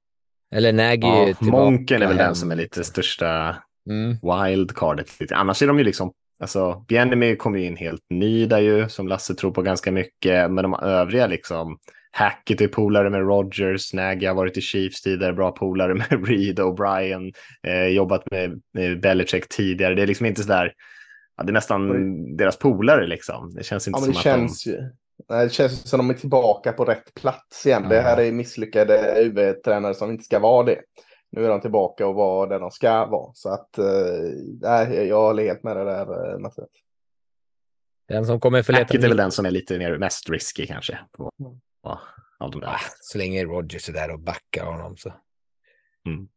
[0.55, 3.57] Eller Nagy ja, Monken är väl den som är lite största
[3.91, 4.17] mm.
[4.23, 5.33] wildcardet.
[5.33, 9.09] Annars är de ju liksom Alltså, Biennemi kommer ju in helt ny där ju, som
[9.09, 10.51] Lasse tror på ganska mycket.
[10.51, 11.79] Men de övriga liksom,
[12.19, 16.61] Hackett är polare med Rogers, Nagy har varit i Chiefs tidigare, bra polare med Reed
[16.61, 17.33] och Brian,
[17.67, 19.95] eh, jobbat med, med Belichick tidigare.
[19.95, 20.73] Det är liksom inte så där,
[21.37, 22.37] ja, det är nästan mm.
[22.37, 23.55] deras polare liksom.
[23.55, 24.71] Det känns inte ja, som det att känns de...
[24.71, 24.79] Ju.
[25.29, 27.83] Det känns som att de är tillbaka på rätt plats igen.
[27.83, 27.89] Ja.
[27.89, 30.81] Det här är misslyckade huvudtränare som inte ska vara det.
[31.33, 33.31] Nu är de tillbaka och var där de ska vara.
[33.35, 36.69] Så att eh, jag håller helt med det där eh, Mattias.
[38.09, 40.99] Den som kommer för Hackett är väl den som är lite mer mest risky kanske.
[41.17, 41.33] På,
[42.39, 42.67] där.
[42.67, 45.13] Ah, så länge Rogers är där och backar honom så.
[46.07, 46.29] Mm.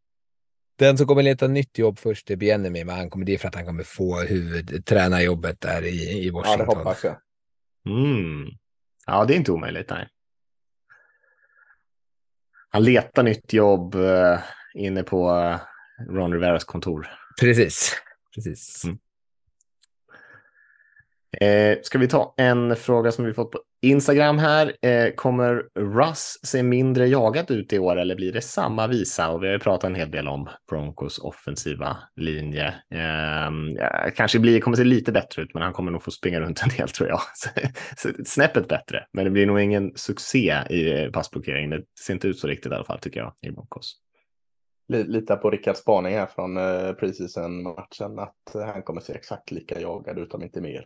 [0.76, 3.56] Den som kommer leta nytt jobb först är Biennemi, men han kommer dit för att
[3.56, 6.66] han kommer få huvudtränarjobbet där i, i Washington.
[6.68, 7.18] Ja, det hoppas jag.
[7.86, 8.48] Mm.
[9.06, 9.90] Ja, det är inte omöjligt.
[9.90, 10.08] Nej.
[12.70, 13.96] Han letar nytt jobb.
[13.96, 14.40] Uh
[14.74, 15.60] inne på eh,
[16.14, 17.08] Ron Riveras kontor.
[17.40, 17.96] Precis.
[18.36, 18.84] Precis.
[18.86, 18.98] Mm.
[21.40, 24.76] Eh, ska vi ta en fråga som vi fått på Instagram här.
[24.82, 29.30] Eh, kommer Russ se mindre jagad ut i år eller blir det samma visa?
[29.30, 32.68] Och vi har ju pratat en hel del om Broncos offensiva linje.
[32.68, 33.52] Eh,
[34.16, 36.70] kanske blir, kommer se lite bättre ut, men han kommer nog få springa runt en
[36.78, 37.20] del tror jag.
[38.26, 41.70] Snäppet bättre, men det blir nog ingen succé i eh, passblockering.
[41.70, 43.96] Det ser inte ut så riktigt i alla fall tycker jag i Broncos
[44.94, 50.20] lita på Rickards spaning här från eh, preseason-matchen att han kommer se exakt lika jagad
[50.20, 50.86] ut om inte mer.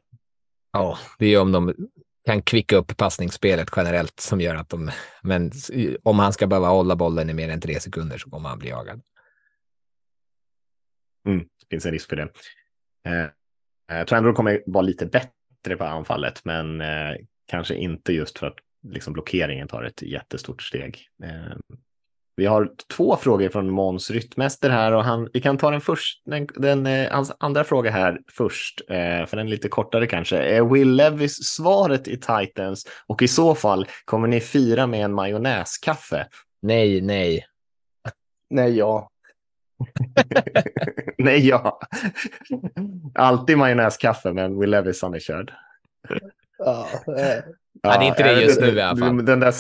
[0.75, 1.75] Ja, det är om de
[2.25, 4.91] kan kvicka upp passningsspelet generellt som gör att de,
[5.21, 5.51] men
[6.03, 8.69] om han ska behöva hålla bollen i mer än tre sekunder så kommer han bli
[8.69, 9.01] jagad.
[11.27, 12.29] Mm, det finns en risk för det.
[13.05, 17.15] Eh, eh jag tror ändå de kommer vara lite bättre på anfallet, men eh,
[17.45, 18.57] kanske inte just för att
[18.87, 20.99] liksom, blockeringen tar ett jättestort steg.
[21.23, 21.57] Eh,
[22.37, 26.21] vi har två frågor från Måns Ryttmäster här och han, vi kan ta den, först,
[26.25, 30.37] den, den eh, hans andra fråga här först, eh, för den är lite kortare kanske.
[30.37, 35.13] Är Will Levis svaret i Titans och i så fall kommer ni fira med en
[35.13, 36.27] majonnäskaffe?
[36.61, 37.45] Nej, nej.
[38.49, 39.09] Nej, ja.
[41.17, 41.79] nej, ja.
[43.15, 45.53] Alltid majonnäskaffe, men Will Levis han är körd.
[46.57, 47.43] Ja, eh.
[47.81, 49.25] ja, det är inte det just nu i alla fall.
[49.25, 49.53] Den där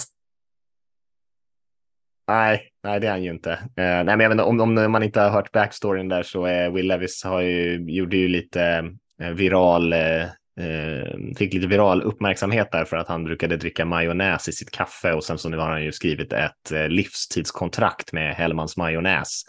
[2.27, 3.51] Nej, nej, det är han ju inte.
[3.51, 6.69] Uh, nej, men jag vet, om, om man inte har hört backstoryn där så är
[6.69, 8.89] Will Levis har ju, gjorde ju lite
[9.23, 14.51] uh, viral, uh, fick lite viral uppmärksamhet där för att han brukade dricka majonnäs i
[14.51, 19.41] sitt kaffe och sen så nu har han ju skrivit ett livstidskontrakt med Hellmans majonnäs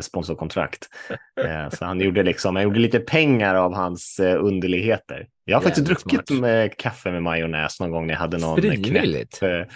[0.00, 0.88] sponsorkontrakt.
[1.72, 5.26] Så han gjorde liksom, han gjorde lite pengar av hans underligheter.
[5.44, 9.38] Jag har faktiskt druckit med kaffe med majonnäs någon gång när jag hade någon Frivilligt?
[9.38, 9.68] knäpp,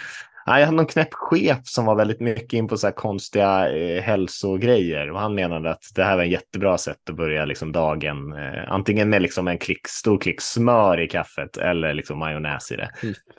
[0.47, 3.69] Nej, jag hade någon knäpp chef som var väldigt mycket in på så här konstiga
[3.69, 7.71] eh, hälsogrejer och han menade att det här var en jättebra sätt att börja liksom
[7.71, 8.33] dagen.
[8.33, 12.75] Eh, antingen med liksom en klick, stor klick smör i kaffet eller liksom majonnäs i
[12.75, 12.89] det.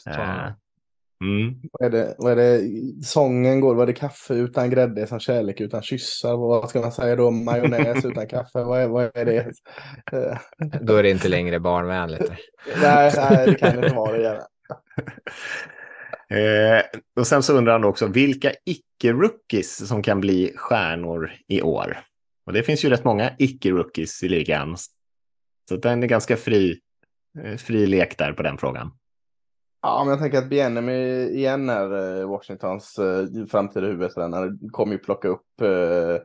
[0.06, 0.48] Eh,
[1.24, 1.54] mm.
[1.72, 2.62] Vad, är det, vad är det
[3.04, 3.74] sången går?
[3.74, 6.36] Var det kaffe utan grädde som kärlek utan kyssar?
[6.36, 7.30] Vad ska man säga då?
[7.30, 8.62] Majonnäs utan kaffe?
[8.62, 9.52] Vad är, vad är det?
[10.80, 12.32] då är det inte längre barnvänligt.
[12.82, 14.42] nej, nej, det kan det inte vara det gärna.
[16.30, 21.98] Eh, och sen så undrar han också vilka icke-rookies som kan bli stjärnor i år.
[22.46, 24.76] Och det finns ju rätt många icke-rookies i ligan.
[25.68, 26.80] Så den är ganska fri,
[27.44, 28.90] eh, fri lek där på den frågan.
[29.82, 34.52] Ja, men jag tänker att Biennemi igen är eh, Washingtons eh, framtida huvudtränare.
[34.72, 36.22] Kommer ju plocka upp eh,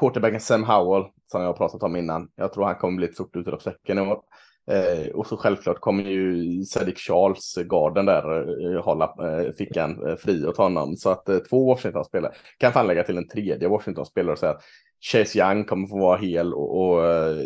[0.00, 2.28] quarterbacken Sam Howell som jag har pratat om innan.
[2.34, 4.22] Jag tror han kommer bli ett stort utropstecken i år.
[4.70, 10.16] Eh, och så självklart kommer ju Cedric Charles, garden där, eh, hålla eh, fickan eh,
[10.16, 10.96] fri åt honom.
[10.96, 14.62] Så att eh, två Washington-spelare kan fan lägga till en tredje Washington-spelare och säga att
[15.00, 17.36] Chase Young kommer få vara hel och, och eh,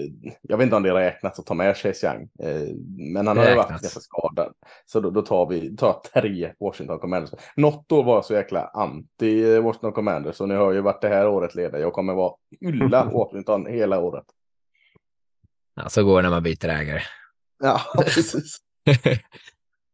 [0.43, 2.29] jag vet inte om det räknas att ta med Chase Young.
[2.43, 2.69] Eh,
[3.15, 4.53] men han har ju varit ganska skadad.
[4.87, 7.31] Så då, då tar vi tar tre Washington Commanders.
[7.57, 11.09] Något år var jag så jäkla anti Washington Commanders och ni har ju varit det
[11.09, 11.83] här året ledare.
[11.83, 14.25] Jag kommer vara hylla Washington hela året.
[15.83, 17.03] Ja, så går det när man byter ägare.
[17.63, 18.59] Ja, precis.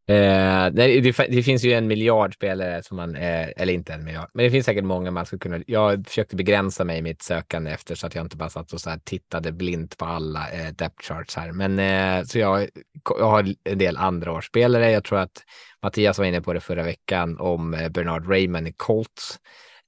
[0.08, 4.30] Eh, det, det, finns ju en miljard spelare som man, eh, eller inte en miljard,
[4.34, 5.60] men det finns säkert många man skulle kunna.
[5.66, 8.80] Jag försökte begränsa mig i mitt sökande efter så att jag inte bara satt och
[8.80, 11.52] så här tittade blint på alla eh, depth charts här.
[11.52, 12.68] Men eh, så jag,
[13.18, 14.90] jag har en del andra årsspelare.
[14.90, 15.42] Jag tror att
[15.82, 19.38] Mattias var inne på det förra veckan om eh, Bernard Raymond i Colts.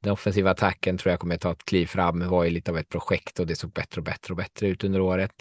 [0.02, 2.18] Den offensiva attacken tror jag kommer att ta ett kliv fram.
[2.18, 4.68] Det var ju lite av ett projekt och det såg bättre och bättre och bättre
[4.68, 5.32] ut under året.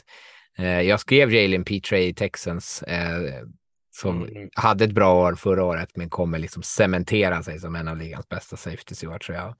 [0.58, 3.44] Eh, jag skrev Jalen Petre i Texans eh,
[3.92, 4.50] som mm.
[4.54, 8.30] hade ett bra år förra året men kommer liksom cementera sig som en av ligans
[8.30, 9.56] bästa safeties i år tror jag.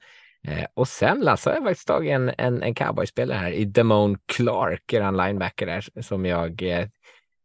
[0.48, 4.18] Eh, och sen Lasse har jag faktiskt tagit en, en, en cowboyspelare här i Damone
[4.26, 6.88] Clark, är en linebacker där som jag eh,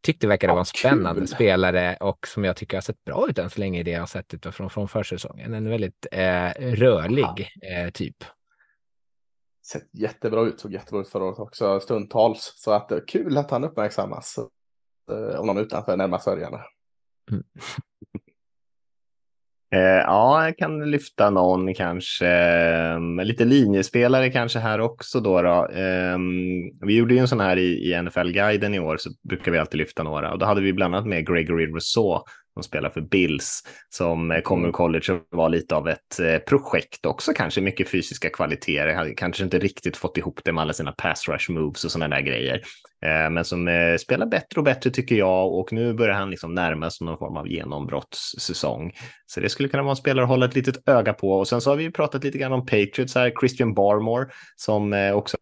[0.03, 1.29] tyckte verkade vara en spännande kul.
[1.29, 4.01] spelare och som jag tycker har sett bra ut än så länge i det jag
[4.01, 5.55] har sett utifrån från försäsongen.
[5.55, 8.17] En väldigt eh, rörlig eh, typ.
[9.67, 12.53] Sett jättebra ut, såg jättebra ut förra året också stundtals.
[12.57, 14.39] Så att det är kul att han uppmärksammas.
[15.11, 16.61] Eh, om någon utanför närmar sörjande.
[17.31, 17.43] Mm.
[19.75, 22.29] Eh, ja, jag kan lyfta någon kanske.
[22.29, 25.43] Eh, lite linjespelare kanske här också då.
[25.43, 25.67] då.
[25.67, 26.19] Eh,
[26.81, 29.79] vi gjorde ju en sån här i, i NFL-guiden i år så brukar vi alltid
[29.79, 33.63] lyfta några och då hade vi bland annat med Gregory Rousseau som spelar för Bills,
[33.89, 34.73] som eh, kommer ur mm.
[34.73, 39.15] college och var lite av ett eh, projekt också, kanske mycket fysiska kvaliteter.
[39.17, 42.23] Kanske inte riktigt fått ihop det med alla sina pass rush moves och sådana där
[42.23, 42.63] grejer.
[43.05, 43.69] Eh, men som
[44.01, 47.37] spelar bättre och bättre tycker jag och nu börjar han liksom närma sig någon form
[47.37, 48.93] av genombrottssäsong.
[49.27, 51.33] Så det skulle kunna vara en spelare att hålla ett litet öga på.
[51.33, 55.37] Och sen så har vi pratat lite grann om Patriots här, Christian Barmore som också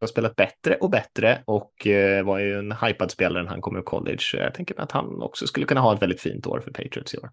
[0.00, 3.76] har spelat bättre och bättre och eh, var ju en hypad spelare när han kom
[3.76, 4.22] ur college.
[4.32, 7.18] Jag tänker att han också skulle kunna ha ett väldigt fint år för Patriots i
[7.18, 7.30] år.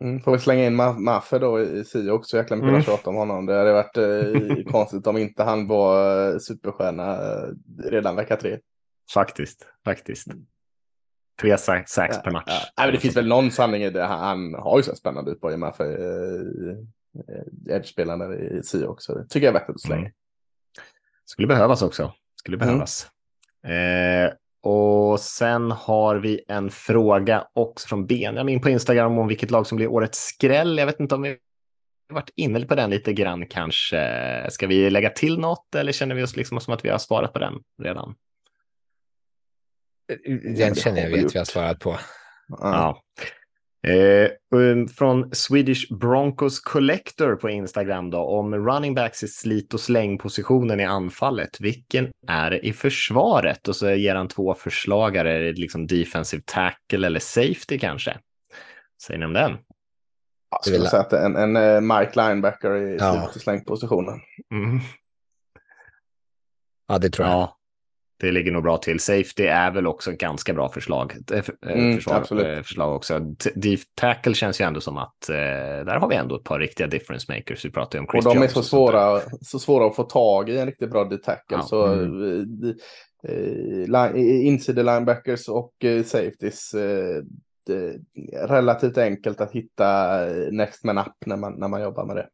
[0.00, 0.74] Mm, får vi slänga in
[1.04, 2.82] Maffe då i Sio också, jäkla mycket mm.
[2.82, 3.46] tjata om honom.
[3.46, 7.48] Det hade varit eh, konstigt om inte han var eh, superstjärna eh,
[7.90, 8.58] redan vecka tre.
[9.14, 10.28] Faktiskt, faktiskt.
[11.40, 12.44] Tre sacks ja, per match.
[12.46, 12.60] Ja.
[12.76, 14.02] Nej, men det finns väl någon sanning i det.
[14.02, 15.84] Han, han har ju så spännande ut på Maffe.
[15.84, 16.70] Eh,
[17.28, 19.14] eh Edge-spelaren i Sio också.
[19.14, 20.00] Det tycker jag är värt att slänga.
[20.00, 20.12] Mm.
[21.24, 22.12] Skulle behövas också.
[22.38, 22.66] Skulle mm.
[22.66, 23.06] behövas.
[23.66, 24.26] Mm.
[24.26, 24.32] Eh,
[24.62, 29.76] och sen har vi en fråga också från Benjamin på Instagram om vilket lag som
[29.76, 30.78] blir årets skräll.
[30.78, 31.36] Jag vet inte om vi
[32.12, 34.46] varit inne på den lite grann kanske.
[34.50, 37.32] Ska vi lägga till något eller känner vi oss liksom som att vi har svarat
[37.32, 38.14] på den redan?
[40.56, 41.98] Den känner jag vet vi har svarat på.
[42.48, 43.02] Ja.
[43.86, 44.30] Eh,
[44.96, 50.84] från Swedish Broncos Collector på Instagram då, om running backs i slit och slängpositionen i
[50.84, 51.60] anfallet.
[51.60, 53.68] Vilken är det i försvaret?
[53.68, 55.16] Och så ger han två förslag.
[55.16, 58.18] Är det liksom defensive tackle eller safety kanske?
[59.02, 59.56] Säger ni om den?
[60.50, 63.12] Jag skulle säga att en, en, en eh, Mike Linebacker i ja.
[63.12, 64.20] slit och slängpositionen.
[64.50, 64.80] Mm.
[66.88, 67.36] Ja, det tror jag.
[67.36, 67.58] Ja,
[68.22, 69.00] det ligger nog bra till.
[69.00, 71.14] Safety är väl också ett ganska bra förslag.
[71.32, 73.18] Eh, eh, mm, försvar, eh, förslag också.
[73.54, 75.34] Deep tackle känns ju ändå som att eh,
[75.86, 77.64] där har vi ändå ett par riktiga difference makers.
[77.64, 80.50] Vi pratar ju om Chris Och de är så svåra, så svåra att få tag
[80.50, 81.56] i en riktigt bra deep tackle.
[81.56, 82.74] Ja, så mm.
[83.28, 85.72] eh, inside linebackers och
[86.04, 86.74] safeties
[88.48, 90.18] relativt enkelt att hitta
[90.50, 92.28] next man up när man, när man jobbar med det.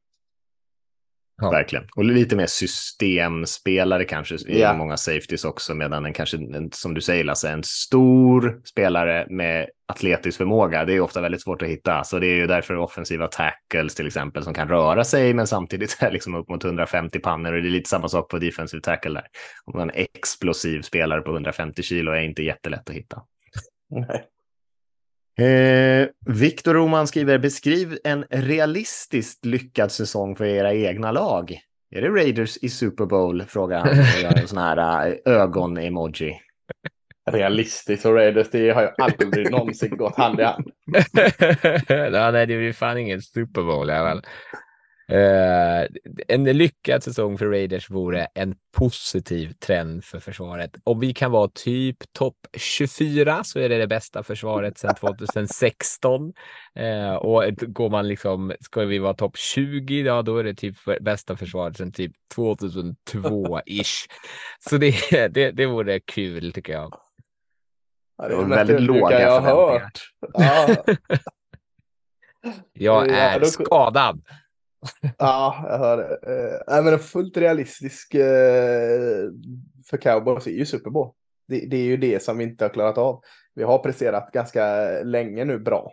[1.40, 1.51] Ja.
[1.51, 1.85] Verkligen.
[1.97, 4.74] Och lite mer systemspelare kanske i ja.
[4.74, 6.39] många safeties också, medan en kanske,
[6.73, 11.62] som du säger Lasse, en stor spelare med atletisk förmåga, det är ofta väldigt svårt
[11.62, 12.05] att hitta.
[12.05, 15.97] Så det är ju därför offensiva tackles till exempel som kan röra sig, men samtidigt
[16.01, 19.15] är liksom upp mot 150 pannor och det är lite samma sak på defensive tackle
[19.15, 19.27] där.
[19.65, 23.23] Om man har en explosiv spelare på 150 kilo är inte jättelätt att hitta.
[23.90, 24.24] Nej.
[25.39, 31.60] Eh, Viktor Roman skriver, beskriv en realistiskt lyckad säsong för era egna lag.
[31.90, 33.43] Är det Raiders i Super Bowl?
[33.43, 36.40] Frågar han gör en sån här eh, ögon-emoji.
[37.31, 40.70] Realistiskt och Raiders, det har ju aldrig någonsin gått hand i hand.
[41.89, 44.23] ja, nej, det blir fan ingen Super Bowl i alla fall.
[45.12, 45.86] Uh,
[46.28, 50.70] en lyckad säsong för Raiders vore en positiv trend för försvaret.
[50.85, 56.32] Om vi kan vara typ topp 24 så är det det bästa försvaret sedan 2016.
[56.80, 60.76] Uh, och går man liksom, ska vi vara topp 20, ja då är det typ
[61.01, 64.06] bästa försvaret sedan typ 2002-ish.
[64.68, 64.94] så det,
[65.35, 66.94] det, det vore kul tycker jag.
[68.18, 69.90] Ja, det är väldigt låga jag förväntningar.
[70.32, 70.94] Ja.
[72.72, 74.22] jag är skadad.
[75.18, 76.18] Ja, jag hör det.
[76.76, 79.28] Eh, men en fullt realistisk eh,
[79.90, 81.12] för cowboys är ju Super Bowl.
[81.48, 83.20] Det, det, är ju det som vi inte har klarat av.
[83.55, 85.92] Vi har presterat ganska länge nu bra.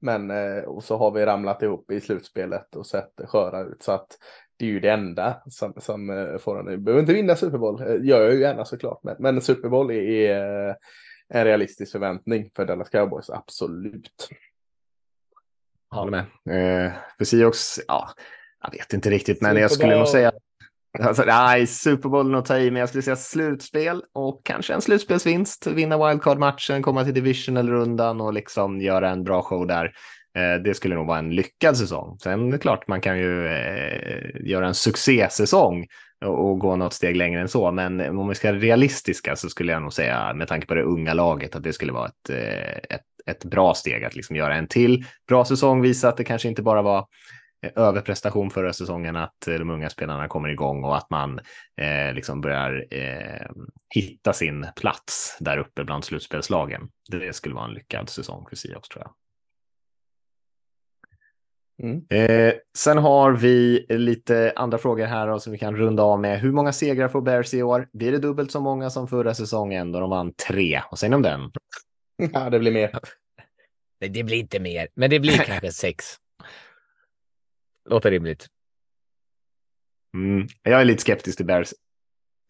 [0.00, 3.82] Men eh, och så har vi ramlat ihop i slutspelet och sett sköra ut.
[3.82, 4.06] Så att
[4.56, 6.66] det är ju det enda som, som eh, får en.
[6.66, 7.80] Vi behöver inte vinna Super Bowl.
[7.80, 9.00] Eh, gör jag ju gärna såklart.
[9.02, 10.76] Men, men Super Bowl är, är
[11.28, 14.28] en realistisk förväntning för Dallas Cowboys, absolut.
[15.90, 16.20] Håller med.
[16.86, 18.10] Eh, för Seahawks, ja,
[18.62, 20.32] jag vet inte riktigt, men jag skulle nog säga
[21.02, 24.80] Alltså, nej, Super Bowl att ta i, men jag skulle säga slutspel och kanske en
[24.80, 29.84] slutspelsvinst, vinna wildcard-matchen, komma till divisional-rundan och liksom göra en bra show där.
[30.36, 32.18] Eh, det skulle nog vara en lyckad säsong.
[32.22, 35.86] Sen är det klart, man kan ju eh, göra en succésäsong
[36.24, 39.48] och, och gå något steg längre än så, men om vi ska vara realistiska så
[39.48, 42.30] skulle jag nog säga, med tanke på det unga laget, att det skulle vara ett,
[42.30, 46.24] eh, ett ett bra steg att liksom göra en till bra säsong, visa att det
[46.24, 47.06] kanske inte bara var
[47.62, 51.40] eh, överprestation förra säsongen, att eh, de unga spelarna kommer igång och att man
[51.80, 53.46] eh, liksom börjar eh,
[53.94, 56.88] hitta sin plats där uppe bland slutspelslagen.
[57.10, 59.12] Det skulle vara en lyckad säsong för Seahawks tror jag.
[61.82, 62.02] Mm.
[62.10, 66.40] Eh, sen har vi lite andra frågor här som vi kan runda av med.
[66.40, 67.88] Hur många segrar får Bears i år?
[67.92, 70.82] Blir det dubbelt så många som förra säsongen då de vann tre?
[70.90, 71.40] Och sen om den?
[72.32, 72.98] Ja, det blir mer.
[74.00, 76.16] Nej, det blir inte mer, men det blir kanske sex.
[77.88, 78.46] Låter rimligt.
[80.14, 81.74] Mm, jag är lite skeptisk till Bears.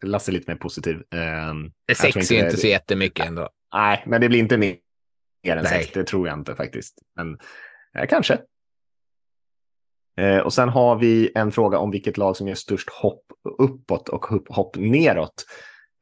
[0.05, 0.95] Lasse är lite mer positiv.
[0.95, 3.49] Um, sex inte är inte så jättemycket ändå.
[3.73, 4.77] Nej, men det blir inte mer,
[5.47, 5.65] än Nej.
[5.65, 5.91] sex.
[5.93, 7.01] Det tror jag inte faktiskt.
[7.15, 7.37] Men
[7.97, 8.39] eh, kanske.
[10.17, 13.23] Eh, och sen har vi en fråga om vilket lag som gör störst hopp
[13.59, 15.45] uppåt och hopp neråt.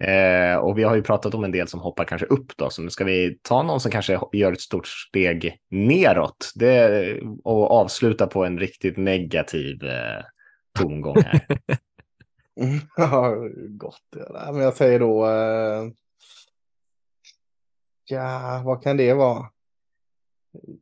[0.03, 2.81] Eh, och vi har ju pratat om en del som hoppar kanske upp då, så
[2.81, 8.27] nu ska vi ta någon som kanske gör ett stort steg neråt det, och avsluta
[8.27, 10.23] på en riktigt negativ eh,
[10.79, 11.41] tongång här.
[12.97, 13.35] ja,
[13.69, 14.01] gott.
[14.15, 14.51] Ja.
[14.51, 15.91] Men jag säger då, eh,
[18.05, 19.49] ja, vad kan det vara?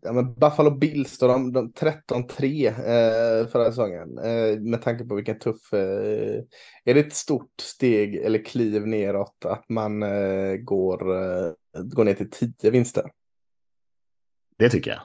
[0.02, 4.18] Ja, men Buffalo Bills då, de, de 13-3 eh, förra säsongen.
[4.18, 5.74] Eh, med tanke på vilken tuff...
[5.74, 6.44] Eh,
[6.84, 12.14] är det ett stort steg eller kliv neråt att man eh, går, eh, går ner
[12.14, 13.12] till 10 vinster?
[14.58, 15.02] Det tycker jag.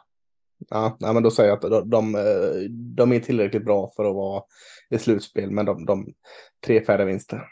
[0.70, 4.05] Ja, ja men då säger jag att de, de, eh, de, är tillräckligt bra för
[4.05, 4.43] att vara
[4.90, 6.15] i slutspel, men de, de
[6.66, 7.47] tre färre vinster.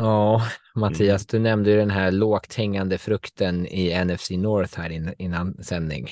[0.00, 0.42] Ja,
[0.74, 1.26] Mattias, mm.
[1.30, 6.08] du nämnde ju den här lågt hängande frukten i NFC North här innan sändning.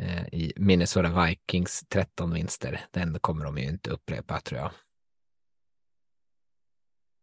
[0.00, 2.80] Eh, I Minnesota Vikings 13 vinster.
[2.90, 4.70] Den kommer de ju inte upprepa tror jag.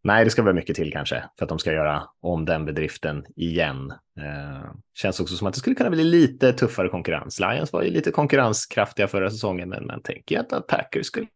[0.03, 3.25] Nej, det ska vara mycket till kanske för att de ska göra om den bedriften
[3.35, 3.91] igen.
[4.19, 7.39] Eh, känns också som att det skulle kunna bli lite tuffare konkurrens.
[7.39, 11.27] Lions var ju lite konkurrenskraftiga förra säsongen, men man tänker att Packers skulle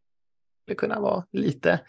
[0.78, 1.80] kunna vara lite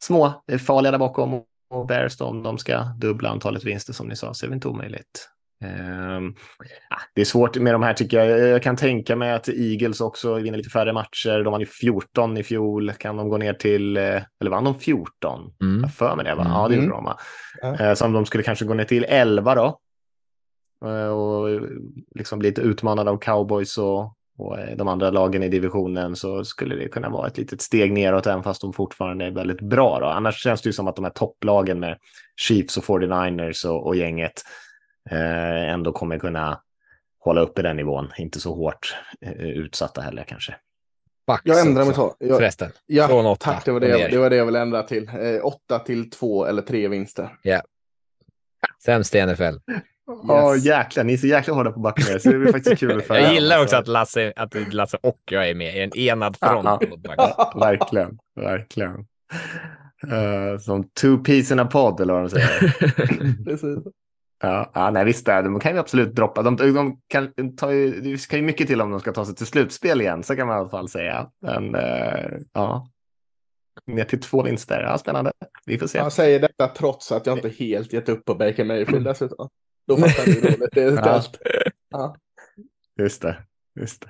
[0.00, 4.34] små farliga där bakom och Bears om de ska dubbla antalet vinster som ni sa,
[4.34, 5.28] så är det inte omöjligt.
[5.64, 6.34] Um,
[7.14, 8.48] det är svårt med de här tycker jag.
[8.48, 11.44] Jag kan tänka mig att Eagles också vinner lite färre matcher.
[11.44, 12.92] De vann ju 14 i fjol.
[12.92, 15.52] Kan de gå ner till, eh, eller vann de 14?
[15.62, 15.82] Mm.
[15.82, 16.42] Jag för mig det, va?
[16.42, 16.52] Mm.
[16.52, 17.04] Ja, det gjorde de.
[17.04, 17.18] Va?
[17.62, 17.96] Mm.
[17.96, 19.80] Så om de skulle kanske gå ner till 11 då.
[20.88, 21.60] Eh, och
[22.14, 26.44] liksom bli lite utmanade av cowboys och, och eh, de andra lagen i divisionen så
[26.44, 30.00] skulle det kunna vara ett litet steg neråt även fast de fortfarande är väldigt bra.
[30.00, 30.06] Då.
[30.06, 31.98] Annars känns det ju som att de här topplagen med
[32.36, 34.42] Chiefs och 49ers och, och gänget
[35.10, 36.60] eh, ändå kommer kunna
[37.18, 38.12] hålla uppe den nivån.
[38.18, 40.54] Inte så hårt eh, utsatta heller kanske.
[41.26, 42.16] Bax jag ändrar mig så.
[42.18, 42.70] Jag, Förresten.
[42.86, 43.64] Ja, Från åtta tack.
[43.64, 45.08] Det var det, det var det jag ville ändra till.
[45.08, 47.36] Eh, åtta till två eller tre vinster.
[47.42, 47.50] Ja.
[47.50, 47.62] Yeah.
[48.84, 49.56] Sämst i NFL.
[50.06, 50.62] Ja, yes.
[50.62, 51.04] oh, jäklar.
[51.04, 52.22] Ni är så jäkla hårda på Buccaneers.
[52.22, 55.50] Så det är faktiskt kul för Jag gillar också att Lasse, att Lasse och jag
[55.50, 56.82] är med i en enad front.
[57.16, 59.06] Ja, verkligen, verkligen.
[60.12, 62.74] Uh, som two peas in a pod, eller vad de säger.
[64.42, 66.42] Ja, ja, nej visst, de kan ju absolut droppa.
[66.42, 69.34] De, de kan ta ju, det ska ju mycket till om de ska ta sig
[69.34, 71.30] till slutspel igen, så kan man i alla fall säga.
[71.40, 72.88] Men uh, ja,
[73.86, 74.80] ner till två vinster.
[74.80, 75.32] Ja, spännande.
[75.66, 75.98] Vi får se.
[75.98, 79.48] Jag säger detta trots att jag inte helt gett upp på Baker Mayfield dessutom.
[79.86, 81.38] Då fattar hur dåligt det är ställt.
[81.90, 82.16] Ja.
[83.00, 83.36] Just det.
[83.80, 84.08] Just det.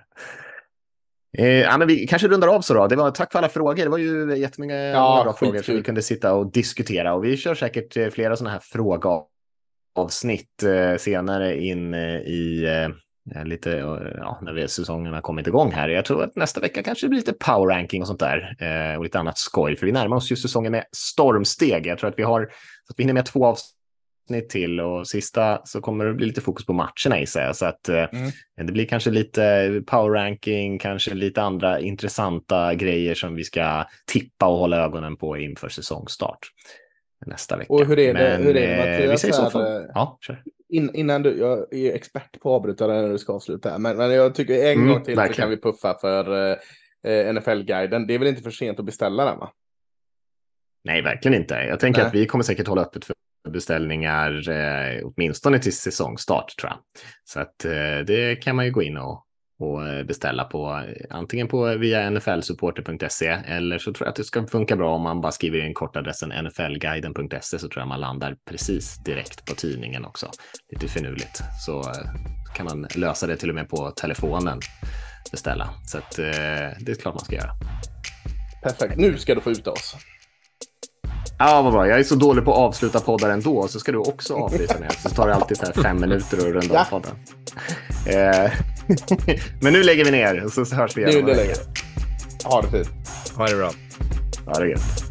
[1.38, 2.86] Eh, ja, men vi kanske rundar av så då.
[2.86, 3.84] Det var, tack för alla frågor.
[3.84, 7.14] Det var ju jättemånga Ja, bra frågor som vi kunde sitta och diskutera.
[7.14, 12.88] Och vi kör säkert eh, flera sådana här frågeavsnitt eh, senare in eh, i eh,
[13.44, 15.88] lite, eh, ja, när vi, säsongen har kommit igång här.
[15.88, 18.98] Jag tror att nästa vecka kanske det blir lite power ranking och sånt där eh,
[18.98, 19.76] och lite annat skoj.
[19.76, 21.86] För vi närmar oss ju säsongen med stormsteg.
[21.86, 22.44] Jag tror att vi har,
[22.86, 23.73] så att vi hinner med två avsnitt
[24.48, 27.54] till och sista så kommer det bli lite fokus på matcherna i sig.
[27.54, 28.30] Så att eh, Mm.
[28.66, 34.46] det blir kanske lite power ranking, kanske lite andra intressanta grejer som vi ska tippa
[34.46, 36.38] och hålla ögonen på inför säsongstart
[37.26, 37.72] nästa vecka.
[37.72, 39.50] Och hur är det- Men, hur är det, eh, Mattias, Vi säger så.
[39.50, 40.42] För, eh, ja, kör.
[40.68, 43.96] In, innan du, jag är expert på att avbryta när du ska avsluta här, men,
[43.96, 45.42] men jag tycker en Mm, gång till så verkligen.
[45.42, 46.50] kan vi puffa för
[47.06, 48.06] eh, NFL-guiden.
[48.06, 49.50] Det är väl inte för sent att beställa den va?
[50.84, 51.54] Nej, verkligen inte.
[51.54, 52.08] Jag tänker Nej.
[52.08, 53.14] att vi kommer säkert hålla öppet för
[53.48, 56.78] beställningar eh, åtminstone till säsongstart tror jag.
[57.24, 59.24] Så att eh, det kan man ju gå in och,
[59.58, 64.24] och eh, beställa på eh, antingen på via nflsupporter.se eller så tror jag att det
[64.24, 68.36] ska funka bra om man bara skriver in kortadressen nflguiden.se så tror jag man landar
[68.50, 70.30] precis direkt på tidningen också.
[70.72, 72.10] Lite finurligt så eh,
[72.54, 74.60] kan man lösa det till och med på telefonen
[75.30, 75.70] beställa.
[75.86, 76.24] Så att eh,
[76.80, 77.50] det är klart man ska göra.
[78.62, 78.96] Perfekt.
[78.96, 79.96] Nu ska du få ut oss.
[81.46, 81.88] Ja, vad bra.
[81.88, 84.88] Jag är så dålig på att avsluta poddar ändå, så ska du också avbryta mig.
[85.02, 87.10] Så tar det alltid så här fem minuter att runda av podden.
[88.06, 88.52] Eh,
[89.60, 91.14] Men nu lägger vi ner och så hörs vi igen.
[91.14, 91.36] Nu vecka.
[91.36, 91.68] läget.
[92.44, 92.88] Ha det fint.
[93.36, 93.70] Ha det bra.
[94.46, 95.03] Ja, det gött.